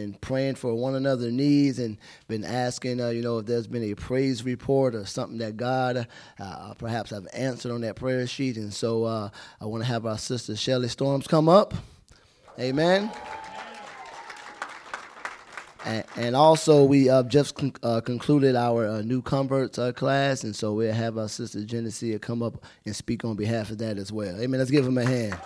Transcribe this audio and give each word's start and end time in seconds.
and 0.00 0.20
praying 0.20 0.56
for 0.56 0.74
one 0.74 0.94
another 0.94 1.30
needs 1.30 1.78
and 1.78 1.96
been 2.26 2.44
asking, 2.44 3.00
uh, 3.00 3.10
you 3.10 3.22
know, 3.22 3.38
if 3.38 3.46
there's 3.46 3.66
been 3.66 3.84
a 3.84 3.94
praise 3.94 4.42
report 4.42 4.94
or 4.94 5.06
something 5.06 5.38
that 5.38 5.56
God 5.56 6.06
uh, 6.38 6.74
perhaps 6.74 7.10
have 7.10 7.26
answered 7.32 7.70
on 7.70 7.82
that 7.82 7.96
prayer 7.96 8.26
sheet. 8.26 8.56
And 8.56 8.74
so 8.74 9.04
uh, 9.04 9.30
I 9.60 9.66
want 9.66 9.84
to 9.84 9.88
have 9.88 10.06
our 10.06 10.18
sister 10.18 10.56
Shelly 10.56 10.88
Storms 10.88 11.26
come 11.26 11.48
up. 11.48 11.74
Amen. 12.58 13.10
And, 16.16 16.36
also, 16.36 16.84
we 16.84 17.08
uh, 17.08 17.22
just 17.22 17.54
con- 17.54 17.72
uh, 17.82 18.00
concluded 18.00 18.54
our 18.54 18.86
uh, 18.86 19.02
new 19.02 19.22
converts 19.22 19.78
class, 19.96 20.44
and 20.44 20.54
so 20.54 20.74
we'll 20.74 20.92
have 20.92 21.16
our 21.16 21.28
sister 21.28 21.60
Genesia 21.60 22.20
come 22.20 22.42
up 22.42 22.64
and 22.84 22.94
speak 22.94 23.24
on 23.24 23.34
behalf 23.34 23.70
of 23.70 23.78
that 23.78 23.96
as 23.96 24.12
well. 24.12 24.38
Amen. 24.38 24.58
Let's 24.58 24.70
give 24.70 24.84
them 24.84 24.98
a 24.98 25.04
hand. 25.04 25.38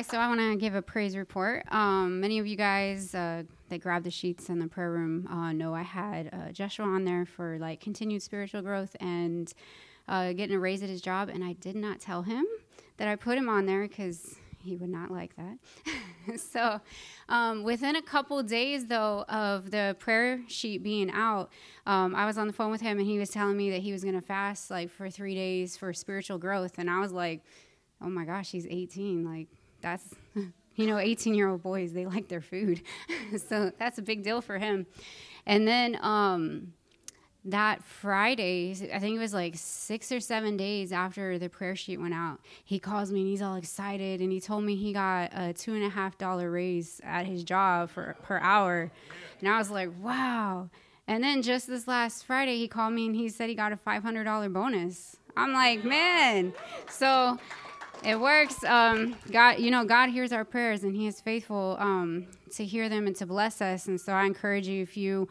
Hi, 0.00 0.04
so 0.04 0.16
I 0.16 0.28
want 0.28 0.40
to 0.40 0.56
give 0.56 0.74
a 0.74 0.80
praise 0.80 1.14
report. 1.14 1.70
Um, 1.70 2.20
many 2.20 2.38
of 2.38 2.46
you 2.46 2.56
guys 2.56 3.14
uh, 3.14 3.42
that 3.68 3.82
grabbed 3.82 4.06
the 4.06 4.10
sheets 4.10 4.48
in 4.48 4.58
the 4.58 4.66
prayer 4.66 4.90
room 4.90 5.26
uh, 5.26 5.52
know 5.52 5.74
I 5.74 5.82
had 5.82 6.30
uh, 6.32 6.52
Joshua 6.52 6.86
on 6.86 7.04
there 7.04 7.26
for 7.26 7.58
like 7.58 7.80
continued 7.82 8.22
spiritual 8.22 8.62
growth 8.62 8.96
and 8.98 9.52
uh, 10.08 10.32
getting 10.32 10.56
a 10.56 10.58
raise 10.58 10.82
at 10.82 10.88
his 10.88 11.02
job, 11.02 11.28
and 11.28 11.44
I 11.44 11.52
did 11.52 11.76
not 11.76 12.00
tell 12.00 12.22
him 12.22 12.46
that 12.96 13.08
I 13.08 13.16
put 13.16 13.36
him 13.36 13.50
on 13.50 13.66
there 13.66 13.86
because 13.86 14.36
he 14.64 14.74
would 14.74 14.88
not 14.88 15.10
like 15.10 15.32
that. 15.36 16.38
so, 16.40 16.80
um, 17.28 17.62
within 17.62 17.94
a 17.94 18.02
couple 18.02 18.42
days, 18.42 18.86
though, 18.86 19.26
of 19.28 19.70
the 19.70 19.96
prayer 19.98 20.40
sheet 20.48 20.82
being 20.82 21.10
out, 21.10 21.50
um, 21.84 22.14
I 22.14 22.24
was 22.24 22.38
on 22.38 22.46
the 22.46 22.54
phone 22.54 22.70
with 22.70 22.80
him 22.80 22.96
and 22.96 23.06
he 23.06 23.18
was 23.18 23.28
telling 23.28 23.58
me 23.58 23.68
that 23.72 23.82
he 23.82 23.92
was 23.92 24.02
going 24.02 24.18
to 24.18 24.22
fast 24.22 24.70
like 24.70 24.88
for 24.88 25.10
three 25.10 25.34
days 25.34 25.76
for 25.76 25.92
spiritual 25.92 26.38
growth. 26.38 26.78
And 26.78 26.88
I 26.88 27.00
was 27.00 27.12
like, 27.12 27.42
oh 28.00 28.08
my 28.08 28.24
gosh, 28.24 28.50
he's 28.50 28.66
18. 28.66 29.26
Like, 29.26 29.59
that's 29.80 30.04
you 30.74 30.86
know 30.86 30.98
18 30.98 31.34
year 31.34 31.48
old 31.48 31.62
boys 31.62 31.92
they 31.92 32.06
like 32.06 32.28
their 32.28 32.40
food. 32.40 32.82
So 33.48 33.70
that's 33.78 33.98
a 33.98 34.02
big 34.02 34.24
deal 34.24 34.40
for 34.40 34.58
him. 34.58 34.86
And 35.46 35.66
then 35.66 35.96
um, 36.02 36.72
that 37.44 37.82
friday 37.82 38.72
i 38.92 38.98
think 38.98 39.16
it 39.16 39.18
was 39.18 39.32
like 39.32 39.54
six 39.56 40.12
or 40.12 40.20
seven 40.20 40.58
days 40.58 40.92
after 40.92 41.38
the 41.38 41.48
prayer 41.48 41.74
sheet 41.74 41.98
went 41.98 42.12
out 42.12 42.38
he 42.64 42.78
calls 42.78 43.10
me 43.10 43.20
and 43.20 43.30
he's 43.30 43.40
all 43.40 43.56
excited 43.56 44.20
and 44.20 44.30
he 44.30 44.38
told 44.38 44.62
me 44.62 44.76
he 44.76 44.92
got 44.92 45.30
a 45.32 45.52
two 45.54 45.74
and 45.74 45.82
a 45.82 45.88
half 45.88 46.18
dollar 46.18 46.50
raise 46.50 47.00
at 47.02 47.24
his 47.24 47.42
job 47.42 47.88
for 47.88 48.14
per 48.22 48.38
hour. 48.38 48.90
And 49.40 49.48
i 49.48 49.56
was 49.56 49.70
like 49.70 49.90
wow. 50.00 50.68
And 51.08 51.24
then 51.24 51.42
just 51.42 51.66
this 51.66 51.88
last 51.88 52.26
friday 52.26 52.58
he 52.58 52.68
called 52.68 52.92
me 52.92 53.06
and 53.06 53.16
he 53.16 53.30
said 53.30 53.48
he 53.48 53.54
got 53.54 53.72
a 53.72 53.76
$500 53.76 54.52
bonus. 54.52 55.16
I'm 55.34 55.52
like 55.52 55.82
man. 55.82 56.52
So 56.90 57.38
it 58.04 58.18
works. 58.18 58.62
Um, 58.64 59.16
God, 59.30 59.58
you 59.58 59.70
know, 59.70 59.84
God 59.84 60.10
hears 60.10 60.32
our 60.32 60.44
prayers, 60.44 60.84
and 60.84 60.94
He 60.94 61.06
is 61.06 61.20
faithful 61.20 61.76
um, 61.78 62.26
to 62.52 62.64
hear 62.64 62.88
them 62.88 63.06
and 63.06 63.14
to 63.16 63.26
bless 63.26 63.60
us. 63.60 63.88
And 63.88 64.00
so, 64.00 64.12
I 64.12 64.24
encourage 64.24 64.66
you 64.66 64.82
if 64.82 64.96
you 64.96 65.28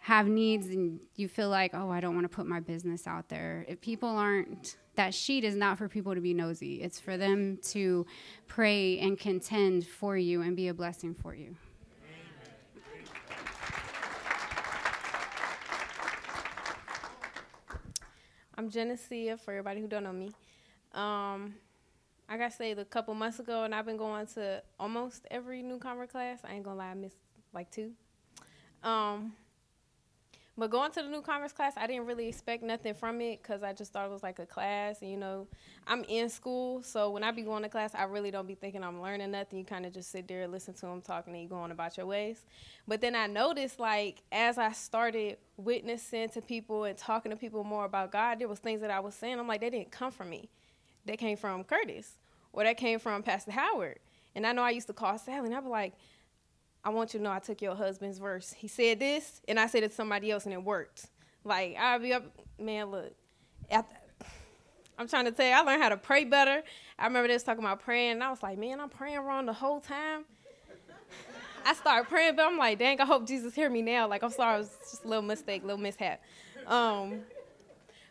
have 0.00 0.26
needs 0.26 0.68
and 0.68 1.00
you 1.16 1.28
feel 1.28 1.48
like, 1.48 1.72
oh, 1.74 1.90
I 1.90 2.00
don't 2.00 2.14
want 2.14 2.24
to 2.24 2.34
put 2.34 2.46
my 2.46 2.60
business 2.60 3.06
out 3.06 3.28
there. 3.28 3.64
If 3.68 3.80
people 3.80 4.08
aren't, 4.08 4.76
that 4.96 5.14
sheet 5.14 5.44
is 5.44 5.54
not 5.54 5.78
for 5.78 5.88
people 5.88 6.14
to 6.14 6.20
be 6.20 6.34
nosy. 6.34 6.80
It's 6.82 6.98
for 6.98 7.16
them 7.16 7.58
to 7.70 8.06
pray 8.46 8.98
and 9.00 9.18
contend 9.18 9.86
for 9.86 10.16
you 10.16 10.42
and 10.42 10.56
be 10.56 10.68
a 10.68 10.74
blessing 10.74 11.14
for 11.14 11.34
you. 11.34 11.56
I'm 18.56 18.70
Genesia, 18.70 19.38
for 19.38 19.52
everybody 19.52 19.80
who 19.80 19.86
don't 19.86 20.02
know 20.02 20.12
me. 20.12 20.32
Um, 20.92 21.54
I 22.28 22.36
got 22.36 22.52
saved 22.52 22.78
a 22.78 22.84
couple 22.84 23.14
months 23.14 23.38
ago, 23.38 23.64
and 23.64 23.74
I've 23.74 23.86
been 23.86 23.96
going 23.96 24.26
to 24.34 24.62
almost 24.78 25.26
every 25.30 25.62
new 25.62 25.78
convert 25.78 26.10
class. 26.10 26.40
I 26.44 26.54
ain't 26.54 26.64
gonna 26.64 26.76
lie, 26.76 26.90
I 26.90 26.94
missed 26.94 27.16
like 27.54 27.70
two. 27.70 27.92
Um, 28.82 29.32
but 30.58 30.70
going 30.70 30.90
to 30.90 31.02
the 31.02 31.08
new 31.08 31.22
converts 31.22 31.52
class, 31.52 31.74
I 31.76 31.86
didn't 31.86 32.06
really 32.06 32.26
expect 32.26 32.64
nothing 32.64 32.92
from 32.92 33.20
it 33.20 33.40
because 33.40 33.62
I 33.62 33.72
just 33.72 33.92
thought 33.92 34.06
it 34.06 34.10
was 34.10 34.24
like 34.24 34.40
a 34.40 34.46
class. 34.46 35.02
And 35.02 35.10
you 35.10 35.16
know, 35.16 35.46
I'm 35.86 36.02
in 36.08 36.28
school, 36.28 36.82
so 36.82 37.10
when 37.10 37.22
I 37.22 37.30
be 37.30 37.42
going 37.42 37.62
to 37.62 37.68
class, 37.68 37.94
I 37.94 38.02
really 38.04 38.32
don't 38.32 38.48
be 38.48 38.56
thinking 38.56 38.82
I'm 38.82 39.00
learning 39.00 39.30
nothing. 39.30 39.60
You 39.60 39.64
kind 39.64 39.86
of 39.86 39.94
just 39.94 40.10
sit 40.10 40.26
there, 40.26 40.42
and 40.42 40.50
listen 40.50 40.74
to 40.74 40.86
them 40.86 41.00
talking, 41.00 41.32
and 41.32 41.42
you 41.44 41.48
go 41.48 41.58
on 41.58 41.70
about 41.70 41.96
your 41.96 42.06
ways. 42.06 42.44
But 42.88 43.00
then 43.00 43.14
I 43.14 43.28
noticed, 43.28 43.78
like, 43.78 44.22
as 44.32 44.58
I 44.58 44.72
started 44.72 45.36
witnessing 45.56 46.28
to 46.30 46.42
people 46.42 46.84
and 46.84 46.98
talking 46.98 47.30
to 47.30 47.36
people 47.36 47.62
more 47.62 47.84
about 47.84 48.10
God, 48.10 48.40
there 48.40 48.48
was 48.48 48.58
things 48.58 48.80
that 48.80 48.90
I 48.90 48.98
was 48.98 49.14
saying. 49.14 49.38
I'm 49.38 49.46
like, 49.46 49.60
they 49.60 49.70
didn't 49.70 49.92
come 49.92 50.10
from 50.10 50.28
me 50.28 50.48
that 51.08 51.18
came 51.18 51.36
from 51.36 51.64
Curtis 51.64 52.12
or 52.52 52.64
that 52.64 52.76
came 52.76 52.98
from 52.98 53.22
Pastor 53.22 53.50
Howard. 53.50 53.98
And 54.34 54.46
I 54.46 54.52
know 54.52 54.62
I 54.62 54.70
used 54.70 54.86
to 54.86 54.92
call 54.92 55.18
Sally 55.18 55.48
and 55.48 55.54
I'd 55.54 55.64
be 55.64 55.68
like, 55.68 55.94
I 56.84 56.90
want 56.90 57.12
you 57.12 57.18
to 57.18 57.24
know 57.24 57.30
I 57.30 57.38
took 57.38 57.60
your 57.60 57.74
husband's 57.74 58.18
verse. 58.18 58.52
He 58.52 58.68
said 58.68 59.00
this, 59.00 59.40
and 59.48 59.58
I 59.58 59.66
said 59.66 59.82
it 59.82 59.88
to 59.90 59.94
somebody 59.94 60.30
else, 60.30 60.44
and 60.44 60.54
it 60.54 60.62
worked. 60.62 61.06
Like, 61.44 61.76
I'll 61.78 61.98
be 61.98 62.12
up, 62.12 62.24
man, 62.58 62.90
look. 62.90 63.12
I'm 64.98 65.06
trying 65.06 65.26
to 65.26 65.32
tell 65.32 65.46
you, 65.46 65.52
I 65.52 65.60
learned 65.60 65.82
how 65.82 65.90
to 65.90 65.96
pray 65.96 66.24
better. 66.24 66.62
I 66.98 67.06
remember 67.06 67.28
this 67.28 67.42
talking 67.42 67.62
about 67.62 67.80
praying, 67.80 68.12
and 68.12 68.24
I 68.24 68.30
was 68.30 68.42
like, 68.42 68.58
man, 68.58 68.80
I'm 68.80 68.88
praying 68.88 69.20
wrong 69.20 69.46
the 69.46 69.52
whole 69.52 69.80
time. 69.80 70.24
I 71.66 71.74
started 71.74 72.08
praying, 72.08 72.36
but 72.36 72.46
I'm 72.46 72.56
like, 72.56 72.78
dang, 72.78 73.00
I 73.00 73.04
hope 73.04 73.26
Jesus 73.26 73.54
hear 73.54 73.68
me 73.68 73.82
now. 73.82 74.08
Like, 74.08 74.22
I'm 74.22 74.30
sorry, 74.30 74.56
it 74.56 74.58
was 74.60 74.76
just 74.90 75.04
a 75.04 75.08
little 75.08 75.22
mistake, 75.22 75.62
a 75.64 75.66
little 75.66 75.80
mishap. 75.80 76.22
Um, 76.66 77.20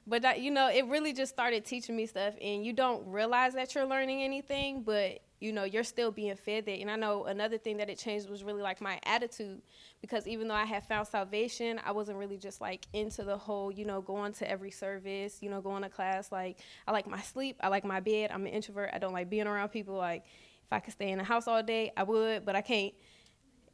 but 0.07 0.23
that, 0.23 0.39
you 0.39 0.49
know, 0.49 0.69
it 0.69 0.87
really 0.87 1.13
just 1.13 1.31
started 1.31 1.65
teaching 1.65 1.95
me 1.95 2.07
stuff, 2.07 2.33
and 2.41 2.65
you 2.65 2.73
don't 2.73 3.05
realize 3.07 3.53
that 3.53 3.75
you're 3.75 3.85
learning 3.85 4.23
anything, 4.23 4.81
but 4.81 5.19
you 5.39 5.51
know, 5.51 5.65
you're 5.65 5.83
still 5.83 6.09
being 6.09 6.35
fed 6.35 6.65
that. 6.65 6.79
And 6.79 6.89
I 6.89 6.95
know 6.95 7.25
another 7.25 7.59
thing 7.59 7.77
that 7.77 7.91
it 7.91 7.99
changed 7.99 8.27
was 8.27 8.43
really 8.43 8.63
like 8.63 8.81
my 8.81 8.99
attitude, 9.03 9.61
because 10.01 10.27
even 10.27 10.47
though 10.47 10.55
I 10.55 10.65
had 10.65 10.83
found 10.87 11.07
salvation, 11.07 11.79
I 11.85 11.91
wasn't 11.91 12.17
really 12.17 12.37
just 12.37 12.59
like 12.59 12.87
into 12.91 13.23
the 13.23 13.37
whole, 13.37 13.71
you 13.71 13.85
know, 13.85 14.01
going 14.01 14.33
to 14.33 14.49
every 14.49 14.71
service, 14.71 15.37
you 15.41 15.51
know, 15.51 15.61
going 15.61 15.83
to 15.83 15.89
class. 15.89 16.31
Like, 16.31 16.57
I 16.87 16.91
like 16.91 17.05
my 17.05 17.21
sleep, 17.21 17.57
I 17.61 17.67
like 17.67 17.85
my 17.85 17.99
bed. 17.99 18.31
I'm 18.33 18.47
an 18.47 18.51
introvert. 18.51 18.89
I 18.93 18.97
don't 18.97 19.13
like 19.13 19.29
being 19.29 19.45
around 19.45 19.69
people. 19.69 19.95
Like, 19.95 20.25
if 20.25 20.73
I 20.73 20.79
could 20.79 20.93
stay 20.93 21.11
in 21.11 21.19
the 21.19 21.23
house 21.23 21.47
all 21.47 21.61
day, 21.61 21.91
I 21.95 22.01
would, 22.01 22.43
but 22.43 22.55
I 22.55 22.61
can't 22.61 22.95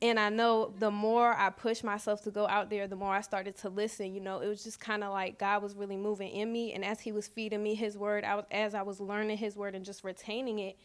and 0.04 0.20
I 0.20 0.28
know 0.28 0.74
the 0.80 0.92
more 0.92 1.34
I 1.34 1.50
pushed 1.50 1.82
myself 1.82 2.22
to 2.24 2.32
go 2.32 2.46
out 2.46 2.70
there, 2.70 2.90
the 2.90 2.96
more 2.98 3.16
I 3.16 3.22
started 3.22 3.56
to 3.60 3.70
listen. 3.70 4.14
You 4.14 4.20
know, 4.20 4.40
it 4.40 4.50
was 4.50 4.62
just 4.62 4.78
kind 4.78 5.02
of 5.02 5.14
like 5.14 5.40
God 5.40 5.64
was 5.64 5.76
really 5.76 5.96
moving 5.96 6.30
in 6.30 6.52
me, 6.52 6.74
and 6.74 6.84
as 6.84 7.00
He 7.00 7.14
was 7.14 7.26
feeding 7.26 7.64
me 7.64 7.74
His 7.74 7.98
word, 7.98 8.26
I 8.26 8.36
was, 8.36 8.46
as 8.52 8.76
I 8.76 8.82
was 8.82 9.00
learning 9.00 9.38
His 9.38 9.56
word 9.56 9.76
and 9.76 9.86
just 9.86 10.04
retaining 10.04 10.60
it, 10.60 10.78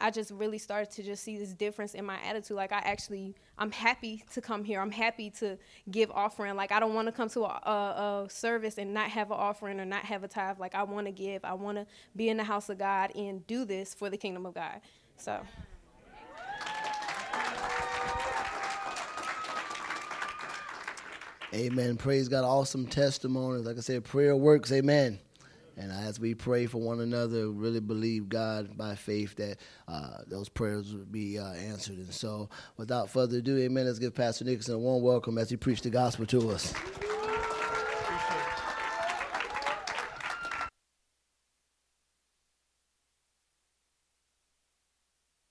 I 0.00 0.12
just 0.12 0.30
really 0.30 0.58
started 0.58 0.92
to 0.92 1.02
just 1.02 1.24
see 1.24 1.36
this 1.36 1.52
difference 1.52 1.94
in 1.94 2.04
my 2.04 2.16
attitude. 2.22 2.56
Like 2.56 2.70
I 2.70 2.78
actually, 2.78 3.34
I'm 3.58 3.72
happy 3.72 4.22
to 4.34 4.40
come 4.40 4.62
here. 4.62 4.80
I'm 4.80 4.92
happy 4.92 5.30
to 5.30 5.58
give 5.90 6.12
offering. 6.12 6.54
Like 6.54 6.70
I 6.70 6.78
don't 6.78 6.94
want 6.94 7.08
to 7.08 7.12
come 7.12 7.28
to 7.30 7.40
a, 7.40 7.46
a, 7.46 8.24
a, 8.24 8.30
service 8.30 8.78
and 8.78 8.94
not 8.94 9.10
have 9.10 9.32
an 9.32 9.36
offering 9.36 9.80
or 9.80 9.84
not 9.84 10.04
have 10.04 10.22
a 10.22 10.28
tithe. 10.28 10.60
Like 10.60 10.76
I 10.76 10.84
want 10.84 11.08
to 11.08 11.12
give. 11.12 11.44
I 11.44 11.54
want 11.54 11.78
to 11.78 11.86
be 12.14 12.28
in 12.28 12.36
the 12.36 12.44
house 12.44 12.68
of 12.68 12.78
God 12.78 13.16
and 13.16 13.44
do 13.48 13.64
this 13.64 13.94
for 13.94 14.10
the 14.10 14.16
kingdom 14.16 14.46
of 14.46 14.54
God. 14.54 14.80
So. 15.16 15.40
Amen. 21.54 21.96
Praise 21.96 22.28
God. 22.28 22.42
Awesome 22.42 22.84
testimonies. 22.84 23.64
Like 23.64 23.76
I 23.76 23.80
said, 23.80 24.02
prayer 24.02 24.34
works. 24.34 24.72
Amen. 24.72 25.20
And 25.76 25.92
as 25.92 26.18
we 26.18 26.34
pray 26.34 26.66
for 26.66 26.78
one 26.78 26.98
another, 26.98 27.48
really 27.48 27.78
believe 27.78 28.28
God 28.28 28.76
by 28.76 28.96
faith 28.96 29.36
that 29.36 29.58
uh, 29.86 30.18
those 30.26 30.48
prayers 30.48 30.92
will 30.92 31.04
be 31.04 31.38
uh, 31.38 31.52
answered. 31.52 31.98
And 31.98 32.12
so, 32.12 32.48
without 32.76 33.08
further 33.08 33.38
ado, 33.38 33.56
amen, 33.58 33.86
let's 33.86 34.00
give 34.00 34.16
Pastor 34.16 34.44
Nicholson 34.44 34.74
a 34.74 34.78
warm 34.78 35.00
welcome 35.00 35.38
as 35.38 35.48
he 35.48 35.56
preached 35.56 35.84
the 35.84 35.90
gospel 35.90 36.26
to 36.26 36.50
us. 36.50 36.74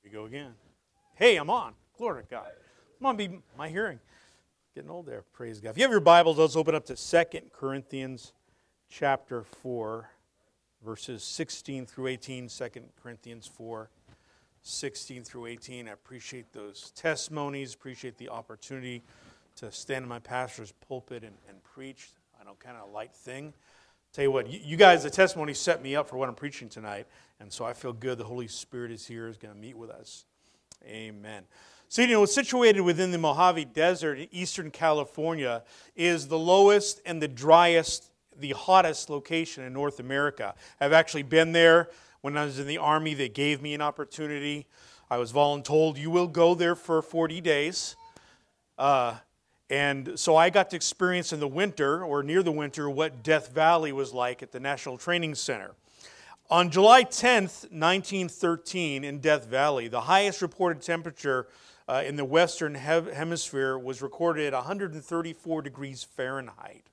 we 0.04 0.10
go 0.10 0.26
again. 0.26 0.52
Hey, 1.16 1.38
I'm 1.38 1.50
on. 1.50 1.76
Glory 1.98 2.24
to 2.24 2.30
God. 2.30 2.48
Come 3.00 3.06
on, 3.06 3.16
be 3.16 3.40
my 3.58 3.70
hearing. 3.70 4.00
Getting 4.76 4.90
old 4.90 5.06
there. 5.06 5.24
Praise 5.34 5.60
God. 5.60 5.70
If 5.70 5.78
you 5.78 5.84
have 5.84 5.92
your 5.92 6.00
Bibles, 6.00 6.40
let's 6.40 6.56
open 6.56 6.74
up 6.74 6.84
to 6.88 6.98
Second 6.98 7.52
Corinthians 7.54 8.34
chapter 8.90 9.44
4, 9.44 10.10
verses 10.84 11.24
16 11.24 11.86
through 11.86 12.08
18. 12.08 12.48
2 12.48 12.70
Corinthians 13.00 13.46
4, 13.46 13.92
16 14.64 15.24
through 15.26 15.46
18. 15.46 15.88
I 15.88 15.92
appreciate 15.92 16.52
those 16.54 16.90
testimonies, 16.96 17.76
appreciate 17.76 18.18
the 18.18 18.30
opportunity 18.30 19.04
to 19.58 19.72
stand 19.72 20.04
in 20.04 20.10
my 20.10 20.18
pastor's 20.18 20.72
pulpit 20.72 21.22
and, 21.22 21.36
and 21.48 21.64
preach. 21.64 22.10
I 22.42 22.44
know, 22.44 22.56
kind 22.58 22.76
of 22.76 22.90
a 22.90 22.92
light 22.92 23.14
thing. 23.14 23.54
Tell 24.12 24.24
you 24.24 24.32
what, 24.32 24.50
you, 24.50 24.60
you 24.64 24.76
guys, 24.76 25.04
the 25.04 25.12
testimony 25.12 25.54
set 25.54 25.84
me 25.84 25.96
up 25.96 26.10
for 26.10 26.18
what 26.18 26.30
I'm 26.30 26.36
preaching 26.36 26.68
tonight, 26.68 27.06
and 27.40 27.54
so 27.54 27.64
I 27.64 27.74
feel 27.74 27.94
good. 27.94 28.18
The 28.18 28.24
Holy 28.24 28.48
Spirit 28.48 28.90
is 28.90 29.06
here, 29.06 29.28
is 29.28 29.38
going 29.38 29.54
to 29.54 29.60
meet 29.60 29.78
with 29.78 29.92
us. 29.92 30.26
Amen. 30.84 31.44
So, 31.94 32.02
you 32.02 32.08
know, 32.08 32.26
situated 32.26 32.82
within 32.82 33.12
the 33.12 33.20
Mojave 33.20 33.66
Desert 33.66 34.18
in 34.18 34.28
eastern 34.32 34.72
California 34.72 35.62
is 35.96 36.28
the 36.28 36.40
lowest 36.40 37.00
and 37.06 37.22
the 37.22 37.28
driest, 37.28 38.10
the 38.36 38.54
hottest 38.54 39.12
location 39.12 39.64
in 39.64 39.74
North 39.74 40.00
America. 40.00 40.56
I've 40.82 40.92
actually 40.92 41.22
been 41.22 41.52
there 41.52 41.92
when 42.22 42.36
I 42.36 42.46
was 42.46 42.58
in 42.58 42.66
the 42.66 42.80
Army. 42.80 43.14
They 43.14 43.30
gave 43.30 43.62
me 43.62 43.76
an 43.76 43.82
opportunity. 43.82 44.66
I 45.12 45.18
was 45.18 45.32
voluntold 45.32 46.00
you 46.00 46.10
will 46.10 46.26
go 46.26 46.56
there 46.56 46.74
for 46.74 47.00
40 47.04 47.42
days. 47.42 47.96
Uh, 48.76 49.18
and 49.70 50.18
so 50.18 50.36
I 50.36 50.50
got 50.50 50.72
to 50.72 50.76
experience 50.76 51.32
in 51.32 51.40
the 51.40 51.48
winter 51.48 52.04
or 52.04 52.24
near 52.24 52.42
the 52.42 52.52
winter 52.52 52.90
what 52.90 53.22
Death 53.22 53.54
Valley 53.54 53.92
was 53.92 54.12
like 54.12 54.42
at 54.42 54.52
the 54.52 54.60
National 54.60 54.98
Training 54.98 55.36
Center. 55.36 55.76
On 56.50 56.72
July 56.72 57.04
10th, 57.04 57.70
1913, 57.72 59.04
in 59.04 59.20
Death 59.20 59.46
Valley, 59.46 59.88
the 59.90 60.02
highest 60.02 60.42
reported 60.42 60.82
temperature 60.82 61.48
uh, 61.88 62.04
in 62.06 62.16
the 62.16 62.26
Western 62.26 62.76
Hemisphere 62.76 63.78
was 63.78 64.02
recorded 64.02 64.48
at 64.48 64.54
134 64.54 65.62
degrees 65.62 66.04
Fahrenheit. 66.04 66.90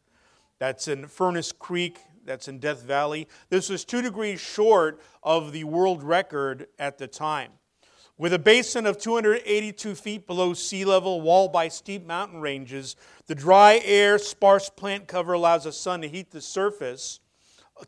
That's 0.59 0.89
in 0.89 1.07
Furnace 1.07 1.53
Creek, 1.53 2.01
that's 2.25 2.49
in 2.49 2.59
Death 2.59 2.83
Valley. 2.83 3.29
This 3.49 3.69
was 3.69 3.85
two 3.85 4.03
degrees 4.03 4.41
short 4.41 5.01
of 5.23 5.53
the 5.53 5.65
world 5.65 6.03
record 6.03 6.67
at 6.79 6.99
the 6.99 7.07
time. 7.07 7.53
With 8.19 8.35
a 8.35 8.39
basin 8.39 8.85
of 8.85 8.99
282 8.99 9.95
feet 9.95 10.27
below 10.27 10.53
sea 10.53 10.85
level, 10.85 11.23
walled 11.23 11.53
by 11.53 11.69
steep 11.69 12.07
mountain 12.07 12.43
ranges, 12.43 12.95
the 13.27 13.35
dry 13.35 13.81
air, 13.83 14.19
sparse 14.19 14.69
plant 14.69 15.09
cover 15.09 15.33
allows 15.33 15.65
the 15.65 15.73
sun 15.73 16.03
to 16.03 16.09
heat 16.09 16.31
the 16.31 16.43
surface 16.43 17.21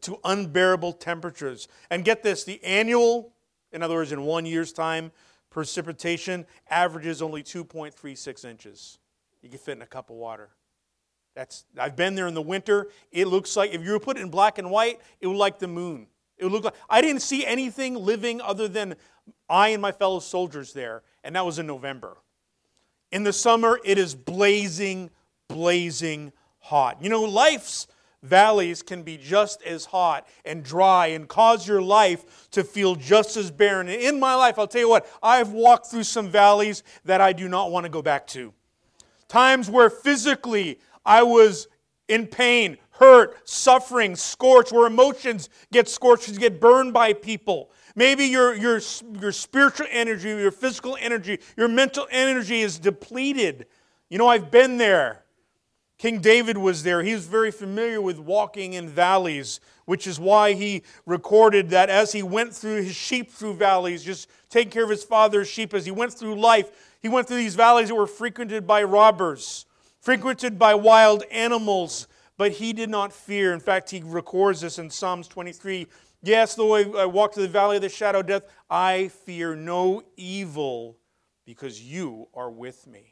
to 0.01 0.19
unbearable 0.25 0.95
temperatures. 0.95 1.69
And 1.91 2.05
get 2.05 2.23
this 2.23 2.45
the 2.45 2.65
annual, 2.65 3.35
in 3.73 3.83
other 3.83 3.97
words, 3.97 4.13
in 4.13 4.23
one 4.23 4.47
year's 4.47 4.73
time, 4.73 5.13
precipitation 5.53 6.47
averages 6.69 7.23
only 7.23 7.43
2.36 7.43 8.45
inches. 8.45 8.99
You 9.43 9.49
can 9.49 9.59
fit 9.59 9.77
in 9.77 9.83
a 9.83 9.87
cup 9.87 10.11
of 10.11 10.17
water. 10.17 10.51
That's, 11.35 11.65
I've 11.79 11.97
been 11.97 12.15
there 12.15 12.27
in 12.27 12.35
the 12.35 12.43
winter. 12.43 12.89
It 13.11 13.27
looks 13.27 13.57
like, 13.57 13.73
if 13.73 13.83
you 13.83 13.93
were 13.93 14.01
put 14.01 14.17
it 14.17 14.21
in 14.21 14.31
black 14.31 14.59
and 14.59 14.71
white, 14.71 15.01
it 15.21 15.27
would 15.27 15.37
like 15.37 15.59
the 15.59 15.69
moon. 15.69 16.07
It 16.37 16.45
would 16.45 16.53
look 16.53 16.65
like, 16.65 16.75
I 16.91 17.01
didn't 17.01 17.23
see 17.23 17.47
anything 17.47 17.95
living 17.95 18.41
other 18.41 18.69
than 18.69 18.97
I 19.49 19.69
and 19.69 19.81
my 19.81 19.93
fellow 19.93 20.19
soldiers 20.19 20.73
there, 20.73 21.03
and 21.23 21.37
that 21.37 21.47
was 21.47 21.59
in 21.59 21.67
November. 21.67 22.17
In 23.11 23.25
the 23.25 23.33
summer, 23.33 23.79
it 23.85 23.99
is 23.99 24.15
blazing, 24.15 25.11
blazing 25.49 26.33
hot. 26.59 27.03
You 27.03 27.11
know, 27.11 27.23
life's 27.23 27.87
valleys 28.23 28.83
can 28.83 29.03
be 29.03 29.17
just 29.17 29.63
as 29.63 29.85
hot 29.87 30.27
and 30.45 30.63
dry 30.63 31.09
and 31.09 31.29
cause 31.29 31.67
your 31.67 31.83
life 31.83 32.49
to 32.51 32.65
feel 32.65 32.95
just 32.95 33.37
as 33.37 33.51
barren. 33.51 33.89
And 33.89 34.01
in 34.01 34.21
my 34.21 34.35
life, 34.35 34.59
I'll 34.59 34.67
tell 34.67 34.81
you 34.81 34.89
what, 34.89 35.07
I've 35.23 35.51
walked 35.51 35.87
through 35.87 36.05
some 36.05 36.29
valleys 36.29 36.83
that 37.05 37.21
I 37.21 37.33
do 37.33 37.49
not 37.49 37.71
want 37.71 37.85
to 37.85 37.91
go 37.91 38.03
back 38.03 38.27
to. 38.29 38.53
Times 39.29 39.69
where 39.71 39.91
physically 39.91 40.79
I 41.05 41.23
was 41.23 41.69
in 42.09 42.27
pain, 42.27 42.77
hurt, 42.91 43.49
suffering, 43.49 44.15
scorched, 44.15 44.73
where 44.73 44.87
emotions 44.87 45.49
get 45.73 45.89
scorched, 45.89 46.39
get 46.39 46.61
burned 46.61 46.93
by 46.93 47.13
people. 47.13 47.71
Maybe 47.97 48.27
your, 48.27 48.55
your, 48.55 48.81
your 49.21 49.33
spiritual 49.33 49.87
energy, 49.91 50.29
your 50.29 50.51
physical 50.51 50.97
energy, 51.01 51.41
your 51.57 51.69
mental 51.69 52.07
energy 52.11 52.61
is 52.61 52.79
depleted. 52.79 53.67
You 54.09 54.19
know, 54.19 54.29
I've 54.29 54.51
been 54.51 54.79
there. 54.79 55.22
King 56.03 56.19
David 56.19 56.59
was 56.59 56.83
there. 56.83 57.01
He 57.05 57.15
was 57.15 57.27
very 57.27 57.53
familiar 57.53 58.01
with 58.01 58.19
walking 58.19 58.73
in 58.73 58.89
valleys, 58.89 59.61
which 59.85 60.09
is 60.09 60.19
why 60.19 60.53
he 60.53 60.83
recorded 61.07 61.71
that 61.71 61.91
as 61.91 62.11
he 62.11 62.25
went 62.25 62.53
through 62.53 62.83
his 62.83 62.97
sheep 62.97 63.31
through 63.31 63.55
valleys, 63.55 64.03
just 64.03 64.29
taking 64.51 64.73
care 64.73 64.83
of 64.83 64.91
his 64.91 65.05
father's 65.05 65.47
sheep, 65.47 65.73
as 65.73 65.85
he 65.85 65.93
went 65.93 66.13
through 66.13 66.35
life, 66.35 66.97
he 67.01 67.09
went 67.09 67.29
through 67.29 67.37
these 67.37 67.55
valleys 67.55 67.87
that 67.87 67.95
were 67.95 68.09
frequented 68.09 68.67
by 68.67 68.83
robbers, 68.83 69.65
frequented 70.01 70.59
by 70.59 70.75
wild 70.75 71.23
animals, 71.31 72.09
but 72.37 72.51
he 72.51 72.73
did 72.73 72.91
not 72.91 73.13
fear. 73.13 73.53
In 73.53 73.61
fact, 73.61 73.89
he 73.89 74.03
records 74.05 74.63
this 74.63 74.81
in 74.81 74.91
Psalms 74.91 75.29
23 75.29 75.87
Yes, 76.25 76.57
though 76.57 76.75
I 76.75 77.05
walk 77.05 77.35
through 77.35 77.45
the 77.45 77.49
valley 77.49 77.77
of 77.77 77.83
the 77.83 77.89
shadow 77.89 78.19
of 78.19 78.27
death, 78.27 78.43
I 78.69 79.07
fear 79.07 79.55
no 79.55 80.03
evil 80.17 80.97
because 81.45 81.81
you 81.81 82.27
are 82.35 82.51
with 82.51 82.89
me. 82.89 83.12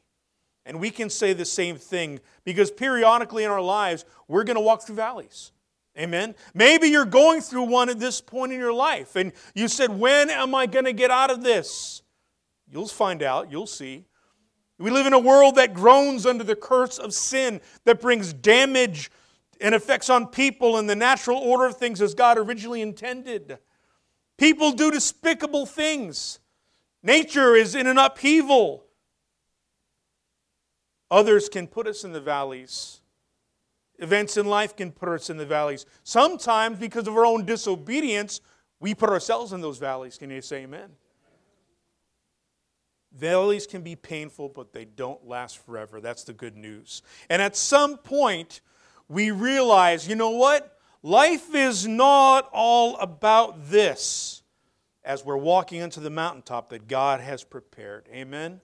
And 0.66 0.78
we 0.78 0.90
can 0.90 1.10
say 1.10 1.32
the 1.32 1.44
same 1.44 1.76
thing 1.76 2.20
because 2.44 2.70
periodically 2.70 3.44
in 3.44 3.50
our 3.50 3.62
lives, 3.62 4.04
we're 4.28 4.44
going 4.44 4.56
to 4.56 4.60
walk 4.60 4.82
through 4.82 4.96
valleys. 4.96 5.52
Amen. 5.98 6.34
Maybe 6.54 6.88
you're 6.88 7.04
going 7.04 7.40
through 7.40 7.64
one 7.64 7.88
at 7.88 7.98
this 7.98 8.20
point 8.20 8.52
in 8.52 8.58
your 8.58 8.72
life 8.72 9.16
and 9.16 9.32
you 9.54 9.68
said, 9.68 9.90
When 9.90 10.30
am 10.30 10.54
I 10.54 10.66
going 10.66 10.84
to 10.84 10.92
get 10.92 11.10
out 11.10 11.30
of 11.30 11.42
this? 11.42 12.02
You'll 12.70 12.86
find 12.86 13.22
out, 13.22 13.50
you'll 13.50 13.66
see. 13.66 14.04
We 14.78 14.90
live 14.90 15.06
in 15.06 15.12
a 15.12 15.18
world 15.18 15.56
that 15.56 15.74
groans 15.74 16.24
under 16.24 16.44
the 16.44 16.56
curse 16.56 16.98
of 16.98 17.12
sin, 17.12 17.60
that 17.84 18.00
brings 18.00 18.32
damage 18.32 19.10
and 19.60 19.74
effects 19.74 20.08
on 20.08 20.26
people 20.26 20.78
in 20.78 20.86
the 20.86 20.96
natural 20.96 21.38
order 21.38 21.66
of 21.66 21.76
things 21.76 22.00
as 22.00 22.14
God 22.14 22.38
originally 22.38 22.80
intended. 22.80 23.58
People 24.38 24.72
do 24.72 24.90
despicable 24.90 25.66
things. 25.66 26.38
Nature 27.02 27.54
is 27.54 27.74
in 27.74 27.86
an 27.86 27.98
upheaval. 27.98 28.86
Others 31.10 31.48
can 31.48 31.66
put 31.66 31.86
us 31.86 32.04
in 32.04 32.12
the 32.12 32.20
valleys. 32.20 33.00
Events 33.98 34.36
in 34.36 34.46
life 34.46 34.76
can 34.76 34.92
put 34.92 35.08
us 35.08 35.28
in 35.28 35.36
the 35.36 35.46
valleys. 35.46 35.84
Sometimes, 36.04 36.78
because 36.78 37.06
of 37.06 37.16
our 37.16 37.26
own 37.26 37.44
disobedience, 37.44 38.40
we 38.78 38.94
put 38.94 39.10
ourselves 39.10 39.52
in 39.52 39.60
those 39.60 39.78
valleys. 39.78 40.16
Can 40.16 40.30
you 40.30 40.40
say 40.40 40.62
amen? 40.62 40.90
Valleys 43.12 43.66
can 43.66 43.82
be 43.82 43.96
painful, 43.96 44.48
but 44.48 44.72
they 44.72 44.84
don't 44.84 45.26
last 45.26 45.58
forever. 45.64 46.00
That's 46.00 46.24
the 46.24 46.32
good 46.32 46.56
news. 46.56 47.02
And 47.28 47.42
at 47.42 47.56
some 47.56 47.98
point, 47.98 48.60
we 49.08 49.32
realize, 49.32 50.08
you 50.08 50.14
know 50.14 50.30
what? 50.30 50.78
Life 51.02 51.54
is 51.54 51.86
not 51.86 52.48
all 52.52 52.96
about 52.98 53.68
this 53.68 54.42
as 55.04 55.24
we're 55.24 55.36
walking 55.36 55.80
into 55.80 55.98
the 55.98 56.10
mountaintop 56.10 56.68
that 56.70 56.86
God 56.86 57.20
has 57.20 57.42
prepared. 57.42 58.08
Amen? 58.12 58.60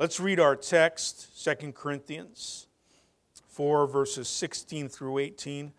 Let's 0.00 0.18
read 0.18 0.40
our 0.40 0.56
text, 0.56 1.44
2 1.44 1.70
Corinthians 1.70 2.66
4, 3.50 3.86
verses 3.86 4.26
16 4.26 4.88
through 4.88 5.18
18. 5.18 5.72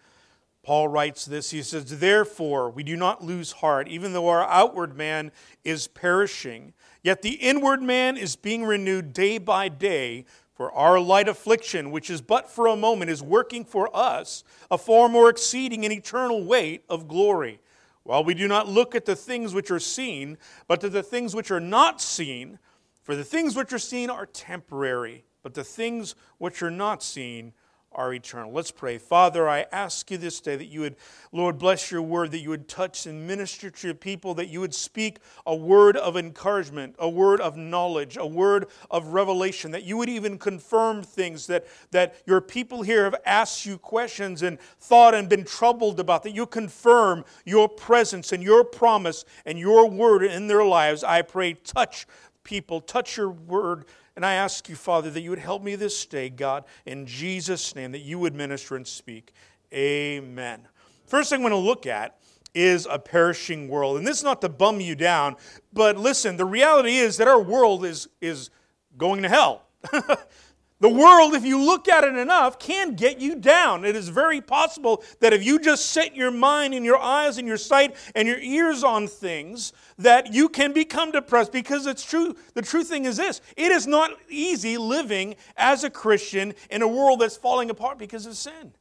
Paul 0.64 0.88
writes 0.88 1.26
this. 1.26 1.52
He 1.52 1.62
says, 1.62 2.00
Therefore, 2.00 2.70
we 2.70 2.82
do 2.82 2.96
not 2.96 3.26
lose 3.26 3.52
heart, 3.52 3.90
even 3.90 4.14
though 4.14 4.30
our 4.30 4.46
outward 4.46 4.96
man 4.96 5.34
is 5.66 5.90
perishing, 5.90 6.72
yet 7.04 7.24
the 7.24 7.34
inward 7.34 7.82
man 7.82 8.16
is 8.16 8.38
being 8.38 8.64
renewed 8.64 9.12
day 9.12 9.38
by 9.38 9.68
day. 9.68 10.26
For 10.54 10.72
our 10.72 10.98
light 11.02 11.28
affliction, 11.28 11.92
which 11.92 12.10
is 12.10 12.22
but 12.22 12.50
for 12.50 12.68
a 12.68 12.78
moment, 12.78 13.12
is 13.12 13.22
working 13.22 13.66
for 13.66 13.94
us 13.94 14.46
a 14.72 14.78
far 14.78 15.10
more 15.10 15.30
exceeding 15.30 15.84
and 15.84 15.92
eternal 15.92 16.46
weight 16.46 16.86
of 16.88 17.10
glory. 17.10 17.60
While 18.04 18.24
we 18.24 18.34
do 18.34 18.48
not 18.48 18.70
look 18.70 18.96
at 18.96 19.04
the 19.04 19.18
things 19.18 19.54
which 19.54 19.70
are 19.70 19.80
seen, 19.82 20.38
but 20.70 20.80
to 20.80 20.90
the 20.90 21.04
things 21.04 21.36
which 21.36 21.52
are 21.52 21.60
not 21.60 22.00
seen, 22.00 22.58
for 23.06 23.16
the 23.16 23.24
things 23.24 23.56
which 23.56 23.72
are 23.72 23.80
seen 23.80 24.10
are 24.10 24.26
temporary, 24.26 25.26
but 25.44 25.54
the 25.54 25.64
things 25.64 26.16
which 26.40 26.64
are 26.64 26.72
not 26.72 27.04
seen 27.04 27.54
are 27.92 28.12
eternal. 28.12 28.52
Let's 28.52 28.72
pray. 28.72 28.98
Father, 28.98 29.48
I 29.48 29.68
ask 29.72 30.10
you 30.10 30.18
this 30.18 30.42
day 30.42 30.56
that 30.56 30.66
you 30.66 30.82
would, 30.82 30.96
Lord, 31.32 31.60
bless 31.60 31.92
your 31.92 32.02
word, 32.02 32.32
that 32.32 32.40
you 32.40 32.50
would 32.50 32.68
touch 32.68 33.06
and 33.06 33.28
minister 33.28 33.70
to 33.70 33.88
your 33.88 33.94
people, 33.94 34.34
that 34.34 34.48
you 34.48 34.60
would 34.60 34.74
speak 34.74 35.20
a 35.46 35.56
word 35.56 35.96
of 35.96 36.18
encouragement, 36.18 36.96
a 36.98 37.08
word 37.08 37.40
of 37.42 37.56
knowledge, 37.56 38.18
a 38.18 38.26
word 38.26 38.68
of 38.90 39.10
revelation, 39.10 39.70
that 39.70 39.84
you 39.84 39.98
would 39.98 40.10
even 40.10 40.40
confirm 40.40 41.04
things 41.04 41.46
that, 41.46 41.68
that 41.92 42.16
your 42.26 42.42
people 42.42 42.82
here 42.82 43.04
have 43.04 43.16
asked 43.24 43.68
you 43.68 43.78
questions 43.78 44.42
and 44.42 44.60
thought 44.80 45.14
and 45.14 45.30
been 45.30 45.46
troubled 45.46 46.00
about, 46.00 46.24
that 46.24 46.32
you 46.32 46.48
confirm 46.48 47.24
your 47.46 47.70
presence 47.70 48.32
and 48.32 48.42
your 48.42 48.64
promise 48.64 49.26
and 49.46 49.60
your 49.60 49.88
word 49.88 50.24
in 50.24 50.48
their 50.48 50.66
lives. 50.66 51.04
I 51.04 51.22
pray, 51.22 51.54
touch 51.54 52.08
people, 52.46 52.80
touch 52.80 53.18
your 53.18 53.30
word 53.30 53.84
and 54.16 54.26
I 54.26 54.36
ask 54.36 54.70
you, 54.70 54.76
Father, 54.76 55.10
that 55.10 55.22
you 55.22 55.30
would 55.30 55.40
help 55.40 55.62
me 55.62 55.76
this 55.76 56.06
day, 56.06 56.30
God, 56.30 56.64
in 56.86 57.06
Jesus' 57.06 57.76
name, 57.76 57.92
that 57.92 58.00
you 58.00 58.18
would 58.20 58.34
minister 58.34 58.78
and 58.78 58.88
speak. 58.88 59.34
Amen. 59.74 60.68
First 61.06 61.30
thing 61.30 61.38
I'm 61.38 61.50
going 61.50 61.52
to 61.52 61.58
look 61.58 61.86
at 61.86 62.18
is 62.54 62.88
a 62.90 62.98
perishing 62.98 63.68
world. 63.68 63.98
And 63.98 64.08
this 64.08 64.18
is 64.18 64.24
not 64.24 64.40
to 64.42 64.48
bum 64.48 64.80
you 64.80 64.96
down, 64.96 65.36
but 65.74 65.98
listen, 65.98 66.38
the 66.38 66.46
reality 66.46 66.96
is 66.96 67.18
that 67.18 67.28
our 67.28 67.42
world 67.42 67.84
is, 67.84 68.08
is 68.22 68.50
going 68.98 69.22
to 69.24 69.30
hell. 69.30 69.64
The 70.82 70.90
world, 70.90 71.34
if 71.34 71.46
you 71.46 71.62
look 71.62 71.88
at 71.88 72.04
it 72.04 72.18
enough, 72.18 72.60
can 72.60 72.96
get 72.96 73.20
you 73.20 73.36
down. 73.36 73.86
It 73.86 73.96
is 73.96 74.10
very 74.10 74.42
possible 74.42 75.04
that 75.22 75.32
if 75.32 75.44
you 75.44 75.58
just 75.58 75.92
set 75.92 76.18
your 76.18 76.32
mind 76.32 76.74
and 76.74 76.86
your 76.86 77.00
eyes 77.00 77.38
and 77.38 77.48
your 77.48 77.58
sight 77.58 77.96
and 78.14 78.28
your 78.28 78.40
ears 78.40 78.84
on 78.84 79.08
things, 79.08 79.72
that 79.98 80.34
you 80.34 80.50
can 80.50 80.74
become 80.74 81.12
depressed 81.12 81.54
because 81.54 81.88
it's 81.88 82.04
true. 82.04 82.36
The 82.56 82.62
true 82.62 82.84
thing 82.84 83.06
is 83.06 83.16
this 83.16 83.40
it 83.56 83.72
is 83.72 83.88
not 83.88 84.12
easy 84.30 84.78
living 84.78 85.36
as 85.56 85.86
a 85.86 85.90
Christian 85.90 86.54
in 86.70 86.82
a 86.82 86.88
world 86.88 87.22
that's 87.22 87.38
falling 87.38 87.70
apart 87.70 87.98
because 87.98 88.26
of 88.26 88.36
sin. 88.36 88.74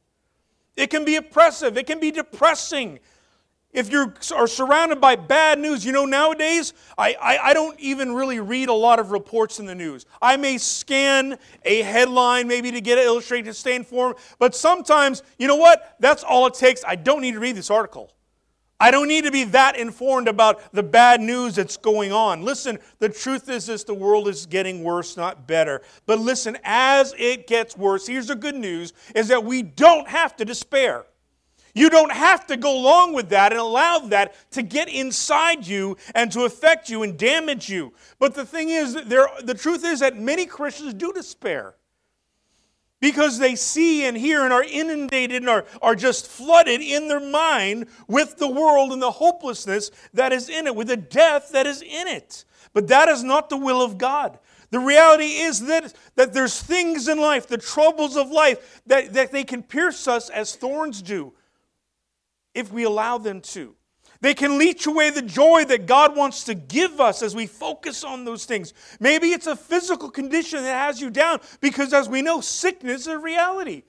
It 0.75 0.89
can 0.89 1.05
be 1.05 1.15
oppressive, 1.15 1.77
it 1.77 1.87
can 1.87 2.01
be 2.01 2.11
depressing 2.11 2.99
if 3.75 3.91
you 3.91 4.13
are 4.35 4.47
surrounded 4.47 5.01
by 5.01 5.15
bad 5.15 5.59
news, 5.59 5.85
you 5.85 5.91
know, 5.91 6.05
nowadays, 6.05 6.73
I, 6.97 7.15
I, 7.21 7.37
I, 7.49 7.53
don't 7.53 7.77
even 7.79 8.13
really 8.13 8.39
read 8.39 8.69
a 8.69 8.73
lot 8.73 8.99
of 8.99 9.11
reports 9.11 9.59
in 9.59 9.65
the 9.65 9.75
news. 9.75 10.05
I 10.21 10.37
may 10.37 10.57
scan 10.57 11.37
a 11.63 11.81
headline 11.81 12.47
maybe 12.47 12.71
to 12.71 12.81
get 12.81 12.97
it 12.97 13.05
illustrated 13.05 13.45
to 13.45 13.53
stay 13.53 13.75
informed, 13.75 14.15
but 14.39 14.55
sometimes, 14.55 15.23
you 15.37 15.47
know 15.47 15.57
what? 15.57 15.97
That's 15.99 16.23
all 16.23 16.47
it 16.47 16.53
takes. 16.53 16.83
I 16.87 16.95
don't 16.95 17.21
need 17.21 17.33
to 17.33 17.39
read 17.39 17.55
this 17.57 17.69
article. 17.69 18.11
I 18.79 18.91
don't 18.91 19.07
need 19.07 19.23
to 19.23 19.31
be 19.31 19.45
that 19.45 19.77
informed 19.77 20.27
about 20.27 20.73
the 20.73 20.83
bad 20.83 21.21
news 21.21 21.55
that's 21.55 21.77
going 21.77 22.11
on. 22.11 22.43
Listen, 22.43 22.77
the 22.99 23.09
truth 23.09 23.49
is 23.49 23.65
this 23.65 23.83
the 23.83 23.93
world 23.93 24.27
is 24.27 24.45
getting 24.45 24.83
worse, 24.83 25.15
not 25.15 25.47
better. 25.47 25.81
But 26.05 26.19
listen, 26.19 26.57
as 26.63 27.13
it 27.17 27.47
gets 27.47 27.77
worse, 27.77 28.07
here's 28.07 28.27
the 28.27 28.35
good 28.35 28.55
news 28.55 28.93
is 29.15 29.29
that 29.29 29.43
we 29.43 29.61
don't 29.61 30.07
have 30.07 30.35
to 30.37 30.45
despair. 30.45 31.05
You 31.75 31.89
don't 31.89 32.13
have 32.13 32.47
to 32.47 32.55
go 32.55 32.73
along 32.73 33.13
with 33.13 33.29
that 33.29 33.51
and 33.51 33.59
allow 33.59 33.99
that 33.99 34.33
to 34.51 34.63
get 34.63 34.87
inside 34.87 35.67
you 35.67 35.97
and 36.15 36.31
to 36.31 36.45
affect 36.45 36.89
you 36.89 37.03
and 37.03 37.19
damage 37.19 37.69
you. 37.69 37.93
But 38.17 38.33
the 38.33 38.45
thing 38.45 38.69
is, 38.69 38.95
there, 39.05 39.27
the 39.43 39.53
truth 39.53 39.83
is 39.83 39.99
that 39.99 40.17
many 40.17 40.45
Christians 40.45 40.93
do 40.93 41.11
despair 41.11 41.75
because 43.01 43.39
they 43.39 43.55
see 43.55 44.05
and 44.05 44.15
hear 44.15 44.45
and 44.45 44.53
are 44.53 44.63
inundated 44.63 45.41
and 45.41 45.49
are, 45.49 45.65
are 45.81 45.95
just 45.95 46.27
flooded 46.27 46.79
in 46.79 47.09
their 47.09 47.19
mind 47.19 47.87
with 48.07 48.37
the 48.37 48.47
world 48.47 48.93
and 48.93 49.01
the 49.01 49.11
hopelessness 49.11 49.91
that 50.13 50.31
is 50.31 50.47
in 50.47 50.67
it, 50.67 50.75
with 50.77 50.87
the 50.87 50.95
death 50.95 51.51
that 51.51 51.67
is 51.67 51.81
in 51.81 52.07
it. 52.07 52.45
But 52.73 52.87
that 52.87 53.09
is 53.09 53.21
not 53.21 53.49
the 53.49 53.57
will 53.57 53.81
of 53.81 53.97
God. 53.97 54.39
The 54.71 54.79
reality 54.79 55.25
is 55.25 55.59
that, 55.65 55.93
that 56.15 56.31
there's 56.31 56.61
things 56.61 57.09
in 57.09 57.19
life, 57.19 57.47
the 57.47 57.57
troubles 57.57 58.15
of 58.15 58.31
life, 58.31 58.81
that, 58.87 59.11
that 59.11 59.33
they 59.33 59.43
can 59.43 59.61
pierce 59.61 60.07
us 60.07 60.29
as 60.29 60.55
thorns 60.55 61.01
do 61.01 61.33
if 62.55 62.71
we 62.71 62.83
allow 62.83 63.19
them 63.19 63.41
to. 63.41 63.75
They 64.21 64.33
can 64.33 64.57
leech 64.57 64.87
away 64.87 65.11
the 65.11 65.21
joy 65.21 65.65
that 65.65 65.85
God 65.85 66.15
wants 66.15 66.45
to 66.45 66.55
give 66.55 66.99
us 66.99 67.21
as 67.21 67.35
we 67.35 67.45
focus 67.45 68.03
on 68.03 68.25
those 68.25 68.45
things. 68.45 68.73
Maybe 68.99 69.27
it's 69.27 69.45
a 69.45 69.55
physical 69.55 70.09
condition 70.09 70.63
that 70.63 70.73
has 70.73 70.99
you 70.99 71.11
down 71.11 71.41
because, 71.61 71.93
as 71.93 72.09
we 72.09 72.21
know, 72.21 72.41
sickness 72.41 73.01
is 73.01 73.07
a 73.07 73.19
reality. 73.19 73.83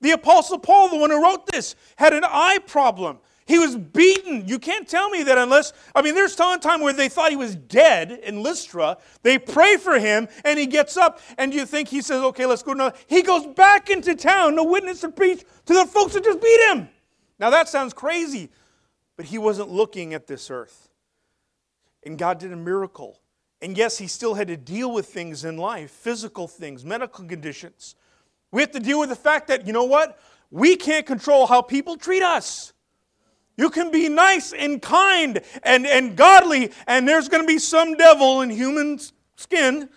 The 0.00 0.12
Apostle 0.12 0.58
Paul, 0.58 0.88
the 0.88 0.96
one 0.96 1.10
who 1.10 1.22
wrote 1.22 1.46
this, 1.46 1.76
had 1.96 2.12
an 2.12 2.24
eye 2.24 2.58
problem. 2.66 3.18
He 3.46 3.58
was 3.58 3.76
beaten. 3.76 4.46
You 4.46 4.58
can't 4.58 4.86
tell 4.86 5.08
me 5.08 5.22
that 5.22 5.38
unless, 5.38 5.72
I 5.94 6.02
mean, 6.02 6.14
there's 6.14 6.36
time 6.36 6.60
time 6.60 6.80
where 6.80 6.92
they 6.92 7.08
thought 7.08 7.30
he 7.30 7.36
was 7.36 7.56
dead 7.56 8.12
in 8.12 8.42
Lystra. 8.42 8.98
They 9.22 9.38
pray 9.38 9.76
for 9.76 9.98
him 9.98 10.28
and 10.44 10.58
he 10.58 10.66
gets 10.66 10.96
up. 10.98 11.20
And 11.38 11.54
you 11.54 11.64
think 11.64 11.88
he 11.88 12.02
says, 12.02 12.22
okay, 12.24 12.44
let's 12.44 12.62
go 12.62 12.74
now. 12.74 12.92
He 13.06 13.22
goes 13.22 13.46
back 13.46 13.88
into 13.88 14.14
town 14.14 14.56
to 14.56 14.62
witness 14.62 15.02
and 15.02 15.16
preach 15.16 15.44
to 15.64 15.72
the 15.72 15.86
folks 15.86 16.12
that 16.14 16.24
just 16.24 16.42
beat 16.42 16.60
him. 16.68 16.88
Now 17.38 17.50
that 17.50 17.68
sounds 17.68 17.92
crazy, 17.94 18.50
but 19.16 19.26
he 19.26 19.38
wasn't 19.38 19.70
looking 19.70 20.14
at 20.14 20.26
this 20.26 20.50
earth. 20.50 20.88
And 22.04 22.18
God 22.18 22.38
did 22.38 22.52
a 22.52 22.56
miracle. 22.56 23.20
And 23.60 23.76
yes, 23.76 23.98
he 23.98 24.06
still 24.06 24.34
had 24.34 24.48
to 24.48 24.56
deal 24.56 24.92
with 24.92 25.06
things 25.06 25.44
in 25.44 25.56
life 25.56 25.90
physical 25.90 26.48
things, 26.48 26.84
medical 26.84 27.24
conditions. 27.24 27.94
We 28.50 28.62
have 28.62 28.70
to 28.72 28.80
deal 28.80 29.00
with 29.00 29.08
the 29.08 29.16
fact 29.16 29.48
that, 29.48 29.66
you 29.66 29.72
know 29.72 29.84
what? 29.84 30.18
We 30.50 30.76
can't 30.76 31.04
control 31.04 31.46
how 31.46 31.60
people 31.60 31.96
treat 31.96 32.22
us. 32.22 32.72
You 33.56 33.70
can 33.70 33.90
be 33.90 34.08
nice 34.08 34.52
and 34.52 34.80
kind 34.80 35.40
and, 35.64 35.84
and 35.84 36.16
godly, 36.16 36.70
and 36.86 37.06
there's 37.06 37.28
going 37.28 37.42
to 37.42 37.46
be 37.46 37.58
some 37.58 37.96
devil 37.96 38.40
in 38.40 38.50
human 38.50 39.00
skin 39.36 39.88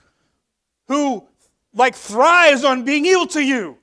who, 0.87 1.27
like, 1.73 1.95
thrives 1.95 2.63
on 2.63 2.83
being 2.83 3.05
evil 3.05 3.27
to 3.27 3.41
you. 3.41 3.77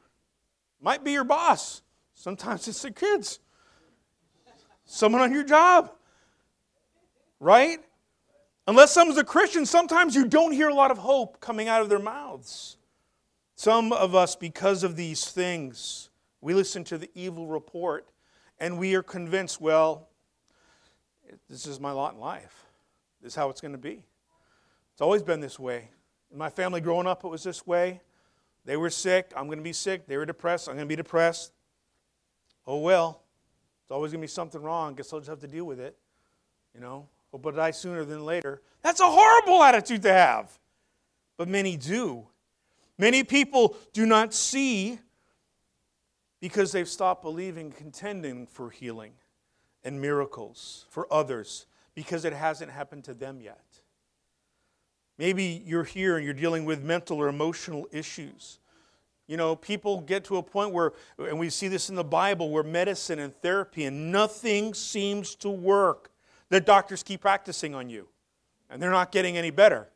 Might 0.80 1.04
be 1.04 1.12
your 1.12 1.24
boss. 1.24 1.80
Sometimes 2.14 2.66
it's 2.66 2.82
the 2.82 2.90
kids 2.90 3.38
someone 4.88 5.22
on 5.22 5.32
your 5.32 5.44
job. 5.44 5.92
Right? 7.38 7.78
Unless 8.66 8.92
someone's 8.92 9.18
a 9.18 9.24
Christian, 9.24 9.64
sometimes 9.64 10.16
you 10.16 10.26
don't 10.26 10.50
hear 10.50 10.68
a 10.68 10.74
lot 10.74 10.90
of 10.90 10.98
hope 10.98 11.40
coming 11.40 11.68
out 11.68 11.82
of 11.82 11.88
their 11.88 12.00
mouths. 12.00 12.76
Some 13.54 13.92
of 13.92 14.14
us, 14.14 14.34
because 14.34 14.82
of 14.82 14.96
these 14.96 15.30
things, 15.30 16.10
we 16.40 16.52
listen 16.52 16.84
to 16.84 16.98
the 16.98 17.10
evil 17.14 17.46
report 17.46 18.08
and 18.58 18.78
we 18.78 18.94
are 18.94 19.02
convinced, 19.02 19.60
well, 19.60 20.08
this 21.48 21.66
is 21.66 21.78
my 21.78 21.92
lot 21.92 22.14
in 22.14 22.20
life. 22.20 22.66
This 23.22 23.32
is 23.32 23.36
how 23.36 23.50
it's 23.50 23.60
going 23.60 23.72
to 23.72 23.78
be. 23.78 24.02
It's 24.92 25.00
always 25.00 25.22
been 25.22 25.40
this 25.40 25.58
way. 25.58 25.90
In 26.30 26.38
my 26.38 26.50
family 26.50 26.80
growing 26.80 27.06
up, 27.06 27.24
it 27.24 27.28
was 27.28 27.42
this 27.42 27.66
way. 27.66 28.00
They 28.64 28.76
were 28.76 28.90
sick. 28.90 29.32
I'm 29.36 29.46
going 29.46 29.58
to 29.58 29.64
be 29.64 29.72
sick. 29.72 30.06
They 30.06 30.16
were 30.16 30.26
depressed. 30.26 30.68
I'm 30.68 30.74
going 30.74 30.86
to 30.86 30.92
be 30.92 30.96
depressed. 30.96 31.52
Oh, 32.66 32.78
well. 32.78 33.22
It's 33.88 33.94
always 33.94 34.12
going 34.12 34.20
to 34.20 34.24
be 34.24 34.28
something 34.28 34.60
wrong. 34.60 34.94
Guess 34.96 35.14
I'll 35.14 35.18
just 35.18 35.30
have 35.30 35.40
to 35.40 35.46
deal 35.46 35.64
with 35.64 35.80
it. 35.80 35.96
You 36.74 36.82
know, 36.82 37.06
oh, 37.32 37.38
hope 37.38 37.46
I 37.46 37.56
die 37.56 37.70
sooner 37.70 38.04
than 38.04 38.22
later. 38.22 38.60
That's 38.82 39.00
a 39.00 39.10
horrible 39.10 39.62
attitude 39.62 40.02
to 40.02 40.12
have. 40.12 40.58
But 41.38 41.48
many 41.48 41.78
do. 41.78 42.26
Many 42.98 43.24
people 43.24 43.78
do 43.94 44.04
not 44.04 44.34
see 44.34 44.98
because 46.38 46.70
they've 46.70 46.86
stopped 46.86 47.22
believing, 47.22 47.72
contending 47.72 48.46
for 48.46 48.68
healing 48.68 49.12
and 49.82 50.02
miracles 50.02 50.84
for 50.90 51.10
others 51.10 51.64
because 51.94 52.26
it 52.26 52.34
hasn't 52.34 52.70
happened 52.70 53.04
to 53.04 53.14
them 53.14 53.40
yet. 53.40 53.64
Maybe 55.16 55.62
you're 55.64 55.84
here 55.84 56.16
and 56.16 56.26
you're 56.26 56.34
dealing 56.34 56.66
with 56.66 56.82
mental 56.82 57.16
or 57.16 57.28
emotional 57.28 57.88
issues. 57.90 58.58
You 59.28 59.36
know, 59.36 59.54
people 59.54 60.00
get 60.00 60.24
to 60.24 60.38
a 60.38 60.42
point 60.42 60.72
where, 60.72 60.92
and 61.18 61.38
we 61.38 61.50
see 61.50 61.68
this 61.68 61.90
in 61.90 61.94
the 61.94 62.02
Bible, 62.02 62.50
where 62.50 62.64
medicine 62.64 63.18
and 63.18 63.36
therapy 63.42 63.84
and 63.84 64.10
nothing 64.10 64.74
seems 64.74 65.34
to 65.36 65.50
work. 65.50 66.10
The 66.48 66.60
doctors 66.60 67.02
keep 67.02 67.20
practicing 67.20 67.74
on 67.74 67.90
you, 67.90 68.08
and 68.70 68.82
they're 68.82 68.90
not 68.90 69.12
getting 69.12 69.36
any 69.36 69.50
better. 69.50 69.90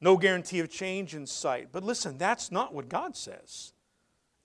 No 0.00 0.16
guarantee 0.16 0.58
of 0.58 0.68
change 0.68 1.14
in 1.14 1.24
sight. 1.26 1.68
But 1.70 1.84
listen, 1.84 2.18
that's 2.18 2.50
not 2.50 2.74
what 2.74 2.88
God 2.88 3.16
says. 3.16 3.72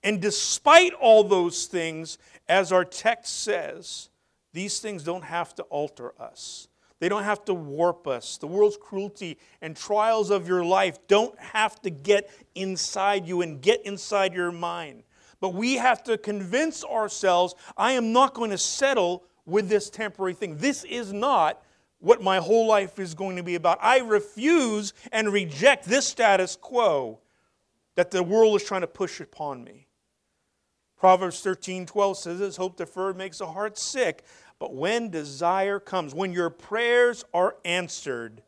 And 0.04 0.20
despite 0.20 0.92
all 0.94 1.24
those 1.24 1.66
things, 1.66 2.18
as 2.48 2.72
our 2.72 2.84
text 2.84 3.42
says, 3.42 4.10
these 4.52 4.78
things 4.78 5.02
don't 5.02 5.24
have 5.24 5.54
to 5.56 5.62
alter 5.64 6.12
us. 6.20 6.68
They 7.02 7.08
don't 7.08 7.24
have 7.24 7.44
to 7.46 7.54
warp 7.54 8.06
us. 8.06 8.38
The 8.38 8.46
world's 8.46 8.76
cruelty 8.76 9.36
and 9.60 9.76
trials 9.76 10.30
of 10.30 10.46
your 10.46 10.64
life 10.64 11.04
don't 11.08 11.36
have 11.36 11.82
to 11.82 11.90
get 11.90 12.30
inside 12.54 13.26
you 13.26 13.42
and 13.42 13.60
get 13.60 13.84
inside 13.84 14.32
your 14.34 14.52
mind. 14.52 15.02
But 15.40 15.52
we 15.52 15.74
have 15.78 16.04
to 16.04 16.16
convince 16.16 16.84
ourselves 16.84 17.56
I 17.76 17.94
am 17.94 18.12
not 18.12 18.34
going 18.34 18.52
to 18.52 18.58
settle 18.58 19.24
with 19.46 19.68
this 19.68 19.90
temporary 19.90 20.34
thing. 20.34 20.58
This 20.58 20.84
is 20.84 21.12
not 21.12 21.60
what 21.98 22.22
my 22.22 22.36
whole 22.36 22.68
life 22.68 23.00
is 23.00 23.14
going 23.14 23.34
to 23.34 23.42
be 23.42 23.56
about. 23.56 23.78
I 23.82 23.98
refuse 23.98 24.92
and 25.10 25.32
reject 25.32 25.86
this 25.86 26.06
status 26.06 26.54
quo 26.54 27.18
that 27.96 28.12
the 28.12 28.22
world 28.22 28.54
is 28.60 28.64
trying 28.64 28.82
to 28.82 28.86
push 28.86 29.18
upon 29.18 29.64
me. 29.64 29.88
Proverbs 31.02 31.40
13 31.40 31.84
12 31.84 32.16
says 32.16 32.38
this 32.38 32.54
hope 32.54 32.76
deferred 32.76 33.16
makes 33.16 33.38
the 33.38 33.46
heart 33.46 33.76
sick, 33.76 34.22
but 34.62 34.74
when 34.74 35.10
desire 35.10 35.80
comes, 35.80 36.14
when 36.14 36.32
your 36.32 36.48
prayers 36.48 37.24
are 37.34 37.56
answered, 37.64 38.44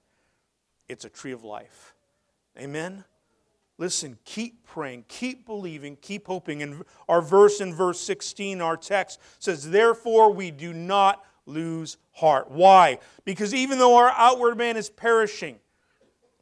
it's 0.89 1.05
a 1.05 1.09
tree 1.09 1.33
of 1.33 1.43
life. 1.43 1.93
Amen? 2.57 3.03
Listen, 3.79 4.17
keep 4.25 4.65
praying, 4.65 5.07
keep 5.09 5.45
believing, 5.45 5.97
keep 6.01 6.29
hoping. 6.29 6.63
And 6.63 6.85
our 7.09 7.21
verse 7.21 7.61
in 7.61 7.75
verse 7.75 7.99
16, 7.99 8.61
our 8.61 8.77
text 8.77 9.19
says, 9.41 9.69
Therefore 9.69 10.33
we 10.33 10.53
do 10.53 10.73
not 10.73 11.25
lose 11.47 11.97
heart. 12.13 12.49
Why? 12.49 13.01
Because 13.25 13.53
even 13.53 13.79
though 13.79 13.97
our 13.97 14.13
outward 14.17 14.57
man 14.57 14.77
is 14.77 14.89
perishing, 14.89 15.59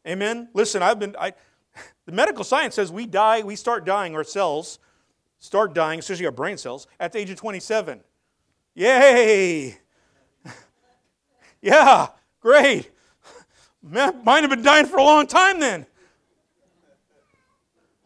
amen? 0.07 0.51
Listen, 0.53 0.83
I've 0.83 0.99
been, 0.99 1.17
I, 1.19 1.33
the 2.05 2.13
medical 2.13 2.45
science 2.45 2.75
says 2.75 2.93
we 2.93 3.07
die, 3.07 3.41
we 3.41 3.57
start 3.57 3.87
dying, 3.87 4.17
our 4.17 4.25
cells 4.25 4.81
start 5.39 5.73
dying, 5.73 6.01
especially 6.01 6.27
our 6.27 6.31
brain 6.31 6.59
cells, 6.59 6.87
at 7.01 7.11
the 7.15 7.21
age 7.21 7.31
of 7.31 7.37
27. 7.37 8.03
Yay! 8.75 9.79
yeah, 11.63 12.09
great. 12.41 12.91
Mine 13.83 14.15
have 14.25 14.51
been 14.51 14.63
dying 14.63 14.87
for 14.87 14.99
a 14.99 15.03
long 15.03 15.27
time 15.27 15.61
then. 15.61 15.87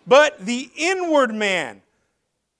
But 0.06 0.44
the 0.44 0.70
inward 0.76 1.34
man, 1.34 1.82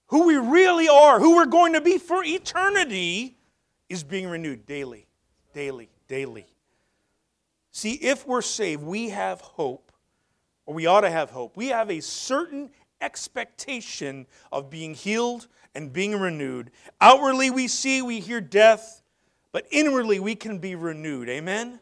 who 0.07 0.27
we 0.27 0.35
really 0.35 0.87
are, 0.87 1.19
who 1.19 1.35
we're 1.35 1.45
going 1.45 1.73
to 1.73 1.81
be 1.81 1.97
for 1.97 2.23
eternity, 2.23 3.37
is 3.89 4.03
being 4.03 4.27
renewed 4.27 4.65
daily, 4.65 5.07
daily, 5.53 5.89
daily. 6.07 6.45
See, 7.71 7.93
if 7.93 8.27
we're 8.27 8.41
saved, 8.41 8.83
we 8.83 9.09
have 9.09 9.39
hope, 9.39 9.91
or 10.65 10.73
we 10.73 10.85
ought 10.85 11.01
to 11.01 11.09
have 11.09 11.29
hope. 11.29 11.55
We 11.55 11.67
have 11.67 11.89
a 11.89 12.01
certain 12.01 12.69
expectation 12.99 14.27
of 14.51 14.69
being 14.69 14.93
healed 14.93 15.47
and 15.77 15.93
being 15.93 16.19
renewed. 16.19 16.71
Outwardly, 16.99 17.51
we 17.51 17.67
see, 17.67 18.01
we 18.01 18.19
hear 18.19 18.41
death, 18.41 19.03
but 19.51 19.67
inwardly, 19.69 20.19
we 20.19 20.33
can 20.33 20.57
be 20.57 20.73
renewed. 20.73 21.29
Amen? 21.29 21.79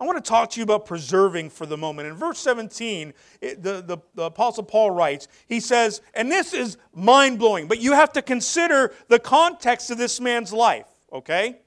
I 0.00 0.04
want 0.04 0.22
to 0.22 0.26
talk 0.26 0.50
to 0.52 0.60
you 0.60 0.64
about 0.64 0.86
preserving 0.86 1.50
for 1.50 1.66
the 1.66 1.76
moment. 1.76 2.08
In 2.08 2.14
verse 2.14 2.38
17, 2.38 3.12
it, 3.42 3.62
the, 3.62 3.82
the, 3.82 3.98
the 4.14 4.22
Apostle 4.24 4.64
Paul 4.64 4.90
writes, 4.90 5.28
he 5.46 5.60
says, 5.60 6.00
and 6.14 6.32
this 6.32 6.54
is 6.54 6.78
mind 6.94 7.38
blowing, 7.38 7.68
but 7.68 7.78
you 7.78 7.92
have 7.92 8.10
to 8.14 8.22
consider 8.22 8.94
the 9.08 9.18
context 9.18 9.90
of 9.90 9.98
this 9.98 10.18
man's 10.18 10.52
life, 10.52 10.88
okay? 11.12 11.58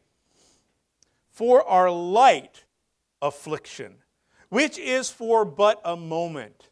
For 1.29 1.63
our 1.67 1.91
light 1.91 2.65
affliction, 3.21 3.97
which 4.49 4.79
is 4.79 5.11
for 5.11 5.45
but 5.45 5.79
a 5.85 5.95
moment, 5.95 6.69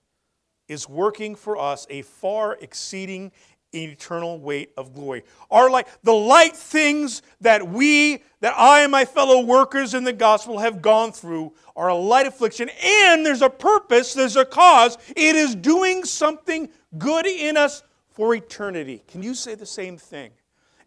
is 0.67 0.89
working 0.89 1.35
for 1.35 1.55
us 1.55 1.85
a 1.89 2.01
far 2.01 2.57
exceeding 2.59 3.31
eternal 3.73 4.39
weight 4.39 4.71
of 4.77 4.93
glory. 4.93 5.23
Our 5.51 5.69
light, 5.69 5.87
the 6.03 6.13
light 6.13 6.55
things 6.55 7.21
that 7.41 7.67
we, 7.67 8.23
that 8.39 8.53
I 8.57 8.81
and 8.81 8.91
my 8.91 9.05
fellow 9.05 9.41
workers 9.41 9.93
in 9.93 10.03
the 10.03 10.13
gospel 10.13 10.59
have 10.59 10.81
gone 10.81 11.11
through 11.11 11.53
are 11.75 11.89
a 11.89 11.95
light 11.95 12.27
affliction, 12.27 12.69
and 12.83 13.25
there's 13.25 13.41
a 13.41 13.49
purpose, 13.49 14.13
there's 14.13 14.35
a 14.35 14.45
cause. 14.45 14.97
It 15.09 15.35
is 15.35 15.55
doing 15.55 16.05
something 16.05 16.69
good 16.97 17.25
in 17.25 17.57
us 17.57 17.83
for 18.11 18.33
eternity. 18.33 19.03
Can 19.07 19.21
you 19.21 19.33
say 19.33 19.55
the 19.55 19.65
same 19.65 19.97
thing? 19.97 20.31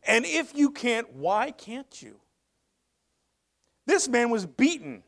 And 0.05 0.25
if 0.25 0.57
you 0.57 0.71
can't, 0.71 1.13
why 1.13 1.51
can't 1.51 2.03
you? 2.03 2.17
This 3.87 4.09
man 4.09 4.31
was 4.31 4.47
beaten. 4.47 5.03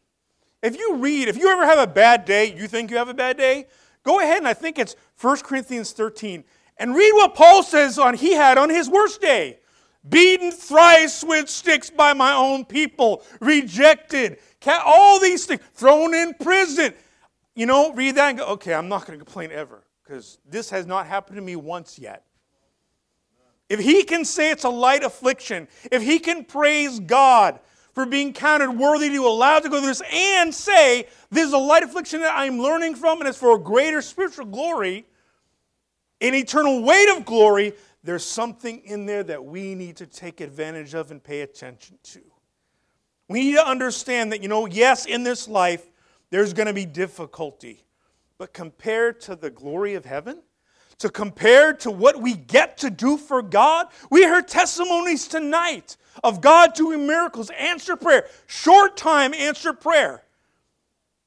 If 0.63 0.77
you 0.77 0.97
read, 0.97 1.29
if 1.29 1.37
you 1.37 1.49
ever 1.49 1.65
have 1.65 1.79
a 1.79 1.87
bad 1.87 2.25
day, 2.25 2.55
you 2.55 2.69
think 2.69 2.91
you 2.91 2.97
have 2.97 3.09
a 3.09 3.15
bad 3.15 3.37
day, 3.37 3.67
go 4.05 4.21
ahead 4.21 4.39
and 4.39 4.47
I 4.47 4.55
think 4.55 4.79
it's 4.79 4.95
1 5.21 5.39
Corinthians 5.39 5.93
13 5.93 6.45
and 6.77 6.95
read 6.95 7.13
what 7.13 7.35
Paul 7.35 7.63
says 7.63 7.99
on 7.99 8.15
he 8.15 8.33
had 8.33 8.59
on 8.59 8.71
his 8.71 8.89
worst 8.89 9.21
day. 9.21 9.59
Beaten 10.09 10.51
thrice 10.51 11.23
with 11.23 11.49
sticks 11.49 11.89
by 11.89 12.13
my 12.13 12.33
own 12.33 12.65
people, 12.65 13.23
rejected, 13.41 14.39
all 14.67 15.21
these 15.21 15.47
things, 15.47 15.61
thrown 15.75 16.15
in 16.15 16.35
prison. 16.35 16.93
You 17.55 17.67
know, 17.67 17.93
read 17.93 18.17
that 18.17 18.31
and 18.31 18.39
go, 18.39 18.47
okay, 18.47 18.75
I'm 18.75 18.89
not 18.89 19.07
going 19.07 19.19
to 19.19 19.25
complain 19.25 19.53
ever 19.53 19.85
because 20.03 20.39
this 20.49 20.71
has 20.71 20.87
not 20.87 21.07
happened 21.07 21.37
to 21.37 21.43
me 21.43 21.55
once 21.55 21.99
yet. 21.99 22.25
If 23.69 23.81
he 23.81 24.03
can 24.03 24.25
say 24.25 24.51
it's 24.51 24.65
a 24.65 24.69
light 24.69 25.05
affliction, 25.05 25.69
if 25.91 26.03
he 26.03 26.19
can 26.19 26.45
praise 26.45 26.99
God 27.01 27.61
for 27.95 28.07
being 28.07 28.33
counted 28.33 28.71
worthy 28.71 29.09
to 29.11 29.27
allow 29.27 29.61
to 29.61 29.69
go 29.69 29.79
through 29.79 29.89
this 29.89 30.03
and 30.13 30.55
say, 30.55 31.07
this 31.31 31.47
is 31.47 31.53
a 31.53 31.59
light 31.59 31.83
affliction 31.83 32.21
that 32.23 32.37
I'm 32.37 32.59
learning 32.59 32.97
from 32.97 33.21
and 33.21 33.29
it's 33.29 33.39
for 33.39 33.57
a 33.57 33.59
greater 33.59 34.03
spiritual 34.03 34.47
glory, 34.47 35.07
an 36.23 36.35
eternal 36.35 36.83
weight 36.83 37.09
of 37.17 37.25
glory, 37.25 37.75
there's 38.05 38.25
something 38.25 38.79
in 38.85 39.07
there 39.07 39.23
that 39.25 39.45
we 39.45 39.75
need 39.75 39.97
to 39.97 40.07
take 40.07 40.41
advantage 40.41 40.95
of 40.95 41.11
and 41.11 41.23
pay 41.23 41.43
attention 41.43 41.99
to. 42.05 42.21
We 43.29 43.45
need 43.45 43.55
to 43.57 43.67
understand 43.67 44.33
that, 44.33 44.43
you 44.43 44.49
know, 44.49 44.67
yes, 44.67 45.05
in 45.05 45.25
this 45.25 45.49
life, 45.49 45.85
there's 46.31 46.53
going 46.53 46.67
to 46.67 46.73
be 46.73 46.87
difficulty. 46.87 47.85
But 48.39 48.53
compared 48.53 49.21
to 49.23 49.37
the 49.37 49.51
glory 49.51 49.95
of 49.95 50.05
heaven, 50.05 50.43
to 50.99 51.09
compare 51.09 51.73
to 51.75 51.91
what 51.91 52.21
we 52.21 52.35
get 52.35 52.79
to 52.79 52.91
do 52.91 53.17
for 53.17 53.43
God, 53.43 53.89
we 54.11 54.25
heard 54.25 54.47
testimonies 54.47 55.27
tonight 55.27 55.97
of 56.23 56.41
God 56.41 56.75
doing 56.75 57.07
miracles, 57.07 57.51
answer 57.51 57.97
prayer, 57.97 58.27
short 58.47 58.97
time 58.97 59.35
answer 59.35 59.73
prayer. 59.73 60.23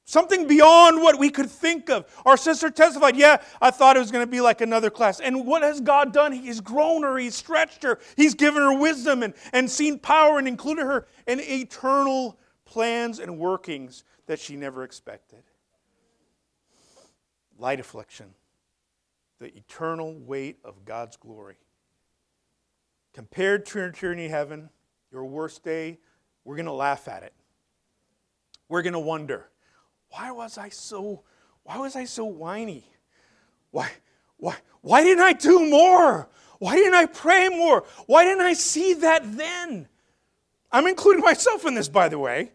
Something 0.07 0.47
beyond 0.47 1.01
what 1.01 1.17
we 1.17 1.31
could 1.31 1.49
think 1.49 1.89
of. 1.89 2.05
Our 2.27 2.37
sister 2.37 2.69
testified, 2.69 3.17
Yeah, 3.17 3.41
I 3.59 3.71
thought 3.71 3.97
it 3.97 3.99
was 3.99 4.11
going 4.11 4.25
to 4.25 4.29
be 4.29 4.39
like 4.39 4.61
another 4.61 4.91
class. 4.91 5.19
And 5.19 5.47
what 5.47 5.63
has 5.63 5.81
God 5.81 6.13
done? 6.13 6.31
He's 6.31 6.61
grown 6.61 7.01
her, 7.01 7.17
He's 7.17 7.35
stretched 7.35 7.81
her, 7.81 7.99
He's 8.15 8.35
given 8.35 8.61
her 8.61 8.77
wisdom 8.77 9.23
and, 9.23 9.33
and 9.51 9.69
seen 9.69 9.97
power 9.97 10.37
and 10.37 10.47
included 10.47 10.85
her 10.85 11.07
in 11.25 11.39
eternal 11.39 12.37
plans 12.65 13.17
and 13.17 13.39
workings 13.39 14.03
that 14.27 14.39
she 14.39 14.55
never 14.55 14.83
expected. 14.83 15.41
Light 17.57 17.79
affliction, 17.79 18.27
the 19.39 19.55
eternal 19.57 20.13
weight 20.19 20.59
of 20.63 20.85
God's 20.85 21.17
glory. 21.17 21.55
Compared 23.11 23.65
to 23.67 23.79
eternity 23.79 24.27
heaven, 24.27 24.69
your 25.11 25.25
worst 25.25 25.63
day, 25.63 25.97
we're 26.43 26.57
going 26.57 26.65
to 26.67 26.73
laugh 26.73 27.07
at 27.07 27.23
it. 27.23 27.33
We're 28.69 28.83
going 28.83 28.93
to 28.93 28.99
wonder 28.99 29.49
why 30.15 30.31
was 30.31 30.57
I 30.57 30.69
so, 30.69 31.23
why 31.63 31.77
was 31.77 31.95
I 31.95 32.05
so 32.05 32.23
whiny? 32.23 32.85
Why, 33.71 33.91
why, 34.37 34.55
why 34.79 35.03
didn't 35.03 35.23
I 35.23 35.33
do 35.33 35.69
more? 35.69 36.29
Why 36.59 36.75
didn't 36.75 36.93
I 36.93 37.05
pray 37.05 37.49
more? 37.49 37.83
Why 38.05 38.23
didn't 38.23 38.45
I 38.45 38.53
see 38.53 38.93
that 38.93 39.35
then? 39.35 39.89
I'm 40.71 40.87
including 40.87 41.21
myself 41.21 41.65
in 41.65 41.75
this, 41.75 41.89
by 41.89 42.07
the 42.07 42.17
way. 42.17 42.53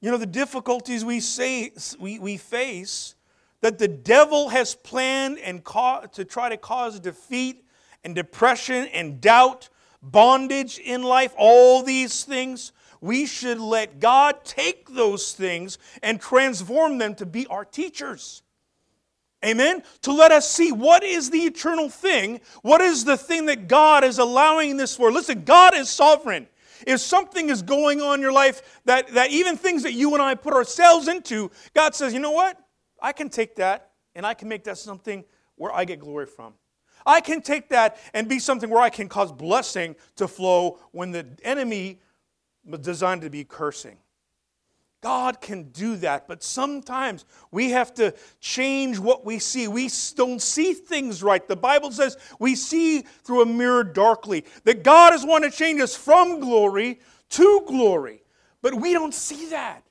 You 0.00 0.12
know, 0.12 0.16
the 0.16 0.26
difficulties 0.26 1.04
we, 1.04 1.18
say, 1.18 1.72
we, 1.98 2.20
we 2.20 2.36
face 2.36 3.16
that 3.60 3.78
the 3.78 3.88
devil 3.88 4.48
has 4.50 4.76
planned 4.76 5.38
and 5.38 5.64
to 5.64 6.24
try 6.24 6.48
to 6.48 6.56
cause 6.56 7.00
defeat 7.00 7.64
and 8.04 8.14
depression 8.14 8.86
and 8.92 9.20
doubt, 9.20 9.70
bondage 10.00 10.78
in 10.78 11.02
life, 11.02 11.34
all 11.36 11.82
these 11.82 12.22
things 12.22 12.72
we 13.02 13.26
should 13.26 13.58
let 13.58 14.00
God 14.00 14.44
take 14.44 14.88
those 14.94 15.32
things 15.32 15.76
and 16.02 16.20
transform 16.20 16.96
them 16.98 17.14
to 17.16 17.26
be 17.26 17.46
our 17.48 17.64
teachers. 17.64 18.42
Amen? 19.44 19.82
To 20.02 20.12
let 20.12 20.30
us 20.30 20.48
see 20.48 20.70
what 20.70 21.02
is 21.02 21.28
the 21.28 21.40
eternal 21.40 21.90
thing, 21.90 22.40
what 22.62 22.80
is 22.80 23.04
the 23.04 23.16
thing 23.16 23.46
that 23.46 23.66
God 23.66 24.04
is 24.04 24.18
allowing 24.18 24.76
this 24.76 24.96
for. 24.96 25.10
Listen, 25.10 25.42
God 25.42 25.74
is 25.74 25.90
sovereign. 25.90 26.46
If 26.86 27.00
something 27.00 27.50
is 27.50 27.60
going 27.60 28.00
on 28.00 28.14
in 28.14 28.20
your 28.20 28.32
life 28.32 28.80
that, 28.84 29.08
that 29.14 29.30
even 29.30 29.56
things 29.56 29.82
that 29.82 29.94
you 29.94 30.14
and 30.14 30.22
I 30.22 30.36
put 30.36 30.54
ourselves 30.54 31.08
into, 31.08 31.50
God 31.74 31.96
says, 31.96 32.14
you 32.14 32.20
know 32.20 32.30
what? 32.30 32.56
I 33.00 33.10
can 33.10 33.28
take 33.28 33.56
that 33.56 33.90
and 34.14 34.24
I 34.24 34.34
can 34.34 34.48
make 34.48 34.62
that 34.64 34.78
something 34.78 35.24
where 35.56 35.74
I 35.74 35.84
get 35.84 35.98
glory 35.98 36.26
from. 36.26 36.54
I 37.04 37.20
can 37.20 37.42
take 37.42 37.68
that 37.70 37.98
and 38.14 38.28
be 38.28 38.38
something 38.38 38.70
where 38.70 38.80
I 38.80 38.90
can 38.90 39.08
cause 39.08 39.32
blessing 39.32 39.96
to 40.16 40.28
flow 40.28 40.78
when 40.92 41.10
the 41.10 41.26
enemy 41.42 41.98
designed 42.80 43.22
to 43.22 43.30
be 43.30 43.44
cursing. 43.44 43.98
God 45.02 45.40
can 45.40 45.64
do 45.64 45.96
that, 45.96 46.28
but 46.28 46.44
sometimes 46.44 47.24
we 47.50 47.70
have 47.70 47.92
to 47.94 48.14
change 48.40 49.00
what 49.00 49.24
we 49.24 49.40
see. 49.40 49.66
We 49.66 49.90
don't 50.14 50.40
see 50.40 50.74
things 50.74 51.24
right. 51.24 51.46
The 51.46 51.56
Bible 51.56 51.90
says 51.90 52.16
we 52.38 52.54
see 52.54 53.02
through 53.24 53.42
a 53.42 53.46
mirror 53.46 53.82
darkly. 53.82 54.44
That 54.62 54.84
God 54.84 55.12
is 55.12 55.26
wanting 55.26 55.50
to 55.50 55.56
change 55.56 55.80
us 55.80 55.96
from 55.96 56.38
glory 56.38 57.00
to 57.30 57.64
glory, 57.66 58.22
but 58.62 58.74
we 58.74 58.92
don't 58.92 59.12
see 59.12 59.50
that. 59.50 59.82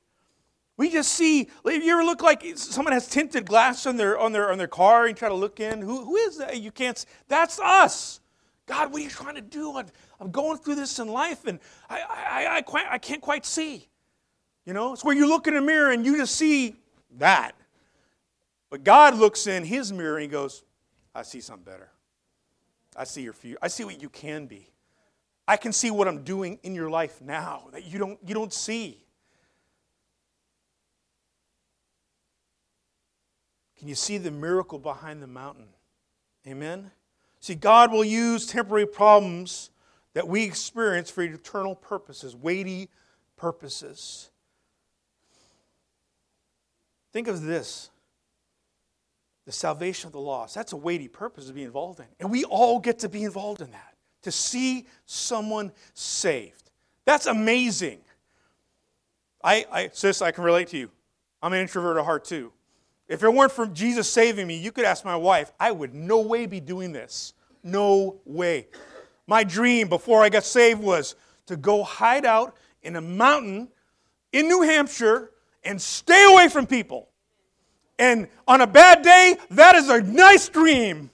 We 0.78 0.88
just 0.88 1.12
see. 1.12 1.50
You 1.66 1.92
ever 1.92 2.04
look 2.04 2.22
like 2.22 2.42
someone 2.56 2.94
has 2.94 3.06
tinted 3.06 3.44
glass 3.44 3.84
on 3.84 3.98
their 3.98 4.18
on 4.18 4.32
their 4.32 4.50
on 4.50 4.56
their 4.56 4.66
car 4.66 5.04
and 5.06 5.16
try 5.16 5.28
to 5.28 5.34
look 5.34 5.60
in? 5.60 5.82
Who, 5.82 6.06
who 6.06 6.16
is 6.16 6.38
that? 6.38 6.58
You 6.58 6.72
can't. 6.72 7.04
That's 7.28 7.60
us. 7.60 8.21
God, 8.66 8.92
what 8.92 9.00
are 9.00 9.04
you 9.04 9.10
trying 9.10 9.34
to 9.34 9.40
do? 9.40 9.76
I'm, 10.20 10.30
going 10.30 10.58
through 10.58 10.76
this 10.76 10.98
in 10.98 11.08
life 11.08 11.46
and 11.46 11.58
I, 11.90 12.00
I, 12.08 12.56
I, 12.56 12.62
quite, 12.62 12.86
I 12.88 12.98
can't 12.98 13.20
quite 13.20 13.44
see. 13.44 13.88
You 14.64 14.72
know, 14.72 14.92
it's 14.92 15.04
where 15.04 15.14
you 15.14 15.28
look 15.28 15.48
in 15.48 15.56
a 15.56 15.60
mirror 15.60 15.90
and 15.90 16.06
you 16.06 16.16
just 16.16 16.36
see 16.36 16.76
that. 17.18 17.52
But 18.70 18.84
God 18.84 19.16
looks 19.16 19.46
in 19.46 19.64
his 19.64 19.92
mirror 19.92 20.16
and 20.16 20.22
he 20.22 20.28
goes, 20.28 20.62
I 21.14 21.22
see 21.22 21.40
something 21.40 21.64
better. 21.64 21.90
I 22.96 23.04
see 23.04 23.22
your 23.22 23.32
future. 23.32 23.58
I 23.60 23.68
see 23.68 23.84
what 23.84 24.00
you 24.00 24.08
can 24.08 24.46
be. 24.46 24.70
I 25.48 25.56
can 25.56 25.72
see 25.72 25.90
what 25.90 26.06
I'm 26.06 26.22
doing 26.22 26.58
in 26.62 26.74
your 26.74 26.88
life 26.88 27.20
now 27.20 27.64
that 27.72 27.84
you 27.84 27.98
don't, 27.98 28.18
you 28.24 28.34
don't 28.34 28.52
see. 28.52 29.04
Can 33.78 33.88
you 33.88 33.96
see 33.96 34.18
the 34.18 34.30
miracle 34.30 34.78
behind 34.78 35.20
the 35.20 35.26
mountain? 35.26 35.66
Amen? 36.46 36.92
See, 37.42 37.56
God 37.56 37.90
will 37.90 38.04
use 38.04 38.46
temporary 38.46 38.86
problems 38.86 39.70
that 40.14 40.28
we 40.28 40.44
experience 40.44 41.10
for 41.10 41.22
eternal 41.22 41.74
purposes, 41.74 42.36
weighty 42.36 42.88
purposes. 43.36 44.30
Think 47.12 47.26
of 47.28 47.42
this 47.42 47.90
the 49.44 49.50
salvation 49.50 50.06
of 50.06 50.12
the 50.12 50.20
lost. 50.20 50.54
That's 50.54 50.72
a 50.72 50.76
weighty 50.76 51.08
purpose 51.08 51.48
to 51.48 51.52
be 51.52 51.64
involved 51.64 51.98
in. 51.98 52.06
And 52.20 52.30
we 52.30 52.44
all 52.44 52.78
get 52.78 53.00
to 53.00 53.08
be 53.08 53.24
involved 53.24 53.60
in 53.60 53.72
that, 53.72 53.96
to 54.22 54.30
see 54.30 54.86
someone 55.04 55.72
saved. 55.94 56.70
That's 57.06 57.26
amazing. 57.26 57.98
I, 59.42 59.66
I 59.72 59.90
sis, 59.92 60.22
I 60.22 60.30
can 60.30 60.44
relate 60.44 60.68
to 60.68 60.78
you. 60.78 60.92
I'm 61.42 61.52
an 61.52 61.58
introvert 61.58 61.96
at 61.96 62.04
heart 62.04 62.24
too. 62.24 62.52
If 63.08 63.22
it 63.22 63.32
weren't 63.32 63.52
for 63.52 63.66
Jesus 63.66 64.10
saving 64.10 64.46
me, 64.46 64.56
you 64.56 64.72
could 64.72 64.84
ask 64.84 65.04
my 65.04 65.16
wife, 65.16 65.52
I 65.60 65.72
would 65.72 65.94
no 65.94 66.20
way 66.20 66.46
be 66.46 66.60
doing 66.60 66.92
this. 66.92 67.34
No 67.62 68.20
way. 68.24 68.68
My 69.26 69.44
dream 69.44 69.88
before 69.88 70.22
I 70.22 70.28
got 70.28 70.44
saved 70.44 70.80
was 70.80 71.14
to 71.46 71.56
go 71.56 71.82
hide 71.82 72.24
out 72.24 72.56
in 72.82 72.96
a 72.96 73.00
mountain 73.00 73.68
in 74.32 74.48
New 74.48 74.62
Hampshire 74.62 75.30
and 75.64 75.80
stay 75.80 76.26
away 76.32 76.48
from 76.48 76.66
people. 76.66 77.08
And 77.98 78.28
on 78.48 78.60
a 78.60 78.66
bad 78.66 79.02
day, 79.02 79.36
that 79.50 79.76
is 79.76 79.88
a 79.88 80.00
nice 80.00 80.48
dream. 80.48 81.10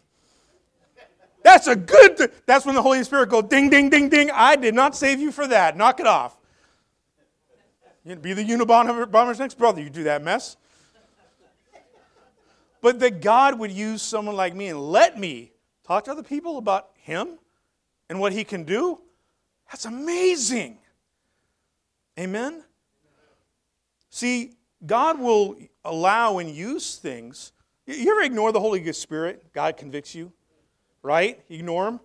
That's 1.42 1.66
a 1.66 1.76
good, 1.76 2.16
th- 2.16 2.30
that's 2.46 2.66
when 2.66 2.74
the 2.74 2.82
Holy 2.82 3.02
Spirit 3.04 3.30
goes 3.30 3.44
ding, 3.44 3.70
ding, 3.70 3.90
ding, 3.90 4.08
ding. 4.08 4.30
I 4.30 4.56
did 4.56 4.74
not 4.74 4.94
save 4.96 5.20
you 5.20 5.32
for 5.32 5.46
that. 5.46 5.76
Knock 5.76 6.00
it 6.00 6.06
off. 6.06 6.36
You'd 8.04 8.22
be 8.22 8.32
the 8.32 8.44
Unabomber's 8.44 9.38
next 9.38 9.58
brother. 9.58 9.82
You 9.82 9.90
do 9.90 10.04
that 10.04 10.22
mess. 10.22 10.56
But 12.80 13.00
that 13.00 13.20
God 13.20 13.58
would 13.58 13.72
use 13.72 14.02
someone 14.02 14.36
like 14.36 14.54
me 14.54 14.68
and 14.68 14.80
let 14.80 15.18
me 15.18 15.52
talk 15.86 16.04
to 16.04 16.12
other 16.12 16.22
people 16.22 16.58
about 16.58 16.90
Him 16.94 17.38
and 18.08 18.20
what 18.20 18.32
He 18.32 18.44
can 18.44 18.64
do, 18.64 19.00
that's 19.70 19.84
amazing. 19.84 20.78
Amen? 22.18 22.64
See, 24.10 24.52
God 24.84 25.18
will 25.20 25.56
allow 25.84 26.38
and 26.38 26.50
use 26.50 26.96
things. 26.96 27.52
You 27.86 28.10
ever 28.10 28.22
ignore 28.22 28.52
the 28.52 28.60
Holy 28.60 28.92
Spirit? 28.92 29.52
God 29.52 29.76
convicts 29.76 30.14
you. 30.14 30.32
right? 31.02 31.40
Ignore 31.48 31.88
him. 31.88 32.00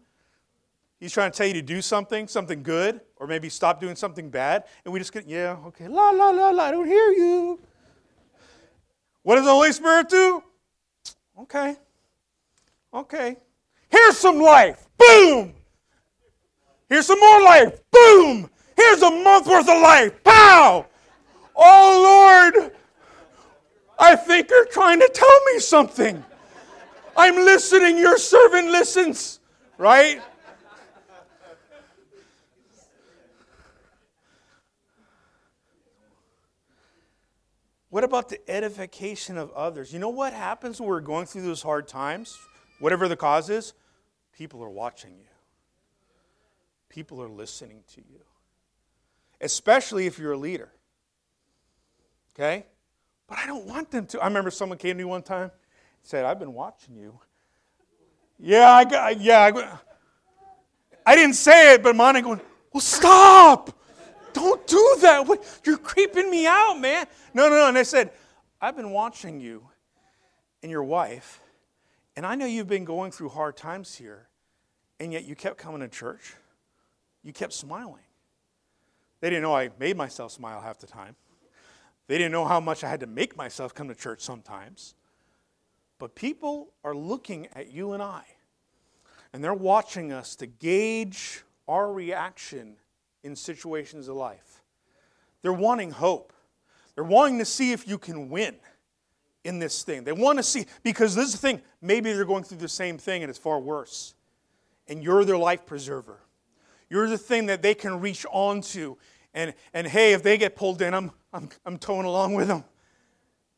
He's 0.99 1.11
trying 1.11 1.31
to 1.31 1.37
tell 1.37 1.47
you 1.47 1.53
to 1.53 1.61
do 1.61 1.81
something, 1.81 2.27
something 2.27 2.63
good, 2.63 3.01
or 3.17 3.27
maybe 3.27 3.49
stop 3.49 3.81
doing 3.81 3.95
something 3.95 4.29
bad, 4.29 4.63
and 4.85 4.93
we 4.93 4.99
just 4.99 5.11
get, 5.11 5.27
yeah, 5.27 5.57
okay, 5.67 5.89
la, 5.89 6.11
la, 6.11 6.29
la, 6.29 6.51
la, 6.51 6.63
I 6.63 6.71
don't 6.71 6.87
hear 6.87 7.11
you. 7.11 7.59
What 9.23 9.35
does 9.35 9.45
the 9.45 9.51
Holy 9.51 9.73
Spirit 9.73 10.07
do? 10.07 10.43
Okay, 11.39 11.75
okay. 12.93 13.35
Here's 13.89 14.17
some 14.17 14.39
life. 14.39 14.87
Boom! 14.97 15.53
Here's 16.89 17.07
some 17.07 17.19
more 17.19 17.41
life. 17.41 17.79
Boom! 17.91 18.49
Here's 18.75 19.01
a 19.01 19.11
month 19.11 19.47
worth 19.47 19.69
of 19.69 19.81
life. 19.81 20.23
Pow! 20.23 20.85
Oh, 21.55 22.51
Lord, 22.53 22.71
I 23.99 24.15
think 24.15 24.49
you're 24.49 24.65
trying 24.65 24.99
to 24.99 25.09
tell 25.13 25.39
me 25.53 25.59
something. 25.59 26.23
I'm 27.15 27.35
listening. 27.35 27.97
Your 27.97 28.17
servant 28.17 28.69
listens, 28.69 29.39
right? 29.77 30.21
What 37.93 38.03
about 38.03 38.27
the 38.27 38.39
edification 38.49 39.37
of 39.37 39.51
others? 39.51 39.93
You 39.93 39.99
know 39.99 40.09
what 40.09 40.33
happens 40.33 40.79
when 40.79 40.89
we're 40.89 40.99
going 40.99 41.27
through 41.27 41.43
those 41.43 41.61
hard 41.61 41.87
times? 41.87 42.39
Whatever 42.79 43.07
the 43.07 43.15
cause 43.15 43.51
is, 43.51 43.73
people 44.35 44.63
are 44.63 44.69
watching 44.71 45.11
you. 45.11 45.27
People 46.89 47.21
are 47.21 47.29
listening 47.29 47.83
to 47.93 48.01
you. 48.01 48.21
Especially 49.39 50.07
if 50.07 50.17
you're 50.17 50.31
a 50.31 50.37
leader. 50.37 50.71
Okay? 52.33 52.65
But 53.27 53.37
I 53.37 53.45
don't 53.45 53.67
want 53.67 53.91
them 53.91 54.07
to. 54.07 54.19
I 54.19 54.25
remember 54.25 54.49
someone 54.49 54.79
came 54.79 54.97
to 54.97 54.97
me 54.97 55.03
one 55.03 55.21
time 55.21 55.43
and 55.43 55.51
said, 56.01 56.25
I've 56.25 56.39
been 56.39 56.53
watching 56.53 56.95
you. 56.95 57.19
Yeah, 58.39 58.71
I 58.71 58.85
got, 58.85 59.21
yeah. 59.21 59.51
I, 61.05 61.11
I 61.11 61.15
didn't 61.15 61.35
say 61.35 61.75
it, 61.75 61.83
but 61.83 61.95
mine 61.95 62.19
going, 62.23 62.41
well, 62.73 62.81
stop. 62.81 63.69
Don't 64.33 64.65
do 64.67 64.97
that. 65.01 65.27
What, 65.27 65.61
you're 65.65 65.77
creeping 65.77 66.29
me 66.29 66.45
out, 66.47 66.79
man. 66.79 67.05
No, 67.33 67.49
no, 67.49 67.55
no. 67.55 67.67
And 67.67 67.77
I 67.77 67.83
said, 67.83 68.11
I've 68.59 68.75
been 68.75 68.91
watching 68.91 69.39
you 69.39 69.67
and 70.61 70.71
your 70.71 70.83
wife, 70.83 71.41
and 72.15 72.25
I 72.25 72.35
know 72.35 72.45
you've 72.45 72.67
been 72.67 72.85
going 72.85 73.11
through 73.11 73.29
hard 73.29 73.57
times 73.57 73.95
here, 73.95 74.27
and 74.99 75.11
yet 75.11 75.25
you 75.25 75.35
kept 75.35 75.57
coming 75.57 75.81
to 75.81 75.87
church. 75.87 76.35
You 77.23 77.33
kept 77.33 77.53
smiling. 77.53 78.03
They 79.19 79.29
didn't 79.29 79.43
know 79.43 79.55
I 79.55 79.69
made 79.79 79.95
myself 79.95 80.31
smile 80.31 80.61
half 80.61 80.79
the 80.79 80.87
time. 80.87 81.15
They 82.07 82.17
didn't 82.17 82.33
know 82.33 82.45
how 82.45 82.59
much 82.59 82.83
I 82.83 82.89
had 82.89 82.99
to 82.99 83.07
make 83.07 83.37
myself 83.37 83.73
come 83.73 83.87
to 83.87 83.95
church 83.95 84.21
sometimes. 84.21 84.95
But 85.99 86.15
people 86.15 86.73
are 86.83 86.95
looking 86.95 87.47
at 87.55 87.71
you 87.71 87.93
and 87.93 88.03
I, 88.03 88.23
and 89.31 89.43
they're 89.43 89.53
watching 89.53 90.11
us 90.11 90.35
to 90.37 90.45
gauge 90.45 91.43
our 91.67 91.91
reaction 91.91 92.75
in 93.23 93.35
situations 93.35 94.07
of 94.07 94.15
life. 94.15 94.61
They're 95.41 95.53
wanting 95.53 95.91
hope. 95.91 96.33
They're 96.95 97.03
wanting 97.03 97.39
to 97.39 97.45
see 97.45 97.71
if 97.71 97.87
you 97.87 97.97
can 97.97 98.29
win 98.29 98.55
in 99.43 99.59
this 99.59 99.83
thing. 99.83 100.03
They 100.03 100.11
want 100.11 100.39
to 100.39 100.43
see, 100.43 100.65
because 100.83 101.15
this 101.15 101.27
is 101.27 101.31
the 101.33 101.37
thing, 101.37 101.61
maybe 101.81 102.13
they're 102.13 102.25
going 102.25 102.43
through 102.43 102.59
the 102.59 102.69
same 102.69 102.97
thing 102.97 103.23
and 103.23 103.29
it's 103.29 103.39
far 103.39 103.59
worse. 103.59 104.13
And 104.87 105.03
you're 105.03 105.25
their 105.25 105.37
life 105.37 105.65
preserver. 105.65 106.19
You're 106.89 107.09
the 107.09 107.17
thing 107.17 107.47
that 107.47 107.61
they 107.61 107.73
can 107.73 107.99
reach 107.99 108.25
onto. 108.31 108.95
And, 109.33 109.53
and 109.73 109.87
hey, 109.87 110.13
if 110.13 110.23
they 110.23 110.37
get 110.37 110.55
pulled 110.55 110.81
in, 110.81 110.93
I'm, 110.93 111.11
I'm, 111.33 111.49
I'm 111.65 111.77
towing 111.77 112.05
along 112.05 112.35
with 112.35 112.47
them. 112.47 112.63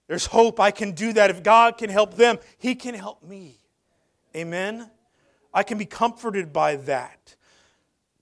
There's 0.08 0.28
hope. 0.28 0.60
I 0.60 0.72
can 0.72 0.92
do 0.92 1.14
that. 1.14 1.30
If 1.30 1.44
God 1.44 1.78
can 1.78 1.90
help 1.90 2.16
them, 2.16 2.38
He 2.58 2.76
can 2.76 2.94
help 2.94 3.24
me. 3.24 3.60
Amen? 4.36 4.90
I 5.54 5.64
can 5.64 5.78
be 5.78 5.86
comforted 5.86 6.54
by 6.54 6.76
that. 6.78 7.35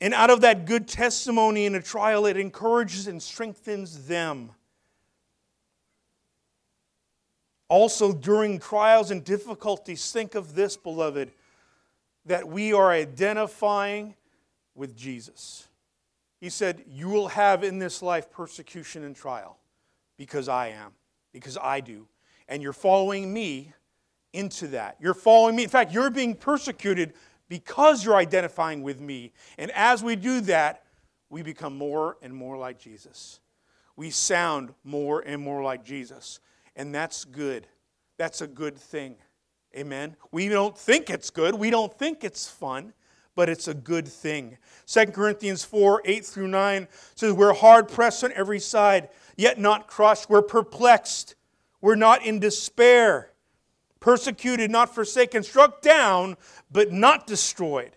And 0.04 0.14
out 0.14 0.30
of 0.30 0.42
that 0.42 0.66
good 0.66 0.86
testimony 0.86 1.66
in 1.66 1.76
a 1.76 1.82
trial, 1.82 2.26
it 2.26 2.36
encourages 2.36 3.08
and 3.08 3.24
strengthens 3.24 4.06
them. 4.06 4.52
Also, 7.70 8.12
during 8.12 8.60
trials 8.60 9.12
and 9.12 9.24
difficulties, 9.24 10.12
think 10.12 10.36
of 10.36 10.56
this, 10.56 10.76
beloved, 10.76 11.32
that 12.26 12.46
we 12.46 12.74
are 12.74 12.92
identifying 12.92 14.14
with 14.76 14.94
Jesus. 14.94 15.70
He 16.42 16.50
said, 16.50 16.84
You 16.86 17.08
will 17.08 17.30
have 17.30 17.64
in 17.64 17.80
this 17.80 18.02
life 18.02 18.30
persecution 18.30 19.06
and 19.06 19.16
trial 19.16 19.58
because 20.18 20.50
I 20.50 20.68
am, 20.68 20.92
because 21.32 21.58
I 21.58 21.80
do. 21.80 22.10
And 22.50 22.62
you're 22.62 22.74
following 22.74 23.32
me 23.32 23.72
into 24.34 24.68
that. 24.68 24.98
You're 25.00 25.14
following 25.14 25.56
me. 25.56 25.64
In 25.64 25.70
fact, 25.70 25.94
you're 25.94 26.10
being 26.10 26.36
persecuted 26.36 27.14
because 27.54 28.04
you're 28.04 28.16
identifying 28.16 28.82
with 28.82 29.00
me. 29.00 29.32
And 29.60 29.70
as 29.76 30.02
we 30.02 30.16
do 30.16 30.42
that, 30.42 30.86
we 31.30 31.44
become 31.44 31.78
more 31.78 32.18
and 32.24 32.34
more 32.34 32.58
like 32.58 32.80
Jesus. 32.80 33.42
We 33.96 34.10
sound 34.10 34.74
more 34.84 35.22
and 35.22 35.40
more 35.40 35.62
like 35.62 35.86
Jesus. 35.86 36.40
And 36.76 36.96
that's 36.96 37.26
good. 37.26 37.68
That's 38.18 38.42
a 38.42 38.48
good 38.48 38.76
thing. 38.76 39.18
Amen. 39.78 40.16
We 40.32 40.50
don't 40.50 40.76
think 40.76 41.12
it's 41.12 41.30
good. 41.30 41.54
We 41.54 41.70
don't 41.70 41.94
think 41.94 42.24
it's 42.24 42.50
fun 42.50 42.92
but 43.36 43.50
it's 43.50 43.68
a 43.68 43.74
good 43.74 44.08
thing. 44.08 44.58
2 44.86 45.08
Corinthians 45.08 45.64
4 45.64 46.04
8 46.06 46.24
through 46.24 46.48
9 46.50 46.88
says, 47.16 47.34
We're 47.34 47.54
hard 47.54 47.88
pressed 47.88 48.24
on 48.24 48.32
every 48.34 48.60
side, 48.60 49.10
yet 49.36 49.60
not 49.60 49.88
crushed. 49.88 50.30
We're 50.30 50.44
perplexed. 50.44 51.34
We're 51.82 51.96
not 51.96 52.24
in 52.24 52.38
despair. 52.38 53.33
Persecuted, 54.04 54.70
not 54.70 54.94
forsaken. 54.94 55.44
Struck 55.44 55.82
down, 55.82 56.36
but 56.70 56.92
not 56.92 57.26
destroyed. 57.26 57.92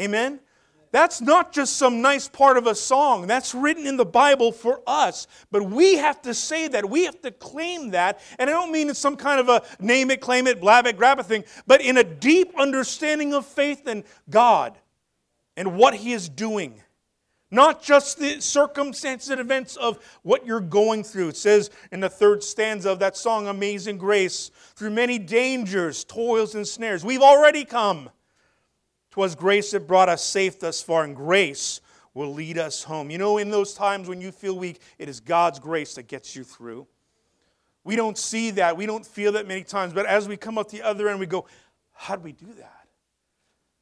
Amen? 0.00 0.40
That's 0.92 1.20
not 1.20 1.52
just 1.52 1.76
some 1.76 2.00
nice 2.00 2.26
part 2.26 2.56
of 2.56 2.66
a 2.66 2.74
song. 2.74 3.26
That's 3.26 3.54
written 3.54 3.86
in 3.86 3.98
the 3.98 4.06
Bible 4.06 4.50
for 4.50 4.80
us. 4.86 5.26
But 5.50 5.64
we 5.64 5.96
have 5.96 6.22
to 6.22 6.32
say 6.32 6.68
that. 6.68 6.88
We 6.88 7.04
have 7.04 7.20
to 7.20 7.30
claim 7.30 7.90
that. 7.90 8.20
And 8.38 8.48
I 8.48 8.54
don't 8.54 8.72
mean 8.72 8.88
it's 8.88 8.98
some 8.98 9.14
kind 9.14 9.38
of 9.38 9.50
a 9.50 9.62
name 9.78 10.10
it, 10.10 10.22
claim 10.22 10.46
it, 10.46 10.58
blab 10.58 10.86
it, 10.86 10.96
grab 10.96 11.20
a 11.20 11.22
thing, 11.22 11.44
but 11.66 11.82
in 11.82 11.98
a 11.98 12.04
deep 12.04 12.58
understanding 12.58 13.34
of 13.34 13.44
faith 13.44 13.86
in 13.86 14.04
God 14.30 14.78
and 15.54 15.76
what 15.76 15.92
He 15.92 16.14
is 16.14 16.30
doing. 16.30 16.80
Not 17.50 17.82
just 17.82 18.18
the 18.18 18.40
circumstances 18.40 19.30
and 19.30 19.40
events 19.40 19.76
of 19.76 19.98
what 20.22 20.44
you're 20.44 20.60
going 20.60 21.04
through. 21.04 21.28
It 21.28 21.36
says 21.36 21.70
in 21.92 22.00
the 22.00 22.10
third 22.10 22.42
stanza 22.42 22.90
of 22.90 22.98
that 22.98 23.16
song, 23.16 23.46
Amazing 23.46 23.98
Grace, 23.98 24.50
through 24.74 24.90
many 24.90 25.18
dangers, 25.18 26.04
toils, 26.04 26.54
and 26.54 26.66
snares, 26.66 27.04
we've 27.04 27.22
already 27.22 27.64
come. 27.64 28.10
'Twas 29.16 29.34
grace 29.34 29.70
that 29.70 29.86
brought 29.86 30.10
us 30.10 30.22
safe 30.22 30.58
thus 30.58 30.82
far, 30.82 31.02
and 31.02 31.16
grace 31.16 31.80
will 32.12 32.34
lead 32.34 32.58
us 32.58 32.82
home. 32.82 33.08
You 33.08 33.16
know, 33.16 33.38
in 33.38 33.50
those 33.50 33.72
times 33.72 34.08
when 34.08 34.20
you 34.20 34.30
feel 34.30 34.58
weak, 34.58 34.78
it 34.98 35.08
is 35.08 35.20
God's 35.20 35.58
grace 35.58 35.94
that 35.94 36.06
gets 36.06 36.36
you 36.36 36.44
through. 36.44 36.86
We 37.82 37.96
don't 37.96 38.18
see 38.18 38.50
that. 38.50 38.76
We 38.76 38.84
don't 38.84 39.06
feel 39.06 39.32
that 39.32 39.46
many 39.46 39.62
times. 39.62 39.94
But 39.94 40.04
as 40.04 40.28
we 40.28 40.36
come 40.36 40.58
out 40.58 40.68
the 40.68 40.82
other 40.82 41.08
end, 41.08 41.18
we 41.18 41.24
go, 41.24 41.46
How 41.92 42.16
do 42.16 42.22
we 42.22 42.32
do 42.32 42.52
that? 42.58 42.75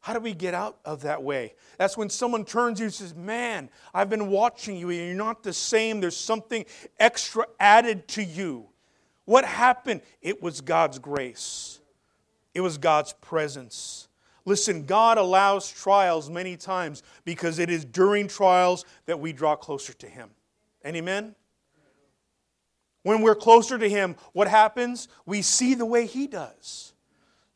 How 0.04 0.12
do 0.12 0.20
we 0.20 0.34
get 0.34 0.52
out 0.52 0.76
of 0.84 1.00
that 1.00 1.22
way? 1.22 1.54
That's 1.78 1.96
when 1.96 2.10
someone 2.10 2.44
turns 2.44 2.78
you 2.78 2.84
and 2.84 2.92
says, 2.92 3.14
Man, 3.14 3.70
I've 3.94 4.10
been 4.10 4.28
watching 4.28 4.76
you, 4.76 4.90
you're 4.90 5.14
not 5.14 5.42
the 5.42 5.54
same. 5.54 5.98
There's 5.98 6.14
something 6.14 6.66
extra 7.00 7.46
added 7.58 8.06
to 8.08 8.22
you. 8.22 8.66
What 9.24 9.46
happened? 9.46 10.02
It 10.20 10.42
was 10.42 10.60
God's 10.60 10.98
grace, 10.98 11.80
it 12.52 12.60
was 12.60 12.76
God's 12.76 13.14
presence. 13.14 14.08
Listen, 14.44 14.84
God 14.84 15.16
allows 15.16 15.72
trials 15.72 16.28
many 16.28 16.58
times 16.58 17.02
because 17.24 17.58
it 17.58 17.70
is 17.70 17.86
during 17.86 18.28
trials 18.28 18.84
that 19.06 19.18
we 19.18 19.32
draw 19.32 19.56
closer 19.56 19.94
to 19.94 20.06
Him. 20.06 20.28
And 20.82 20.94
amen? 20.96 21.34
When 23.04 23.22
we're 23.22 23.34
closer 23.34 23.78
to 23.78 23.88
Him, 23.88 24.16
what 24.34 24.48
happens? 24.48 25.08
We 25.24 25.40
see 25.40 25.72
the 25.72 25.86
way 25.86 26.04
He 26.04 26.26
does. 26.26 26.92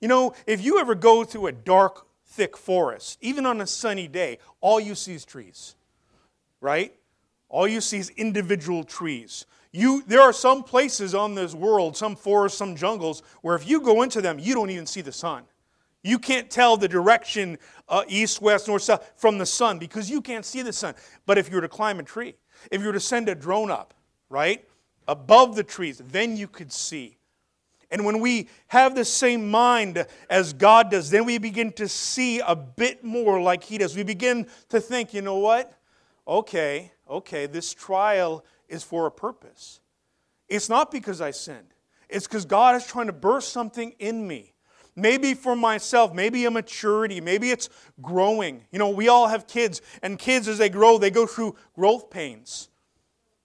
You 0.00 0.08
know, 0.08 0.34
if 0.46 0.64
you 0.64 0.78
ever 0.78 0.94
go 0.94 1.24
through 1.24 1.48
a 1.48 1.52
dark, 1.52 2.07
thick 2.38 2.56
forest, 2.56 3.18
even 3.20 3.44
on 3.46 3.60
a 3.60 3.66
sunny 3.66 4.06
day, 4.06 4.38
all 4.60 4.78
you 4.78 4.94
see 4.94 5.12
is 5.12 5.24
trees, 5.24 5.74
right? 6.60 6.94
All 7.48 7.66
you 7.66 7.80
see 7.80 7.98
is 7.98 8.10
individual 8.10 8.84
trees. 8.84 9.44
You, 9.72 10.04
there 10.06 10.20
are 10.20 10.32
some 10.32 10.62
places 10.62 11.16
on 11.16 11.34
this 11.34 11.52
world, 11.52 11.96
some 11.96 12.14
forests, 12.14 12.56
some 12.56 12.76
jungles, 12.76 13.24
where 13.42 13.56
if 13.56 13.68
you 13.68 13.80
go 13.80 14.02
into 14.02 14.20
them, 14.20 14.38
you 14.38 14.54
don't 14.54 14.70
even 14.70 14.86
see 14.86 15.00
the 15.00 15.10
sun. 15.10 15.42
You 16.04 16.20
can't 16.20 16.48
tell 16.48 16.76
the 16.76 16.86
direction 16.86 17.58
uh, 17.88 18.04
east, 18.06 18.40
west, 18.40 18.68
north, 18.68 18.82
south 18.82 19.10
from 19.16 19.38
the 19.38 19.44
sun 19.44 19.80
because 19.80 20.08
you 20.08 20.20
can't 20.20 20.44
see 20.44 20.62
the 20.62 20.72
sun. 20.72 20.94
But 21.26 21.38
if 21.38 21.48
you 21.48 21.56
were 21.56 21.62
to 21.62 21.68
climb 21.68 21.98
a 21.98 22.04
tree, 22.04 22.36
if 22.70 22.80
you 22.80 22.86
were 22.86 22.92
to 22.92 23.00
send 23.00 23.28
a 23.28 23.34
drone 23.34 23.68
up, 23.68 23.94
right, 24.28 24.64
above 25.08 25.56
the 25.56 25.64
trees, 25.64 26.00
then 26.12 26.36
you 26.36 26.46
could 26.46 26.72
see. 26.72 27.17
And 27.90 28.04
when 28.04 28.20
we 28.20 28.48
have 28.66 28.94
the 28.94 29.04
same 29.04 29.50
mind 29.50 30.06
as 30.28 30.52
God 30.52 30.90
does, 30.90 31.10
then 31.10 31.24
we 31.24 31.38
begin 31.38 31.72
to 31.72 31.88
see 31.88 32.40
a 32.40 32.54
bit 32.54 33.02
more 33.02 33.40
like 33.40 33.64
He 33.64 33.78
does. 33.78 33.96
We 33.96 34.02
begin 34.02 34.46
to 34.68 34.80
think, 34.80 35.14
you 35.14 35.22
know 35.22 35.38
what? 35.38 35.72
Okay, 36.26 36.92
okay, 37.08 37.46
this 37.46 37.72
trial 37.72 38.44
is 38.68 38.82
for 38.82 39.06
a 39.06 39.10
purpose. 39.10 39.80
It's 40.48 40.68
not 40.68 40.90
because 40.90 41.22
I 41.22 41.30
sinned, 41.30 41.72
it's 42.08 42.26
because 42.26 42.44
God 42.44 42.76
is 42.76 42.86
trying 42.86 43.06
to 43.06 43.12
burst 43.12 43.52
something 43.52 43.94
in 43.98 44.26
me. 44.26 44.52
maybe 44.98 45.34
for 45.34 45.56
myself, 45.56 46.12
maybe 46.12 46.44
a 46.44 46.50
maturity, 46.50 47.20
maybe 47.20 47.50
it's 47.50 47.68
growing. 48.02 48.64
You 48.70 48.78
know, 48.78 48.90
we 48.90 49.08
all 49.08 49.28
have 49.28 49.46
kids, 49.46 49.80
and 50.02 50.18
kids, 50.18 50.48
as 50.48 50.58
they 50.58 50.68
grow, 50.68 50.98
they 50.98 51.10
go 51.10 51.26
through 51.26 51.56
growth 51.74 52.10
pains. 52.10 52.68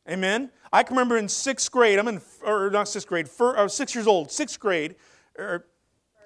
Amen? 0.09 0.51
I 0.73 0.81
can 0.81 0.95
remember 0.95 1.17
in 1.17 1.29
sixth 1.29 1.71
grade, 1.71 1.99
I'm 1.99 2.07
in, 2.07 2.19
or 2.43 2.71
not 2.71 2.87
sixth 2.87 3.07
grade, 3.07 3.29
four, 3.29 3.51
or 3.51 3.65
uh, 3.65 3.67
six 3.67 3.93
years 3.93 4.07
old, 4.07 4.31
sixth 4.31 4.59
grade, 4.59 4.95
or 5.37 5.67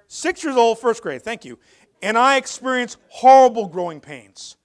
six 0.06 0.42
years 0.42 0.56
old, 0.56 0.78
first 0.78 1.02
grade, 1.02 1.20
thank 1.20 1.44
you. 1.44 1.58
And 2.00 2.16
I 2.16 2.38
experienced 2.38 2.96
horrible 3.08 3.68
growing 3.68 4.00
pains. 4.00 4.56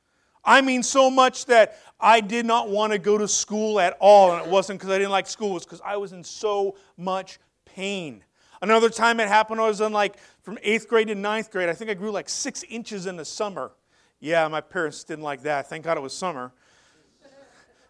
I 0.46 0.62
mean, 0.62 0.84
so 0.84 1.10
much 1.10 1.48
that 1.48 1.78
I 2.00 2.22
did 2.22 2.46
not 2.46 2.70
want 2.70 2.94
to 2.94 3.00
go 3.00 3.18
to 3.18 3.28
school 3.28 3.78
at 3.80 3.98
all. 4.00 4.34
And 4.34 4.46
it 4.46 4.50
wasn't 4.50 4.80
because 4.80 4.94
I 4.94 4.98
didn't 4.98 5.12
like 5.12 5.28
school, 5.28 5.52
it 5.52 5.56
was 5.56 5.66
because 5.66 5.82
I 5.84 5.98
was 5.98 6.14
in 6.14 6.24
so 6.24 6.78
much 6.96 7.40
pain. 7.66 8.24
Another 8.62 8.90
time 8.90 9.20
it 9.20 9.28
happened, 9.28 9.60
I 9.60 9.68
was 9.68 9.82
in 9.82 9.92
like 9.92 10.16
from 10.44 10.58
eighth 10.64 10.88
grade 10.88 11.10
to 11.10 11.16
ninth 11.16 11.52
grade. 11.52 11.68
I 11.68 11.74
think 11.74 11.92
I 11.92 11.94
grew 11.94 12.12
like 12.12 12.30
six 12.30 12.64
inches 12.64 13.06
in 13.06 13.18
the 13.18 13.26
summer. 13.26 13.74
Yeah, 14.22 14.48
my 14.48 14.62
parents 14.62 15.04
didn't 15.04 15.26
like 15.26 15.44
that. 15.44 15.68
Thank 15.68 15.84
God 15.84 15.98
it 15.98 16.02
was 16.02 16.14
summer. 16.14 16.54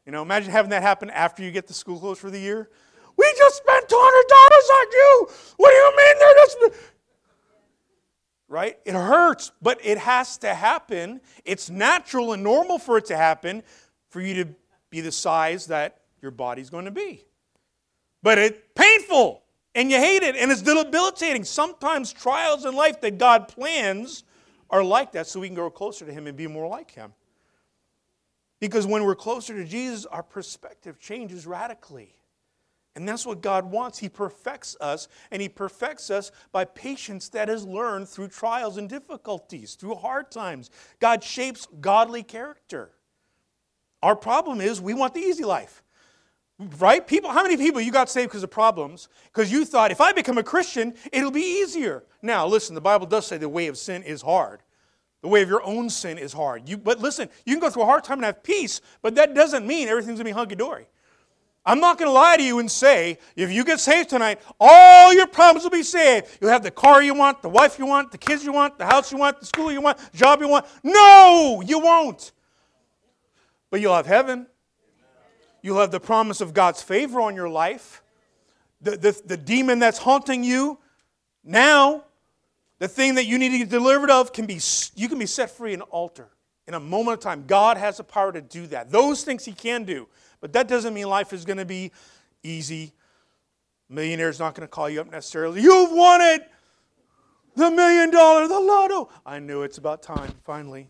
You 0.05 0.11
know, 0.11 0.21
imagine 0.21 0.51
having 0.51 0.71
that 0.71 0.81
happen 0.81 1.09
after 1.09 1.43
you 1.43 1.51
get 1.51 1.67
the 1.67 1.73
school 1.73 1.99
closed 1.99 2.19
for 2.19 2.29
the 2.29 2.39
year. 2.39 2.69
We 3.15 3.33
just 3.37 3.57
spent 3.57 3.87
$200 3.87 3.93
on 3.93 4.91
you. 4.91 5.27
What 5.57 5.69
do 5.69 5.75
you 5.75 5.93
mean 5.97 6.15
they're 6.19 6.33
just. 6.35 6.57
Right? 8.49 8.77
It 8.85 8.93
hurts, 8.93 9.51
but 9.61 9.79
it 9.83 9.97
has 9.97 10.37
to 10.39 10.53
happen. 10.53 11.21
It's 11.45 11.69
natural 11.69 12.33
and 12.33 12.43
normal 12.43 12.77
for 12.77 12.97
it 12.97 13.05
to 13.05 13.17
happen 13.17 13.63
for 14.09 14.21
you 14.21 14.43
to 14.43 14.49
be 14.89 15.01
the 15.01 15.11
size 15.11 15.67
that 15.67 16.01
your 16.21 16.31
body's 16.31 16.69
going 16.69 16.85
to 16.85 16.91
be. 16.91 17.25
But 18.21 18.37
it's 18.37 18.59
painful 18.75 19.43
and 19.73 19.89
you 19.89 19.97
hate 19.97 20.23
it 20.23 20.35
and 20.35 20.51
it's 20.51 20.61
debilitating. 20.61 21.43
Sometimes 21.43 22.13
trials 22.13 22.65
in 22.65 22.75
life 22.75 23.01
that 23.01 23.17
God 23.17 23.47
plans 23.47 24.23
are 24.69 24.83
like 24.83 25.11
that 25.13 25.27
so 25.27 25.39
we 25.39 25.47
can 25.47 25.55
grow 25.55 25.69
closer 25.69 26.05
to 26.05 26.11
Him 26.11 26.27
and 26.27 26.37
be 26.37 26.47
more 26.47 26.67
like 26.67 26.91
Him. 26.91 27.13
Because 28.63 28.87
when 28.87 29.03
we're 29.03 29.13
closer 29.13 29.53
to 29.55 29.65
Jesus, 29.65 30.05
our 30.05 30.23
perspective 30.23 30.97
changes 30.97 31.45
radically. 31.45 32.15
And 32.95 33.05
that's 33.05 33.25
what 33.25 33.41
God 33.41 33.69
wants. 33.69 33.99
He 33.99 34.07
perfects 34.07 34.77
us, 34.79 35.09
and 35.31 35.41
He 35.41 35.49
perfects 35.49 36.09
us 36.09 36.31
by 36.53 36.63
patience 36.63 37.27
that 37.27 37.49
is 37.49 37.65
learned 37.65 38.07
through 38.07 38.29
trials 38.29 38.77
and 38.77 38.87
difficulties, 38.87 39.75
through 39.75 39.95
hard 39.95 40.31
times. 40.31 40.69
God 41.01 41.25
shapes 41.25 41.67
godly 41.81 42.23
character. 42.23 42.91
Our 44.01 44.15
problem 44.15 44.61
is 44.61 44.79
we 44.79 44.93
want 44.93 45.13
the 45.13 45.19
easy 45.19 45.43
life. 45.43 45.83
Right? 46.57 47.05
People, 47.05 47.31
how 47.31 47.43
many 47.43 47.57
people 47.57 47.81
you 47.81 47.91
got 47.91 48.09
saved 48.09 48.29
because 48.29 48.43
of 48.43 48.51
problems? 48.51 49.09
Because 49.25 49.51
you 49.51 49.65
thought 49.65 49.91
if 49.91 49.99
I 49.99 50.13
become 50.13 50.37
a 50.37 50.43
Christian, 50.43 50.93
it'll 51.11 51.31
be 51.31 51.59
easier. 51.61 52.05
Now, 52.21 52.47
listen, 52.47 52.75
the 52.75 52.79
Bible 52.79 53.07
does 53.07 53.27
say 53.27 53.37
the 53.37 53.49
way 53.49 53.67
of 53.67 53.77
sin 53.77 54.03
is 54.03 54.21
hard. 54.21 54.63
The 55.23 55.29
way 55.29 55.41
of 55.41 55.47
your 55.47 55.65
own 55.65 55.89
sin 55.89 56.17
is 56.17 56.33
hard. 56.33 56.67
You, 56.67 56.77
but 56.77 56.99
listen, 56.99 57.29
you 57.45 57.53
can 57.53 57.61
go 57.61 57.69
through 57.69 57.83
a 57.83 57.85
hard 57.85 58.03
time 58.03 58.17
and 58.17 58.25
have 58.25 58.43
peace, 58.43 58.81
but 59.01 59.15
that 59.15 59.33
doesn't 59.33 59.65
mean 59.65 59.87
everything's 59.87 60.17
going 60.17 60.25
to 60.25 60.31
be 60.31 60.31
hunky 60.31 60.55
dory. 60.55 60.85
I'm 61.65 61.79
not 61.79 61.97
going 61.97 62.09
to 62.09 62.13
lie 62.13 62.35
to 62.35 62.43
you 62.43 62.59
and 62.59 62.69
say, 62.69 63.17
if 63.37 63.49
you 63.49 63.63
get 63.63 63.79
saved 63.79 64.09
tonight, 64.09 64.41
all 64.59 65.13
your 65.13 65.27
problems 65.27 65.63
will 65.63 65.71
be 65.71 65.81
saved. 65.81 66.27
You'll 66.41 66.49
have 66.49 66.61
the 66.61 66.71
car 66.71 67.01
you 67.01 67.13
want, 67.13 67.41
the 67.41 67.47
wife 67.47 67.79
you 67.79 67.85
want, 67.85 68.11
the 68.11 68.17
kids 68.17 68.43
you 68.43 68.51
want, 68.51 68.77
the 68.77 68.85
house 68.85 69.13
you 69.13 69.17
want, 69.17 69.39
the 69.39 69.45
school 69.45 69.71
you 69.71 69.79
want, 69.79 69.97
the 69.97 70.17
job 70.17 70.41
you 70.41 70.49
want. 70.49 70.65
No, 70.83 71.63
you 71.65 71.79
won't. 71.79 72.33
But 73.71 73.79
you'll 73.79 73.95
have 73.95 74.05
heaven. 74.05 74.45
You'll 75.61 75.79
have 75.79 75.91
the 75.91 76.01
promise 76.01 76.41
of 76.41 76.53
God's 76.53 76.81
favor 76.81 77.21
on 77.21 77.33
your 77.33 77.47
life. 77.47 78.03
The, 78.81 78.97
the, 78.97 79.21
the 79.25 79.37
demon 79.37 79.79
that's 79.79 79.99
haunting 79.99 80.43
you 80.43 80.79
now, 81.45 82.03
the 82.83 82.89
thing 82.89 83.15
that 83.15 83.25
you 83.25 83.39
need 83.39 83.51
to 83.51 83.59
get 83.59 83.69
delivered 83.69 84.09
of, 84.09 84.33
can 84.33 84.45
be, 84.45 84.59
you 84.93 85.07
can 85.07 85.17
be 85.17 85.25
set 85.25 85.49
free 85.49 85.73
in 85.73 85.79
an 85.79 85.87
altar 85.89 86.27
in 86.67 86.73
a 86.73 86.79
moment 86.81 87.17
of 87.17 87.23
time. 87.23 87.45
God 87.47 87.77
has 87.77 87.95
the 87.95 88.03
power 88.03 88.33
to 88.33 88.41
do 88.41 88.67
that. 88.67 88.91
Those 88.91 89.23
things 89.23 89.45
He 89.45 89.53
can 89.53 89.85
do. 89.85 90.09
But 90.41 90.51
that 90.51 90.67
doesn't 90.67 90.93
mean 90.93 91.07
life 91.07 91.31
is 91.31 91.45
going 91.45 91.59
to 91.59 91.65
be 91.65 91.93
easy. 92.43 92.91
Millionaire's 93.87 94.37
not 94.37 94.53
going 94.53 94.67
to 94.67 94.69
call 94.69 94.89
you 94.89 94.99
up 94.99 95.09
necessarily. 95.09 95.61
You've 95.61 95.93
won 95.93 96.19
it! 96.19 96.51
The 97.55 97.71
million 97.71 98.11
dollar, 98.11 98.49
the 98.49 98.59
lotto. 98.59 99.09
I 99.25 99.39
knew 99.39 99.61
it's 99.61 99.77
about 99.77 100.03
time, 100.03 100.33
finally. 100.43 100.89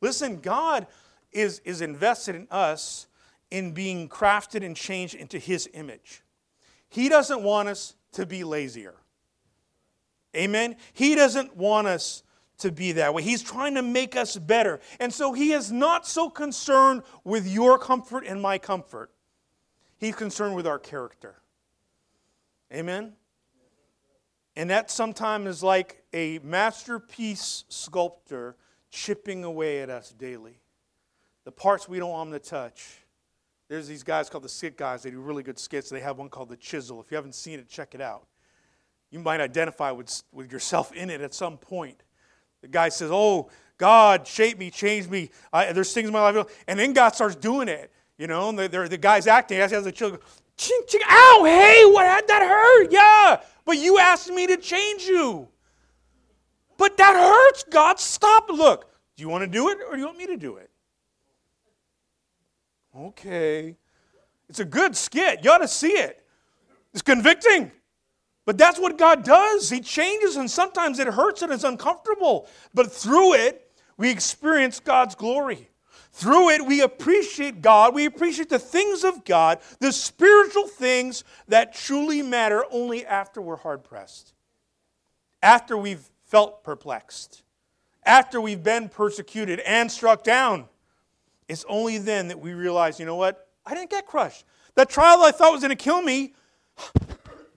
Listen, 0.00 0.40
God 0.40 0.86
is, 1.30 1.60
is 1.66 1.82
invested 1.82 2.36
in 2.36 2.48
us 2.50 3.06
in 3.50 3.72
being 3.72 4.08
crafted 4.08 4.64
and 4.64 4.74
changed 4.74 5.14
into 5.14 5.38
His 5.38 5.68
image. 5.74 6.22
He 6.88 7.10
doesn't 7.10 7.42
want 7.42 7.68
us 7.68 7.96
to 8.12 8.24
be 8.24 8.44
lazier. 8.44 8.94
Amen? 10.36 10.76
He 10.92 11.14
doesn't 11.14 11.56
want 11.56 11.86
us 11.86 12.22
to 12.58 12.70
be 12.70 12.92
that 12.92 13.14
way. 13.14 13.22
He's 13.22 13.42
trying 13.42 13.74
to 13.74 13.82
make 13.82 14.16
us 14.16 14.36
better. 14.36 14.80
And 14.98 15.12
so 15.12 15.32
He 15.32 15.52
is 15.52 15.72
not 15.72 16.06
so 16.06 16.28
concerned 16.30 17.02
with 17.24 17.48
your 17.48 17.78
comfort 17.78 18.24
and 18.26 18.40
my 18.40 18.58
comfort. 18.58 19.10
He's 19.98 20.14
concerned 20.14 20.56
with 20.56 20.66
our 20.66 20.78
character. 20.78 21.36
Amen? 22.72 23.14
And 24.56 24.70
that 24.70 24.90
sometimes 24.90 25.48
is 25.48 25.62
like 25.62 26.02
a 26.12 26.38
masterpiece 26.40 27.64
sculptor 27.68 28.56
chipping 28.90 29.44
away 29.44 29.80
at 29.80 29.90
us 29.90 30.10
daily 30.10 30.60
the 31.44 31.52
parts 31.52 31.88
we 31.88 31.98
don't 31.98 32.10
want 32.10 32.30
them 32.30 32.40
to 32.40 32.48
touch. 32.48 32.98
There's 33.68 33.88
these 33.88 34.02
guys 34.02 34.28
called 34.28 34.44
the 34.44 34.48
skit 34.48 34.76
guys. 34.76 35.02
They 35.02 35.10
do 35.10 35.20
really 35.20 35.42
good 35.42 35.58
skits. 35.58 35.88
They 35.90 36.00
have 36.00 36.18
one 36.18 36.28
called 36.28 36.48
the 36.48 36.56
chisel. 36.56 37.00
If 37.00 37.10
you 37.10 37.16
haven't 37.16 37.34
seen 37.34 37.58
it, 37.58 37.68
check 37.68 37.94
it 37.94 38.00
out. 38.00 38.26
You 39.10 39.18
might 39.18 39.40
identify 39.40 39.90
with, 39.90 40.22
with 40.32 40.52
yourself 40.52 40.92
in 40.92 41.10
it 41.10 41.20
at 41.20 41.34
some 41.34 41.56
point. 41.56 42.02
The 42.62 42.68
guy 42.68 42.90
says, 42.90 43.10
Oh, 43.10 43.50
God, 43.78 44.26
shape 44.26 44.58
me, 44.58 44.70
change 44.70 45.08
me. 45.08 45.30
I, 45.52 45.72
there's 45.72 45.92
things 45.92 46.08
in 46.08 46.12
my 46.12 46.30
life. 46.30 46.46
And 46.68 46.78
then 46.78 46.92
God 46.92 47.14
starts 47.14 47.34
doing 47.34 47.68
it. 47.68 47.90
You 48.18 48.26
know, 48.26 48.50
and 48.50 48.58
the, 48.58 48.68
the 48.68 48.98
guy's 48.98 49.26
acting. 49.26 49.56
He 49.56 49.60
has 49.62 49.84
the 49.84 49.90
children. 49.90 50.20
Ching, 50.56 50.82
ching, 50.86 51.00
ow, 51.08 51.42
hey, 51.46 51.86
what 51.86 52.04
had 52.04 52.28
that 52.28 52.42
hurt? 52.42 52.92
Yeah, 52.92 53.40
but 53.64 53.78
you 53.78 53.98
asked 53.98 54.28
me 54.30 54.46
to 54.46 54.58
change 54.58 55.04
you. 55.04 55.48
But 56.76 56.98
that 56.98 57.16
hurts, 57.16 57.64
God. 57.70 57.98
Stop. 57.98 58.50
Look, 58.50 58.90
do 59.16 59.22
you 59.22 59.30
want 59.30 59.42
to 59.42 59.46
do 59.46 59.70
it 59.70 59.78
or 59.86 59.94
do 59.94 60.00
you 60.00 60.06
want 60.06 60.18
me 60.18 60.26
to 60.26 60.36
do 60.36 60.56
it? 60.56 60.70
Okay. 62.94 63.76
It's 64.50 64.60
a 64.60 64.64
good 64.64 64.96
skit. 64.96 65.40
You 65.42 65.50
ought 65.52 65.58
to 65.58 65.68
see 65.68 65.92
it. 65.92 66.22
It's 66.92 67.02
convicting. 67.02 67.70
But 68.50 68.58
that's 68.58 68.80
what 68.80 68.98
God 68.98 69.22
does. 69.22 69.70
He 69.70 69.80
changes, 69.80 70.34
and 70.34 70.50
sometimes 70.50 70.98
it 70.98 71.06
hurts 71.06 71.42
and 71.42 71.52
it's 71.52 71.62
uncomfortable. 71.62 72.48
But 72.74 72.90
through 72.90 73.34
it, 73.34 73.70
we 73.96 74.10
experience 74.10 74.80
God's 74.80 75.14
glory. 75.14 75.68
Through 76.10 76.50
it, 76.50 76.66
we 76.66 76.80
appreciate 76.80 77.62
God. 77.62 77.94
We 77.94 78.06
appreciate 78.06 78.48
the 78.48 78.58
things 78.58 79.04
of 79.04 79.24
God, 79.24 79.60
the 79.78 79.92
spiritual 79.92 80.66
things 80.66 81.22
that 81.46 81.76
truly 81.76 82.22
matter 82.22 82.64
only 82.72 83.06
after 83.06 83.40
we're 83.40 83.54
hard 83.54 83.84
pressed, 83.84 84.34
after 85.40 85.76
we've 85.76 86.10
felt 86.24 86.64
perplexed, 86.64 87.44
after 88.04 88.40
we've 88.40 88.64
been 88.64 88.88
persecuted 88.88 89.60
and 89.60 89.92
struck 89.92 90.24
down. 90.24 90.64
It's 91.48 91.64
only 91.68 91.98
then 91.98 92.26
that 92.26 92.40
we 92.40 92.52
realize, 92.52 92.98
you 92.98 93.06
know 93.06 93.14
what? 93.14 93.46
I 93.64 93.76
didn't 93.76 93.90
get 93.90 94.06
crushed. 94.06 94.44
That 94.74 94.90
trial 94.90 95.22
I 95.22 95.30
thought 95.30 95.52
was 95.52 95.60
going 95.60 95.68
to 95.68 95.76
kill 95.76 96.02
me, 96.02 96.34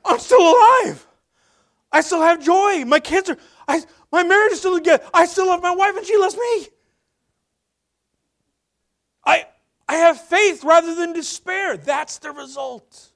I'm 0.06 0.20
still 0.20 0.42
alive. 0.42 1.08
I 1.92 2.02
still 2.02 2.22
have 2.22 2.44
joy. 2.44 2.84
My 2.86 3.00
kids 3.00 3.30
are, 3.30 3.38
I, 3.68 3.82
my 4.12 4.24
marriage 4.24 4.54
is 4.54 4.60
still 4.60 4.78
good. 4.80 5.02
I 5.14 5.26
still 5.26 5.48
love 5.48 5.62
my 5.62 5.74
wife 5.74 5.96
and 5.96 6.06
she 6.06 6.18
loves 6.18 6.36
me. 6.36 6.68
I, 9.26 9.46
I 9.88 9.96
have 9.96 10.20
faith 10.20 10.64
rather 10.64 10.96
than 10.96 11.14
despair. 11.14 11.78
That's 11.78 12.18
the 12.18 12.32
result. 12.32 13.12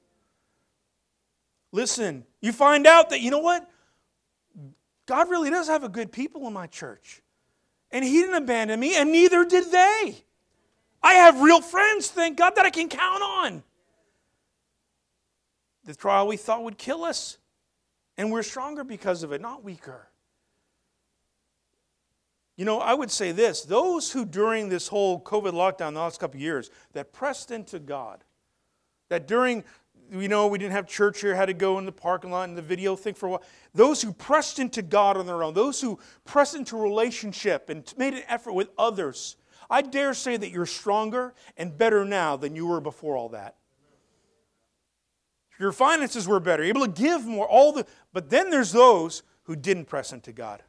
Listen, 1.71 2.25
you 2.41 2.51
find 2.51 2.87
out 2.87 3.09
that, 3.09 3.19
you 3.21 3.31
know 3.31 3.39
what? 3.39 3.69
God 5.05 5.29
really 5.29 5.49
does 5.49 5.67
have 5.67 5.83
a 5.83 5.89
good 5.89 6.11
people 6.11 6.47
in 6.47 6.53
my 6.53 6.67
church. 6.67 7.21
And 7.91 8.03
He 8.03 8.21
didn't 8.21 8.35
abandon 8.35 8.79
me, 8.79 8.95
and 8.95 9.11
neither 9.11 9.45
did 9.45 9.71
they. 9.71 10.23
I 11.01 11.13
have 11.13 11.41
real 11.41 11.61
friends, 11.61 12.09
thank 12.09 12.37
God, 12.37 12.55
that 12.55 12.65
I 12.65 12.69
can 12.69 12.89
count 12.89 13.23
on. 13.23 13.63
The 15.87 15.95
trial 15.95 16.27
we 16.27 16.35
thought 16.35 16.63
would 16.63 16.77
kill 16.77 17.05
us, 17.05 17.37
and 18.17 18.29
we're 18.29 18.43
stronger 18.43 18.83
because 18.83 19.23
of 19.23 19.31
it, 19.31 19.39
not 19.39 19.63
weaker. 19.63 20.09
You 22.57 22.65
know, 22.65 22.79
I 22.79 22.93
would 22.93 23.09
say 23.09 23.31
this 23.31 23.61
those 23.61 24.11
who 24.11 24.25
during 24.25 24.67
this 24.67 24.89
whole 24.89 25.21
COVID 25.21 25.53
lockdown, 25.53 25.93
the 25.93 26.01
last 26.01 26.19
couple 26.19 26.41
years, 26.41 26.71
that 26.91 27.13
pressed 27.13 27.51
into 27.51 27.79
God, 27.79 28.25
that 29.07 29.27
during, 29.27 29.63
you 30.11 30.27
know, 30.27 30.47
we 30.47 30.57
didn't 30.57 30.73
have 30.73 30.87
church 30.87 31.21
here, 31.21 31.33
had 31.33 31.45
to 31.45 31.53
go 31.53 31.79
in 31.79 31.85
the 31.85 31.91
parking 31.93 32.31
lot 32.31 32.49
and 32.49 32.57
the 32.57 32.61
video 32.61 32.97
thing 32.97 33.13
for 33.13 33.27
a 33.27 33.29
while. 33.29 33.43
Those 33.73 34.01
who 34.01 34.11
pressed 34.11 34.59
into 34.59 34.81
God 34.81 35.15
on 35.15 35.25
their 35.25 35.41
own, 35.41 35.53
those 35.53 35.79
who 35.79 35.99
pressed 36.25 36.55
into 36.55 36.75
relationship 36.75 37.69
and 37.69 37.93
made 37.95 38.13
an 38.13 38.23
effort 38.27 38.51
with 38.53 38.71
others, 38.77 39.37
I 39.69 39.83
dare 39.83 40.13
say 40.13 40.35
that 40.35 40.49
you're 40.49 40.65
stronger 40.65 41.33
and 41.55 41.77
better 41.77 42.03
now 42.03 42.35
than 42.35 42.57
you 42.57 42.65
were 42.65 42.81
before 42.81 43.15
all 43.15 43.29
that. 43.29 43.56
Your 45.59 45.71
finances 45.71 46.27
were 46.27 46.39
better, 46.39 46.63
able 46.63 46.85
to 46.85 46.91
give 46.91 47.25
more, 47.25 47.47
all 47.47 47.71
the 47.71 47.85
but 48.13 48.29
then 48.29 48.49
there's 48.49 48.71
those 48.71 49.23
who 49.43 49.55
didn't 49.55 49.85
press 49.85 50.11
into 50.11 50.31
God. 50.31 50.63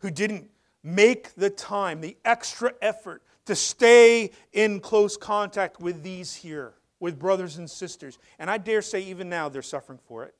Who 0.00 0.10
didn't 0.10 0.50
make 0.82 1.34
the 1.34 1.50
time, 1.50 2.00
the 2.00 2.16
extra 2.24 2.72
effort 2.82 3.22
to 3.46 3.54
stay 3.54 4.30
in 4.52 4.80
close 4.80 5.16
contact 5.16 5.80
with 5.80 6.02
these 6.02 6.34
here, 6.34 6.74
with 7.00 7.18
brothers 7.18 7.58
and 7.58 7.70
sisters. 7.70 8.18
And 8.38 8.50
I 8.50 8.58
dare 8.58 8.82
say, 8.82 9.00
even 9.02 9.28
now, 9.28 9.48
they're 9.48 9.62
suffering 9.62 9.98
for 10.06 10.24
it. 10.24 10.34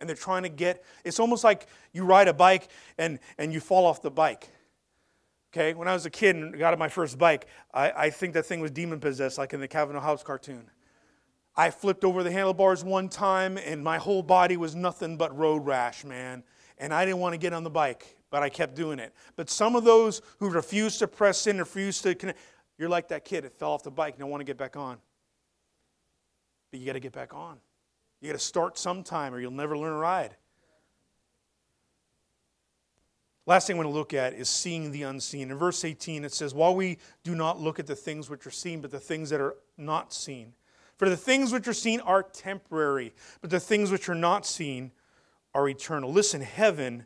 And 0.00 0.08
they're 0.08 0.16
trying 0.16 0.42
to 0.42 0.50
get, 0.50 0.84
it's 1.04 1.18
almost 1.18 1.44
like 1.44 1.66
you 1.92 2.04
ride 2.04 2.28
a 2.28 2.34
bike 2.34 2.68
and, 2.98 3.18
and 3.38 3.52
you 3.52 3.60
fall 3.60 3.86
off 3.86 4.02
the 4.02 4.10
bike. 4.10 4.48
Okay, 5.52 5.72
when 5.72 5.88
I 5.88 5.94
was 5.94 6.04
a 6.04 6.10
kid 6.10 6.36
and 6.36 6.58
got 6.58 6.74
on 6.74 6.78
my 6.78 6.88
first 6.88 7.16
bike, 7.18 7.46
I, 7.72 7.90
I 7.90 8.10
think 8.10 8.34
that 8.34 8.44
thing 8.44 8.60
was 8.60 8.70
demon 8.70 9.00
possessed, 9.00 9.38
like 9.38 9.54
in 9.54 9.60
the 9.60 9.68
Calvin 9.68 9.96
Hobbes 9.96 10.22
cartoon. 10.22 10.70
I 11.56 11.70
flipped 11.70 12.04
over 12.04 12.22
the 12.22 12.30
handlebars 12.30 12.84
one 12.84 13.08
time 13.08 13.56
and 13.58 13.82
my 13.82 13.98
whole 13.98 14.22
body 14.22 14.56
was 14.56 14.74
nothing 14.74 15.16
but 15.16 15.36
road 15.36 15.64
rash, 15.64 16.04
man. 16.04 16.44
And 16.78 16.92
I 16.92 17.04
didn't 17.04 17.20
want 17.20 17.32
to 17.32 17.38
get 17.38 17.52
on 17.52 17.64
the 17.64 17.70
bike 17.70 18.16
but 18.30 18.42
I 18.42 18.48
kept 18.48 18.74
doing 18.74 18.98
it. 18.98 19.14
But 19.36 19.50
some 19.50 19.76
of 19.76 19.84
those 19.84 20.20
who 20.38 20.50
refuse 20.50 20.98
to 20.98 21.08
press 21.08 21.46
in, 21.46 21.58
refuse 21.58 22.02
to 22.02 22.14
connect, 22.14 22.38
you're 22.78 22.88
like 22.88 23.08
that 23.08 23.24
kid 23.24 23.44
that 23.44 23.58
fell 23.58 23.72
off 23.72 23.82
the 23.82 23.90
bike 23.90 24.14
and 24.14 24.20
don't 24.20 24.30
want 24.30 24.40
to 24.40 24.44
get 24.44 24.58
back 24.58 24.76
on. 24.76 24.98
But 26.70 26.80
you 26.80 26.86
got 26.86 26.94
to 26.94 27.00
get 27.00 27.12
back 27.12 27.34
on. 27.34 27.56
You 28.20 28.28
got 28.28 28.38
to 28.38 28.44
start 28.44 28.78
sometime 28.78 29.32
or 29.32 29.40
you'll 29.40 29.52
never 29.52 29.76
learn 29.76 29.92
to 29.92 29.98
ride. 29.98 30.36
Last 33.46 33.68
thing 33.68 33.76
I 33.76 33.78
want 33.78 33.88
to 33.88 33.94
look 33.94 34.12
at 34.12 34.34
is 34.34 34.48
seeing 34.48 34.90
the 34.90 35.04
unseen. 35.04 35.50
In 35.52 35.56
verse 35.56 35.84
18, 35.84 36.24
it 36.24 36.32
says, 36.32 36.52
While 36.52 36.74
we 36.74 36.98
do 37.22 37.36
not 37.36 37.60
look 37.60 37.78
at 37.78 37.86
the 37.86 37.94
things 37.94 38.28
which 38.28 38.44
are 38.46 38.50
seen, 38.50 38.80
but 38.80 38.90
the 38.90 38.98
things 38.98 39.30
that 39.30 39.40
are 39.40 39.54
not 39.78 40.12
seen. 40.12 40.52
For 40.96 41.08
the 41.08 41.16
things 41.16 41.52
which 41.52 41.68
are 41.68 41.74
seen 41.74 42.00
are 42.00 42.22
temporary, 42.22 43.12
but 43.40 43.50
the 43.50 43.60
things 43.60 43.90
which 43.90 44.08
are 44.08 44.14
not 44.14 44.46
seen 44.46 44.92
are 45.54 45.68
eternal. 45.68 46.12
Listen, 46.12 46.40
heaven 46.40 47.04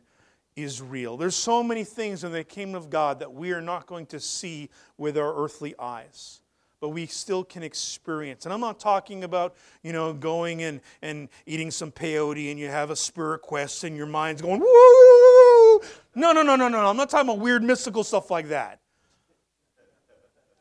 is 0.55 0.81
real. 0.81 1.17
There's 1.17 1.35
so 1.35 1.63
many 1.63 1.83
things 1.83 2.23
in 2.23 2.31
the 2.31 2.43
kingdom 2.43 2.75
of 2.75 2.89
God 2.89 3.19
that 3.19 3.33
we 3.33 3.51
are 3.51 3.61
not 3.61 3.87
going 3.87 4.05
to 4.07 4.19
see 4.19 4.69
with 4.97 5.17
our 5.17 5.35
earthly 5.35 5.73
eyes. 5.79 6.41
But 6.79 6.89
we 6.89 7.05
still 7.05 7.43
can 7.43 7.61
experience. 7.61 8.45
And 8.45 8.53
I'm 8.53 8.59
not 8.59 8.79
talking 8.79 9.23
about, 9.23 9.55
you 9.83 9.93
know, 9.93 10.13
going 10.13 10.63
and, 10.63 10.81
and 11.03 11.29
eating 11.45 11.69
some 11.69 11.91
peyote 11.91 12.49
and 12.49 12.59
you 12.59 12.69
have 12.69 12.89
a 12.89 12.95
spirit 12.95 13.43
quest 13.43 13.83
and 13.83 13.95
your 13.95 14.07
mind's 14.07 14.41
going, 14.41 14.59
woo! 14.59 15.81
No, 16.15 16.31
no, 16.31 16.41
no, 16.41 16.55
no, 16.55 16.67
no. 16.67 16.87
I'm 16.87 16.97
not 16.97 17.09
talking 17.09 17.29
about 17.29 17.39
weird 17.39 17.61
mystical 17.61 18.03
stuff 18.03 18.31
like 18.31 18.49
that. 18.49 18.80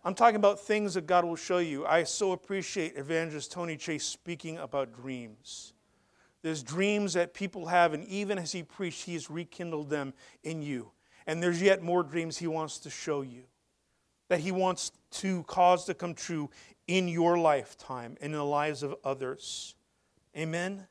I'm 0.02 0.14
talking 0.14 0.36
about 0.36 0.60
things 0.60 0.94
that 0.94 1.06
God 1.06 1.24
will 1.24 1.36
show 1.36 1.58
you. 1.58 1.84
I 1.84 2.04
so 2.04 2.32
appreciate 2.32 2.96
Evangelist 2.96 3.52
Tony 3.52 3.76
Chase 3.76 4.04
speaking 4.04 4.56
about 4.56 4.94
dreams. 4.94 5.74
There's 6.42 6.62
dreams 6.62 7.12
that 7.12 7.34
people 7.34 7.66
have, 7.66 7.92
and 7.92 8.04
even 8.06 8.38
as 8.38 8.52
he 8.52 8.62
preached, 8.62 9.04
he 9.04 9.12
has 9.12 9.30
rekindled 9.30 9.90
them 9.90 10.14
in 10.42 10.62
you. 10.62 10.90
And 11.26 11.42
there's 11.42 11.60
yet 11.60 11.82
more 11.82 12.02
dreams 12.02 12.38
he 12.38 12.46
wants 12.46 12.78
to 12.78 12.90
show 12.90 13.20
you, 13.20 13.42
that 14.28 14.40
he 14.40 14.52
wants 14.52 14.92
to 15.10 15.42
cause 15.42 15.84
to 15.84 15.92
come 15.92 16.14
true 16.14 16.48
in 16.86 17.06
your 17.06 17.36
lifetime 17.36 18.16
and 18.22 18.32
in 18.32 18.38
the 18.38 18.44
lives 18.44 18.82
of 18.82 18.96
others. 19.04 19.74
Amen? 20.34 20.86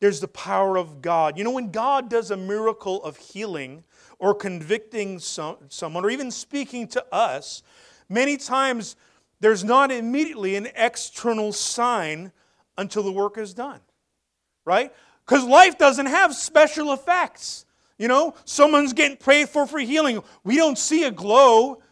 There's 0.00 0.20
the 0.20 0.28
power 0.28 0.76
of 0.76 1.02
God. 1.02 1.36
You 1.36 1.44
know, 1.44 1.50
when 1.50 1.70
God 1.70 2.08
does 2.08 2.30
a 2.30 2.36
miracle 2.36 3.02
of 3.02 3.16
healing 3.16 3.84
or 4.18 4.34
convicting 4.34 5.18
some, 5.18 5.56
someone 5.68 6.04
or 6.04 6.10
even 6.10 6.30
speaking 6.30 6.86
to 6.88 7.04
us, 7.12 7.62
many 8.08 8.36
times 8.36 8.96
there's 9.40 9.64
not 9.64 9.90
immediately 9.90 10.56
an 10.56 10.68
external 10.76 11.52
sign 11.52 12.32
until 12.76 13.02
the 13.02 13.12
work 13.12 13.38
is 13.38 13.54
done. 13.54 13.80
Right? 14.64 14.92
Because 15.26 15.44
life 15.44 15.78
doesn't 15.78 16.06
have 16.06 16.34
special 16.34 16.92
effects. 16.92 17.64
You 17.98 18.06
know, 18.06 18.34
someone's 18.44 18.92
getting 18.92 19.16
prayed 19.16 19.48
for 19.48 19.66
for 19.66 19.78
healing. 19.78 20.22
We 20.44 20.56
don't 20.56 20.78
see 20.78 21.04
a 21.04 21.10
glow. 21.10 21.82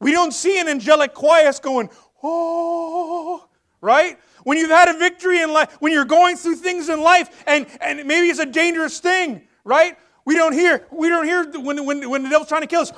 We 0.00 0.12
don't 0.12 0.32
see 0.32 0.60
an 0.60 0.68
angelic 0.68 1.14
chorus 1.14 1.58
going, 1.58 1.90
oh, 2.22 3.48
right? 3.80 4.18
When 4.48 4.56
you've 4.56 4.70
had 4.70 4.88
a 4.88 4.94
victory 4.94 5.42
in 5.42 5.52
life, 5.52 5.76
when 5.78 5.92
you're 5.92 6.06
going 6.06 6.38
through 6.38 6.56
things 6.56 6.88
in 6.88 7.02
life, 7.02 7.44
and, 7.46 7.66
and 7.82 8.08
maybe 8.08 8.28
it's 8.28 8.38
a 8.38 8.46
dangerous 8.46 8.98
thing, 8.98 9.42
right? 9.62 9.98
We 10.24 10.36
don't 10.36 10.54
hear, 10.54 10.86
we 10.90 11.10
don't 11.10 11.26
hear 11.26 11.44
when, 11.60 11.84
when, 11.84 12.08
when 12.08 12.22
the 12.22 12.30
devil's 12.30 12.48
trying 12.48 12.62
to 12.62 12.66
kill 12.66 12.80
us. 12.80 12.92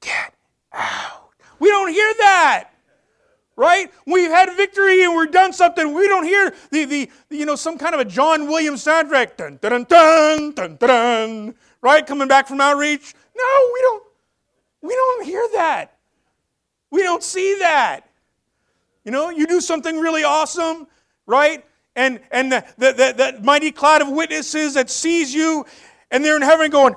Get 0.00 0.34
out. 0.72 1.30
We 1.60 1.68
don't 1.68 1.92
hear 1.92 2.12
that. 2.18 2.70
Right? 3.54 3.92
We've 4.04 4.32
had 4.32 4.52
victory 4.56 5.04
and 5.04 5.14
we're 5.14 5.26
done 5.26 5.52
something. 5.52 5.94
We 5.94 6.08
don't 6.08 6.24
hear 6.24 6.52
the, 6.72 6.84
the 6.84 7.10
you 7.30 7.46
know, 7.46 7.54
some 7.54 7.78
kind 7.78 7.94
of 7.94 8.00
a 8.00 8.04
John 8.04 8.48
Williams 8.48 8.84
soundtrack. 8.84 9.36
Dun, 9.36 9.60
dun, 9.62 9.84
dun, 9.84 10.50
dun, 10.50 10.76
dun, 10.80 11.54
right? 11.80 12.04
Coming 12.04 12.26
back 12.26 12.48
from 12.48 12.60
outreach. 12.60 13.14
No, 13.36 13.70
we 13.72 13.80
don't. 13.82 14.02
We 14.82 14.94
don't 14.94 15.24
hear 15.24 15.46
that. 15.54 15.95
We 16.90 17.02
don't 17.02 17.22
see 17.22 17.58
that. 17.60 18.08
You 19.04 19.12
know, 19.12 19.30
you 19.30 19.46
do 19.46 19.60
something 19.60 19.98
really 19.98 20.24
awesome, 20.24 20.86
right? 21.26 21.64
And 21.94 22.20
and 22.30 22.52
the, 22.52 22.64
the, 22.76 22.92
the, 22.92 23.32
the 23.32 23.40
mighty 23.42 23.70
cloud 23.70 24.02
of 24.02 24.08
witnesses 24.08 24.74
that 24.74 24.90
sees 24.90 25.32
you, 25.32 25.64
and 26.10 26.24
they're 26.24 26.36
in 26.36 26.42
heaven 26.42 26.70
going, 26.70 26.94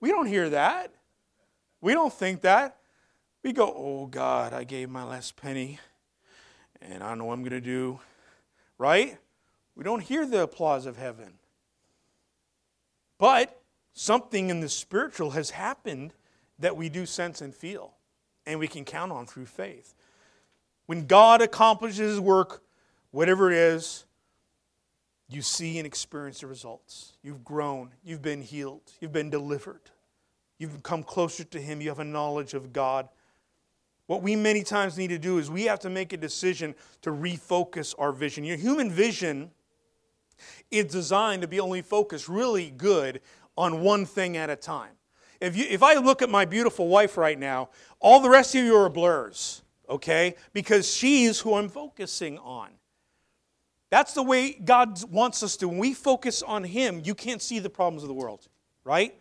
we 0.00 0.10
don't 0.10 0.26
hear 0.26 0.50
that. 0.50 0.92
We 1.80 1.92
don't 1.92 2.12
think 2.12 2.42
that. 2.42 2.76
We 3.42 3.52
go, 3.52 3.72
oh 3.76 4.06
God, 4.06 4.52
I 4.52 4.64
gave 4.64 4.90
my 4.90 5.04
last 5.04 5.36
penny 5.36 5.78
and 6.80 7.02
I 7.02 7.08
don't 7.08 7.18
know 7.18 7.24
what 7.26 7.34
I'm 7.34 7.42
going 7.42 7.50
to 7.50 7.60
do. 7.60 8.00
Right? 8.78 9.18
We 9.74 9.84
don't 9.84 10.00
hear 10.00 10.26
the 10.26 10.42
applause 10.42 10.86
of 10.86 10.96
heaven. 10.96 11.34
But 13.18 13.60
something 13.92 14.50
in 14.50 14.60
the 14.60 14.68
spiritual 14.68 15.30
has 15.30 15.50
happened 15.50 16.12
that 16.58 16.76
we 16.76 16.88
do 16.88 17.06
sense 17.06 17.40
and 17.40 17.54
feel 17.54 17.94
and 18.46 18.58
we 18.58 18.68
can 18.68 18.84
count 18.84 19.12
on 19.12 19.26
through 19.26 19.46
faith. 19.46 19.94
When 20.86 21.06
God 21.06 21.42
accomplishes 21.42 21.98
his 21.98 22.20
work, 22.20 22.62
whatever 23.10 23.50
it 23.50 23.58
is, 23.58 24.04
you 25.28 25.42
see 25.42 25.78
and 25.78 25.86
experience 25.86 26.40
the 26.40 26.46
results. 26.46 27.14
You've 27.22 27.44
grown, 27.44 27.90
you've 28.04 28.22
been 28.22 28.42
healed, 28.42 28.92
you've 29.00 29.12
been 29.12 29.30
delivered. 29.30 29.90
You've 30.58 30.82
come 30.82 31.02
closer 31.02 31.44
to 31.44 31.60
Him. 31.60 31.80
You 31.80 31.88
have 31.88 31.98
a 31.98 32.04
knowledge 32.04 32.54
of 32.54 32.72
God. 32.72 33.08
What 34.06 34.22
we 34.22 34.36
many 34.36 34.62
times 34.62 34.96
need 34.96 35.08
to 35.08 35.18
do 35.18 35.38
is 35.38 35.50
we 35.50 35.64
have 35.64 35.80
to 35.80 35.90
make 35.90 36.12
a 36.12 36.16
decision 36.16 36.74
to 37.02 37.10
refocus 37.10 37.94
our 37.98 38.12
vision. 38.12 38.44
Your 38.44 38.56
human 38.56 38.90
vision 38.90 39.50
is 40.70 40.86
designed 40.86 41.42
to 41.42 41.48
be 41.48 41.60
only 41.60 41.82
focused 41.82 42.28
really 42.28 42.70
good 42.70 43.20
on 43.56 43.80
one 43.80 44.06
thing 44.06 44.36
at 44.36 44.48
a 44.48 44.56
time. 44.56 44.92
If, 45.40 45.56
you, 45.56 45.66
if 45.68 45.82
I 45.82 45.94
look 45.94 46.22
at 46.22 46.30
my 46.30 46.44
beautiful 46.44 46.88
wife 46.88 47.16
right 47.16 47.38
now, 47.38 47.70
all 48.00 48.20
the 48.20 48.30
rest 48.30 48.54
of 48.54 48.64
you 48.64 48.76
are 48.76 48.88
blurs, 48.88 49.62
okay? 49.88 50.34
Because 50.52 50.92
she's 50.92 51.40
who 51.40 51.54
I'm 51.54 51.68
focusing 51.68 52.38
on. 52.38 52.70
That's 53.90 54.14
the 54.14 54.22
way 54.22 54.52
God 54.52 55.02
wants 55.10 55.42
us 55.42 55.56
to. 55.58 55.68
When 55.68 55.78
we 55.78 55.94
focus 55.94 56.42
on 56.42 56.64
Him, 56.64 57.02
you 57.04 57.14
can't 57.14 57.40
see 57.40 57.58
the 57.58 57.70
problems 57.70 58.02
of 58.02 58.08
the 58.08 58.14
world, 58.14 58.48
right? 58.84 59.14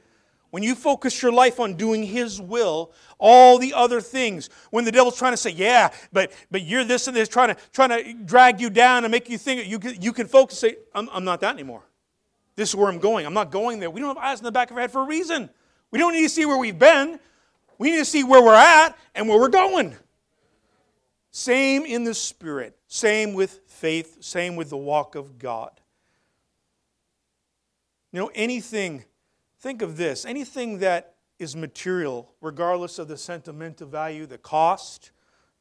When 0.50 0.64
you 0.64 0.74
focus 0.74 1.22
your 1.22 1.34
life 1.34 1.60
on 1.60 1.76
doing 1.76 2.04
His 2.04 2.40
will, 2.40 2.94
all 3.20 3.60
the 3.60 3.74
other 3.74 4.02
things, 4.02 4.50
when 4.72 4.86
the 4.86 4.92
devil's 4.92 5.18
trying 5.18 5.34
to 5.34 5.38
say, 5.38 5.52
yeah, 5.52 5.92
but, 6.14 6.32
but 6.50 6.64
you're 6.64 6.84
this 6.84 7.08
and 7.08 7.16
this, 7.16 7.28
trying 7.28 7.54
to, 7.54 7.62
trying 7.74 7.90
to 7.90 8.14
drag 8.24 8.62
you 8.62 8.70
down 8.70 9.04
and 9.04 9.12
make 9.12 9.30
you 9.30 9.38
think 9.38 9.68
you 9.68 9.80
can, 9.80 10.02
you 10.02 10.14
can 10.14 10.28
focus, 10.28 10.60
say, 10.60 10.78
I'm, 10.94 11.10
I'm 11.12 11.26
not 11.26 11.42
that 11.42 11.54
anymore. 11.54 11.84
This 12.56 12.70
is 12.70 12.76
where 12.76 12.88
I'm 12.88 13.00
going. 13.00 13.26
I'm 13.26 13.34
not 13.34 13.52
going 13.52 13.80
there. 13.80 13.90
We 13.90 14.00
don't 14.00 14.16
have 14.16 14.24
eyes 14.24 14.40
in 14.40 14.46
the 14.46 14.52
back 14.52 14.72
of 14.72 14.78
our 14.78 14.82
head 14.82 14.92
for 14.92 15.02
a 15.02 15.06
reason. 15.06 15.50
We 15.92 16.00
don't 16.00 16.14
need 16.14 16.24
to 16.24 16.30
see 16.30 16.46
where 16.46 16.58
we've 16.58 16.78
been. 16.78 17.20
We 17.78 17.92
need 17.92 17.98
to 17.98 18.06
see 18.06 18.24
where 18.24 18.42
we're 18.42 18.56
at 18.56 18.98
and 19.14 19.28
where 19.28 19.40
we're 19.40 19.50
going. 19.50 19.96
Same 21.32 21.84
in 21.84 22.06
the 22.06 22.14
Spirit, 22.14 22.78
same 22.88 23.34
with 23.34 23.62
faith, 23.68 24.24
same 24.24 24.56
with 24.56 24.70
the 24.70 24.78
walk 24.78 25.16
of 25.16 25.38
God. 25.38 25.72
You 28.12 28.22
know, 28.22 28.32
anything 28.34 29.04
Think 29.66 29.82
of 29.82 29.98
this 29.98 30.26
anything 30.26 30.78
that 30.78 31.16
is 31.40 31.56
material, 31.56 32.32
regardless 32.40 33.00
of 33.00 33.08
the 33.08 33.18
sentimental 33.18 33.88
value, 33.88 34.28
the 34.28 34.38
cost, 34.38 35.10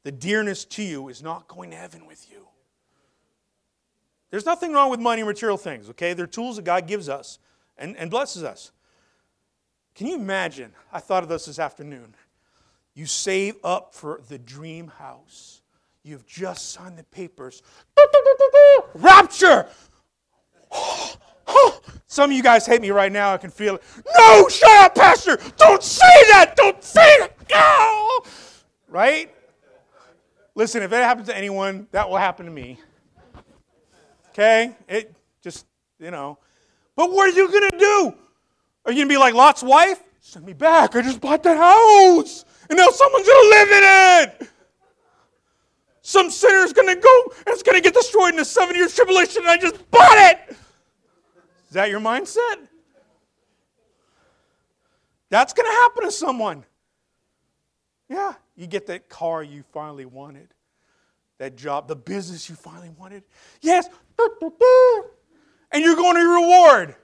the 0.03 0.13
dearness 0.13 0.67
to 0.67 0.83
you, 0.83 1.09
is 1.09 1.23
not 1.23 1.49
going 1.49 1.71
to 1.71 1.77
heaven 1.77 2.07
with 2.07 2.31
you. 2.31 2.47
There's 4.29 4.45
nothing 4.45 4.75
wrong 4.75 4.91
with 4.91 5.01
money 5.01 5.23
and 5.23 5.27
material 5.27 5.57
things, 5.57 5.89
okay? 5.89 6.13
They're 6.13 6.27
tools 6.27 6.57
that 6.57 6.67
God 6.67 6.87
gives 6.87 7.09
us 7.09 7.39
and, 7.79 7.97
and 7.97 8.11
blesses 8.11 8.45
us. 8.45 8.73
Can 9.95 10.09
you 10.09 10.17
imagine? 10.17 10.73
I 10.93 11.01
thought 11.01 11.23
of 11.23 11.29
this 11.29 11.47
this 11.47 11.59
afternoon. 11.59 12.15
You 12.95 13.07
save 13.07 13.57
up 13.63 13.95
for 13.95 14.21
the 14.29 14.39
dream 14.39 14.89
house. 14.89 15.63
You've 16.03 16.27
just 16.27 16.73
signed 16.73 16.99
the 16.99 17.05
papers. 17.05 17.63
Rapture! 18.95 19.67
Some 22.07 22.31
of 22.31 22.37
you 22.37 22.43
guys 22.43 22.67
hate 22.67 22.81
me 22.81 22.91
right 22.91 23.11
now. 23.11 23.33
I 23.33 23.39
can 23.39 23.51
feel 23.51 23.77
it. 23.77 23.83
No, 24.19 24.49
shut 24.49 24.85
up, 24.85 24.95
Pastor. 24.95 25.39
Don't 25.57 25.83
say 25.83 26.23
that. 26.31 26.55
Don't 26.57 26.83
say 26.83 27.29
that. 27.49 28.21
Right? 28.89 29.35
Listen, 30.55 30.83
if 30.83 30.93
it 30.93 31.03
happens 31.03 31.29
to 31.29 31.37
anyone, 31.37 31.89
that 31.91 32.09
will 32.09 32.17
happen 32.17 32.47
to 32.47 32.53
me. 32.53 32.79
Okay? 34.31 34.77
It 34.89 35.13
just, 35.43 35.67
you 35.99 36.11
know. 36.11 36.39
But 36.95 37.11
what 37.11 37.29
are 37.29 37.37
you 37.37 37.51
going 37.51 37.71
to 37.71 37.79
do? 37.79 38.15
Are 38.85 38.93
you 38.93 38.99
going 38.99 39.09
to 39.09 39.15
be 39.15 39.19
like 39.19 39.35
Lot's 39.35 39.63
wife? 39.63 40.03
Send 40.21 40.45
me 40.45 40.53
back. 40.53 40.95
I 40.97 41.03
just 41.03 41.21
bought 41.21 41.43
the 41.43 41.57
house. 41.57 42.45
And 42.69 42.79
now 42.79 42.89
someone's 42.89 43.27
going 43.27 43.45
to 43.45 43.51
live 43.51 43.69
in 43.69 43.83
it. 44.43 44.51
Some 46.03 46.31
sinner's 46.31 46.75
going 46.75 46.89
to 46.89 47.01
go 47.01 47.25
and 47.39 47.49
it's 47.49 47.63
going 47.63 47.77
to 47.77 47.83
get 47.83 47.95
destroyed 47.95 48.35
in 48.35 48.41
a 48.41 48.45
seven 48.45 48.77
year 48.77 48.89
tribulation 48.89 49.43
and 49.43 49.51
I 49.51 49.57
just 49.57 49.91
bought 49.91 50.19
it. 50.19 50.57
Is 51.69 51.73
that 51.73 51.89
your 51.89 52.01
mindset? 52.01 52.69
That's 55.31 55.55
going 55.55 55.67
to 55.67 55.73
happen 55.73 56.05
to 56.05 56.11
someone. 56.11 56.65
Yeah, 58.09 58.35
you 58.55 58.67
get 58.67 58.87
that 58.89 59.09
car 59.09 59.43
you 59.43 59.65
finally 59.73 60.05
wanted, 60.05 60.49
that 61.39 61.57
job, 61.57 61.89
the 61.89 61.97
business 61.97 62.51
you 62.51 62.55
finally 62.55 62.91
wanted. 62.99 63.25
Yes, 63.63 63.89
and 64.19 65.83
you're 65.83 65.97
going 65.97 66.17
to 66.17 66.21
your 66.21 66.35
reward. 66.35 66.97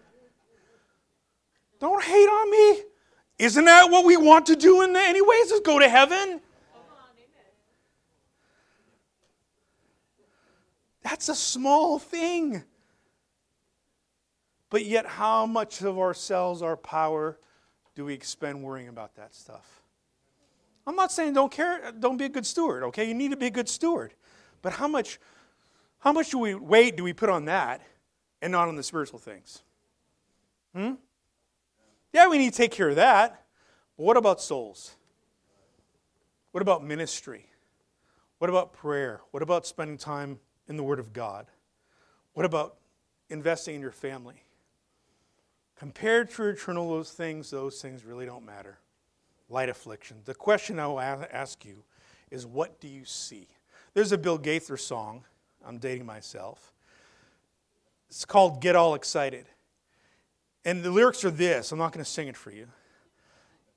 Don't 1.81 2.03
hate 2.05 2.28
on 2.28 2.51
me. 2.51 2.83
Isn't 3.39 3.64
that 3.64 3.91
what 3.91 4.05
we 4.05 4.18
want 4.18 4.47
to 4.47 4.57
do 4.57 4.83
in 4.83 4.93
the 4.93 5.01
anyways? 5.01 5.51
Is 5.51 5.61
go 5.61 5.78
to 5.78 5.89
heaven? 5.89 6.41
That's 11.03 11.31
a 11.31 11.35
small 11.35 11.99
thing. 11.99 12.62
But 14.68 14.85
yet, 14.85 15.07
how 15.07 15.47
much 15.47 15.83
of 15.83 15.99
ourselves, 15.99 16.62
our 16.62 16.76
power, 16.76 17.39
do 17.95 18.05
we 18.05 18.14
expend 18.14 18.62
worrying 18.62 18.89
about 18.89 19.16
that 19.16 19.35
stuff? 19.35 19.83
I'm 20.87 20.95
not 20.95 21.11
saying 21.11 21.33
don't 21.33 21.51
care, 21.51 21.93
don't 21.99 22.16
be 22.16 22.26
a 22.26 22.28
good 22.28 22.47
steward, 22.47 22.85
okay? 22.85 23.09
You 23.09 23.14
need 23.14 23.31
to 23.31 23.37
be 23.37 23.47
a 23.47 23.51
good 23.51 23.68
steward. 23.68 24.14
But 24.62 24.74
how 24.74 24.87
much, 24.87 25.18
how 25.99 26.12
much 26.12 26.31
do 26.31 26.39
we 26.39 26.55
weight 26.55 26.97
do 26.97 27.03
we 27.03 27.12
put 27.12 27.31
on 27.31 27.47
that 27.47 27.81
and 28.43 28.53
not 28.53 28.68
on 28.68 28.76
the 28.76 28.83
spiritual 28.83 29.18
things? 29.18 29.62
Hmm? 30.74 30.93
Yeah, 32.12 32.28
we 32.28 32.38
need 32.38 32.52
to 32.52 32.56
take 32.56 32.72
care 32.72 32.88
of 32.88 32.96
that. 32.96 33.44
But 33.96 34.04
what 34.04 34.16
about 34.16 34.40
souls? 34.40 34.96
What 36.52 36.62
about 36.62 36.84
ministry? 36.84 37.46
What 38.38 38.50
about 38.50 38.72
prayer? 38.72 39.20
What 39.30 39.42
about 39.42 39.66
spending 39.66 39.98
time 39.98 40.40
in 40.68 40.76
the 40.76 40.82
Word 40.82 40.98
of 40.98 41.12
God? 41.12 41.46
What 42.32 42.46
about 42.46 42.76
investing 43.28 43.76
in 43.76 43.80
your 43.80 43.92
family? 43.92 44.42
Compared 45.78 46.30
to 46.30 46.44
eternal 46.44 46.90
those 46.90 47.11
things, 47.11 47.50
those 47.50 47.80
things 47.80 48.04
really 48.04 48.26
don't 48.26 48.44
matter. 48.44 48.78
Light 49.48 49.68
affliction. 49.68 50.18
The 50.24 50.34
question 50.34 50.78
I 50.78 50.86
will 50.86 51.00
ask 51.00 51.64
you 51.64 51.84
is 52.30 52.46
what 52.46 52.80
do 52.80 52.88
you 52.88 53.04
see? 53.04 53.48
There's 53.94 54.12
a 54.12 54.18
Bill 54.18 54.38
Gaither 54.38 54.76
song. 54.76 55.24
I'm 55.64 55.78
dating 55.78 56.06
myself. 56.06 56.72
It's 58.08 58.24
called 58.24 58.61
Get 58.61 58.76
All 58.76 58.94
Excited. 58.94 59.46
And 60.64 60.82
the 60.82 60.90
lyrics 60.90 61.24
are 61.24 61.30
this 61.30 61.72
I'm 61.72 61.78
not 61.78 61.92
going 61.92 62.04
to 62.04 62.11
sing 62.11 62.28
it 62.28 62.36
for 62.36 62.50
you. 62.50 62.66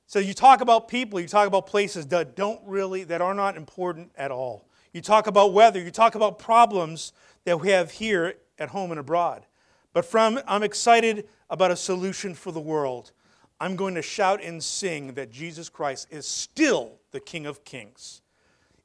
So 0.06 0.20
you 0.20 0.34
talk 0.34 0.62
about 0.62 0.88
people, 0.88 1.20
you 1.20 1.28
talk 1.28 1.48
about 1.48 1.66
places 1.66 2.08
that 2.08 2.36
don't 2.36 2.62
really, 2.66 3.04
that 3.06 3.22
are 3.22 3.34
not 3.34 3.56
important 3.56 4.12
at 4.16 4.32
all. 4.32 4.68
You 4.92 5.02
talk 5.02 5.28
about 5.28 5.54
weather, 5.54 5.82
you 5.82 5.92
talk 5.92 6.16
about 6.16 6.38
problems 6.38 7.14
that 7.46 7.60
we 7.60 7.70
have 7.70 7.92
here 7.92 8.36
at 8.60 8.70
home 8.70 8.92
and 8.92 9.00
abroad. 9.00 9.46
But 9.94 10.06
from 10.06 10.40
I'm 10.48 10.64
excited 10.64 11.28
about 11.50 11.72
a 11.72 11.76
solution 11.76 12.34
for 12.36 12.52
the 12.52 12.60
world. 12.60 13.12
I'm 13.60 13.76
going 13.76 13.96
to 13.96 14.02
shout 14.02 14.44
and 14.44 14.62
sing 14.62 15.14
that 15.14 15.32
Jesus 15.32 15.70
Christ 15.70 16.08
is 16.12 16.28
still 16.28 17.00
the 17.12 17.20
King 17.20 17.46
of 17.46 17.64
Kings. 17.64 18.22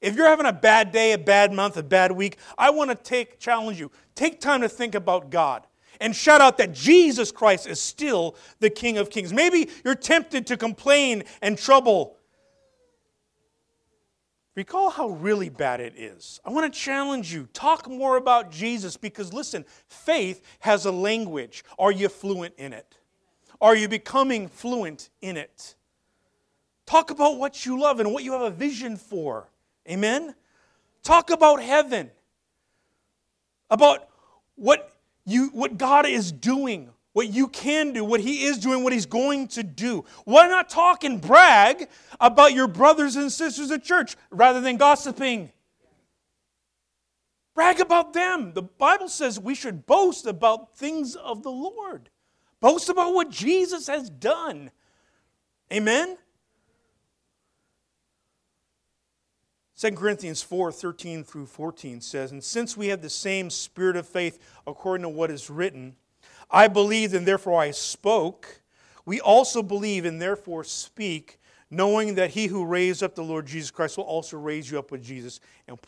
If 0.01 0.15
you're 0.15 0.29
having 0.29 0.47
a 0.47 0.53
bad 0.53 0.93
day, 0.93 1.13
a 1.13 1.19
bad 1.19 1.53
month, 1.53 1.77
a 1.77 1.83
bad 1.83 2.13
week, 2.13 2.39
I 2.57 2.71
want 2.71 2.91
to 2.91 2.97
take 2.97 3.41
challenge 3.41 3.81
you. 3.81 3.91
Take 4.15 4.41
time 4.41 4.61
to 4.61 4.69
think 4.69 4.95
about 4.95 5.31
God 5.31 5.67
and 6.01 6.15
shout 6.15 6.41
out 6.41 6.59
that 6.59 6.73
Jesus 6.73 7.33
Christ 7.33 7.67
is 7.67 7.81
still 7.81 8.37
the 8.61 8.71
King 8.71 8.99
of 8.99 9.11
Kings. 9.11 9.33
Maybe 9.33 9.69
you're 9.85 9.95
tempted 9.95 10.47
to 10.49 10.57
complain 10.57 11.25
and 11.43 11.59
trouble. 11.59 12.17
Recall 14.55 14.91
how 14.91 15.11
really 15.11 15.49
bad 15.49 15.81
it 15.81 15.95
is. 15.97 16.41
I 16.45 16.51
want 16.51 16.73
to 16.73 16.81
challenge 16.81 17.33
you. 17.33 17.49
Talk 17.53 17.89
more 17.89 18.17
about 18.17 18.51
Jesus 18.51 18.97
because, 18.97 19.33
listen, 19.33 19.65
faith 19.87 20.43
has 20.61 20.85
a 20.85 20.91
language. 20.91 21.65
Are 21.79 21.93
you 21.93 22.09
fluent 22.09 22.55
in 22.59 22.73
it? 22.73 22.99
Are 23.61 23.77
you 23.77 23.89
becoming 23.89 24.49
fluent 24.49 25.11
in 25.21 25.37
it? 25.37 25.77
Talk 26.87 27.11
about 27.11 27.39
what 27.39 27.67
you 27.67 27.79
love 27.79 28.01
and 28.01 28.13
what 28.13 28.25
you 28.25 28.33
have 28.33 28.41
a 28.41 28.51
vision 28.51 28.97
for. 28.97 29.49
Amen? 29.89 30.35
Talk 31.03 31.31
about 31.31 31.63
heaven, 31.63 32.11
about 33.71 34.09
what 34.57 34.98
you, 35.29 35.49
what 35.49 35.77
God 35.77 36.07
is 36.07 36.33
doing, 36.33 36.91
what 37.13 37.29
you 37.29 37.49
can 37.49 37.93
do, 37.93 38.05
what 38.05 38.21
He 38.21 38.45
is 38.45 38.59
doing, 38.59 38.83
what 38.83 38.93
He's 38.93 39.07
going 39.07 39.49
to 39.49 39.63
do. 39.63 40.05
Why 40.25 40.49
not 40.49 40.69
talk 40.69 41.05
and 41.05 41.21
brag 41.21 41.89
about 42.21 42.55
your 42.55 42.67
brothers 42.67 43.17
and 43.17 43.31
sisters 43.31 43.71
at 43.71 43.85
church 43.85 44.17
rather 44.31 44.61
than 44.61 44.77
gossiping? 44.77 45.53
Brag 47.55 47.81
about 47.81 48.13
them. 48.13 48.53
The 48.55 48.63
Bible 48.63 49.09
says 49.09 49.41
we 49.41 49.55
should 49.55 49.85
boast 49.85 50.27
about 50.27 50.77
things 50.77 51.17
of 51.17 51.43
the 51.43 51.51
Lord, 51.51 52.09
boast 52.61 52.89
about 52.89 53.15
what 53.15 53.31
Jesus 53.31 53.89
has 53.89 54.09
done. 54.09 54.71
Amen? 55.73 56.17
2 59.79 59.93
Corinthians 59.93 60.43
4 60.43 60.73
13 60.73 61.23
through 61.23 61.47
14 61.47 62.01
says, 62.01 62.33
And 62.33 62.43
since 62.43 62.77
we 62.77 62.89
have 62.89 63.01
the 63.01 63.09
same 63.09 63.49
spirit 63.49 63.95
of 63.97 64.09
faith 64.09 64.41
according 64.67 65.03
to 65.03 65.09
what 65.09 65.31
is 65.31 65.49
written, 65.49 65.95
I 66.51 66.67
believed 66.67 67.15
and 67.15 67.25
therefore 67.25 67.61
I 67.61 67.71
spoke. 67.71 68.61
We 69.07 69.21
also 69.21 69.63
believe 69.63 70.05
and 70.05 70.21
therefore 70.21 70.65
speak, 70.65 71.39
knowing 71.71 72.17
that 72.17 72.31
he 72.31 72.49
who 72.49 72.65
raised 72.65 73.05
up 73.05 73.15
the 73.15 73.23
Lord 73.23 73.47
Jesus 73.47 73.71
Christ 73.71 73.97
will 73.97 74.05
also 74.05 74.37
raise 74.37 74.69
you 74.69 74.81
up 74.81 74.91
with 74.91 75.03
Jesus 75.03 75.39
and, 75.69 75.79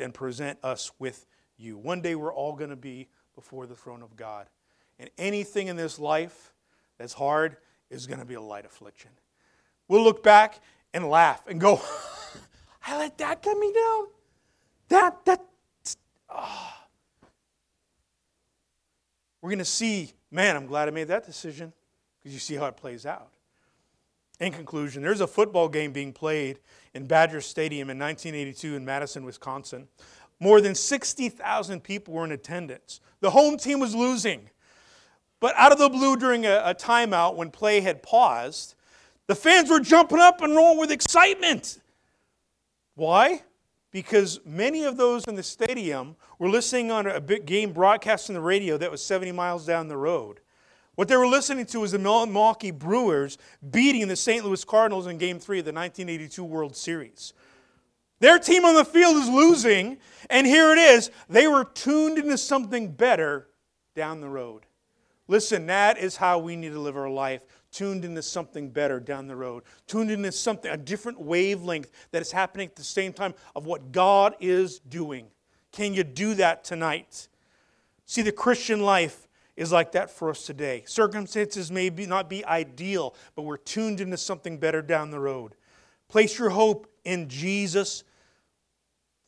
and 0.00 0.14
present 0.14 0.58
us 0.62 0.92
with 1.00 1.26
you. 1.56 1.76
One 1.76 2.00
day 2.00 2.14
we're 2.14 2.32
all 2.32 2.54
going 2.54 2.70
to 2.70 2.76
be 2.76 3.08
before 3.34 3.66
the 3.66 3.74
throne 3.74 4.02
of 4.02 4.16
God. 4.16 4.46
And 5.00 5.10
anything 5.18 5.66
in 5.66 5.74
this 5.76 5.98
life 5.98 6.52
that's 6.96 7.12
hard 7.12 7.56
is 7.90 8.06
going 8.06 8.20
to 8.20 8.24
be 8.24 8.34
a 8.34 8.40
light 8.40 8.64
affliction. 8.64 9.10
We'll 9.88 10.04
look 10.04 10.22
back 10.22 10.60
and 10.94 11.10
laugh 11.10 11.42
and 11.48 11.60
go, 11.60 11.80
I 12.84 12.98
let 12.98 13.18
that 13.18 13.42
get 13.42 13.56
me 13.56 13.72
down. 13.72 14.06
That, 14.88 15.24
that, 15.24 15.42
oh. 16.28 16.72
We're 19.40 19.50
going 19.50 19.58
to 19.58 19.64
see, 19.64 20.12
man, 20.30 20.56
I'm 20.56 20.66
glad 20.66 20.88
I 20.88 20.90
made 20.92 21.08
that 21.08 21.26
decision 21.26 21.72
because 22.18 22.32
you 22.32 22.38
see 22.38 22.54
how 22.54 22.66
it 22.66 22.76
plays 22.76 23.06
out. 23.06 23.28
In 24.40 24.52
conclusion, 24.52 25.02
there's 25.02 25.20
a 25.20 25.26
football 25.26 25.68
game 25.68 25.92
being 25.92 26.12
played 26.12 26.58
in 26.94 27.06
Badger 27.06 27.40
Stadium 27.40 27.90
in 27.90 27.98
1982 27.98 28.76
in 28.76 28.84
Madison, 28.84 29.24
Wisconsin. 29.24 29.88
More 30.40 30.60
than 30.60 30.74
60,000 30.74 31.80
people 31.82 32.14
were 32.14 32.24
in 32.24 32.32
attendance. 32.32 33.00
The 33.20 33.30
home 33.30 33.56
team 33.56 33.78
was 33.78 33.94
losing. 33.94 34.50
But 35.38 35.54
out 35.56 35.72
of 35.72 35.78
the 35.78 35.88
blue, 35.88 36.16
during 36.16 36.46
a, 36.46 36.62
a 36.64 36.74
timeout 36.74 37.36
when 37.36 37.50
play 37.50 37.80
had 37.80 38.02
paused, 38.02 38.74
the 39.26 39.34
fans 39.34 39.70
were 39.70 39.80
jumping 39.80 40.18
up 40.18 40.40
and 40.40 40.54
rolling 40.54 40.78
with 40.78 40.90
excitement. 40.90 41.78
Why? 42.94 43.42
Because 43.90 44.40
many 44.44 44.84
of 44.84 44.96
those 44.96 45.26
in 45.26 45.34
the 45.34 45.42
stadium 45.42 46.16
were 46.38 46.48
listening 46.48 46.90
on 46.90 47.06
a 47.06 47.20
big 47.20 47.46
game 47.46 47.72
broadcast 47.72 48.30
on 48.30 48.34
the 48.34 48.40
radio 48.40 48.76
that 48.78 48.90
was 48.90 49.04
70 49.04 49.32
miles 49.32 49.66
down 49.66 49.88
the 49.88 49.96
road. 49.96 50.40
What 50.94 51.08
they 51.08 51.16
were 51.16 51.26
listening 51.26 51.66
to 51.66 51.80
was 51.80 51.92
the 51.92 51.98
Milwaukee 51.98 52.70
Brewers 52.70 53.38
beating 53.70 54.08
the 54.08 54.16
St. 54.16 54.44
Louis 54.44 54.64
Cardinals 54.64 55.06
in 55.06 55.18
Game 55.18 55.38
3 55.38 55.60
of 55.60 55.64
the 55.64 55.72
1982 55.72 56.44
World 56.44 56.76
Series. 56.76 57.32
Their 58.20 58.38
team 58.38 58.64
on 58.64 58.74
the 58.74 58.84
field 58.84 59.16
is 59.16 59.28
losing, 59.28 59.98
and 60.30 60.46
here 60.46 60.72
it 60.72 60.78
is. 60.78 61.10
They 61.28 61.48
were 61.48 61.64
tuned 61.64 62.18
into 62.18 62.38
something 62.38 62.92
better 62.92 63.48
down 63.96 64.20
the 64.20 64.28
road. 64.28 64.66
Listen, 65.28 65.66
that 65.66 65.98
is 65.98 66.16
how 66.16 66.38
we 66.38 66.56
need 66.56 66.72
to 66.72 66.78
live 66.78 66.96
our 66.96 67.10
life 67.10 67.42
tuned 67.72 68.04
into 68.04 68.22
something 68.22 68.68
better 68.70 69.00
down 69.00 69.26
the 69.26 69.34
road, 69.34 69.64
tuned 69.86 70.10
into 70.10 70.30
something, 70.30 70.70
a 70.70 70.76
different 70.76 71.20
wavelength 71.20 71.90
that 72.12 72.22
is 72.22 72.30
happening 72.30 72.68
at 72.68 72.76
the 72.76 72.84
same 72.84 73.12
time 73.12 73.34
of 73.56 73.66
what 73.66 73.90
God 73.90 74.36
is 74.40 74.78
doing. 74.78 75.26
Can 75.72 75.94
you 75.94 76.04
do 76.04 76.34
that 76.34 76.64
tonight? 76.64 77.28
See, 78.04 78.22
the 78.22 78.30
Christian 78.30 78.82
life 78.82 79.26
is 79.56 79.72
like 79.72 79.92
that 79.92 80.10
for 80.10 80.30
us 80.30 80.46
today. 80.46 80.84
Circumstances 80.86 81.70
may 81.70 81.88
be, 81.88 82.06
not 82.06 82.28
be 82.28 82.44
ideal, 82.44 83.14
but 83.34 83.42
we're 83.42 83.56
tuned 83.56 84.00
into 84.00 84.16
something 84.16 84.58
better 84.58 84.82
down 84.82 85.10
the 85.10 85.20
road. 85.20 85.54
Place 86.08 86.38
your 86.38 86.50
hope 86.50 86.86
in 87.04 87.28
Jesus. 87.28 88.04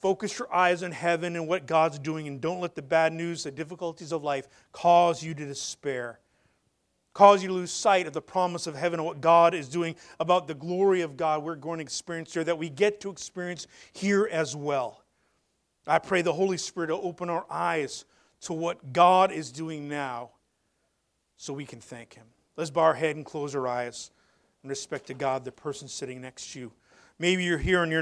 Focus 0.01 0.39
your 0.39 0.53
eyes 0.55 0.83
on 0.83 0.93
heaven 0.93 1.35
and 1.35 1.49
what 1.49 1.67
God's 1.67 1.99
doing, 1.99 2.29
and 2.29 2.41
don't 2.41 2.61
let 2.61 2.75
the 2.75 2.83
bad 2.83 3.15
news, 3.15 3.45
the 3.45 3.51
difficulties 3.51 4.13
of 4.13 4.23
life, 4.23 4.49
cause 4.71 5.23
you 5.23 5.33
to 5.33 5.47
despair. 5.47 6.21
Cause 7.15 7.43
you 7.43 7.49
to 7.49 7.55
lose 7.55 7.71
sight 7.71 8.07
of 8.07 8.13
the 8.13 8.21
promise 8.21 8.67
of 8.67 8.75
heaven 8.75 8.99
and 9.01 9.07
what 9.07 9.21
God 9.21 9.55
is 9.55 9.69
doing 9.69 9.95
about 10.21 10.47
the 10.47 10.55
glory 10.55 11.01
of 11.01 11.17
God 11.17 11.43
we're 11.43 11.55
going 11.55 11.79
to 11.79 11.83
experience 11.83 12.35
here, 12.35 12.45
that 12.45 12.59
we 12.59 12.69
get 12.69 13.01
to 13.01 13.11
experience 13.11 13.67
here 13.93 14.29
as 14.31 14.55
well. 14.55 15.03
I 15.87 15.99
pray 15.99 16.23
the 16.23 16.33
Holy 16.33 16.59
Spirit 16.59 16.91
will 16.91 17.01
open 17.03 17.31
our 17.31 17.47
eyes 17.49 18.05
to 18.43 18.53
what 18.53 18.93
God 18.93 19.33
is 19.33 19.53
doing 19.53 19.89
now 19.89 20.31
so 21.37 21.53
we 21.53 21.65
can 21.65 21.81
thank 21.81 22.15
Him. 22.15 22.27
Let's 22.57 22.71
bow 22.71 22.83
our 22.83 22.95
head 22.95 23.17
and 23.17 23.25
close 23.25 23.55
our 23.55 23.67
eyes 23.67 24.11
in 24.63 24.71
respect 24.71 25.07
to 25.09 25.15
God, 25.15 25.45
the 25.45 25.53
person 25.53 25.89
sitting 25.89 26.21
next 26.21 26.53
to 26.53 26.61
you. 26.61 26.73
Maybe 27.19 27.45
you're 27.45 27.59
here 27.59 27.83
and 27.83 27.91
you're 27.91 27.93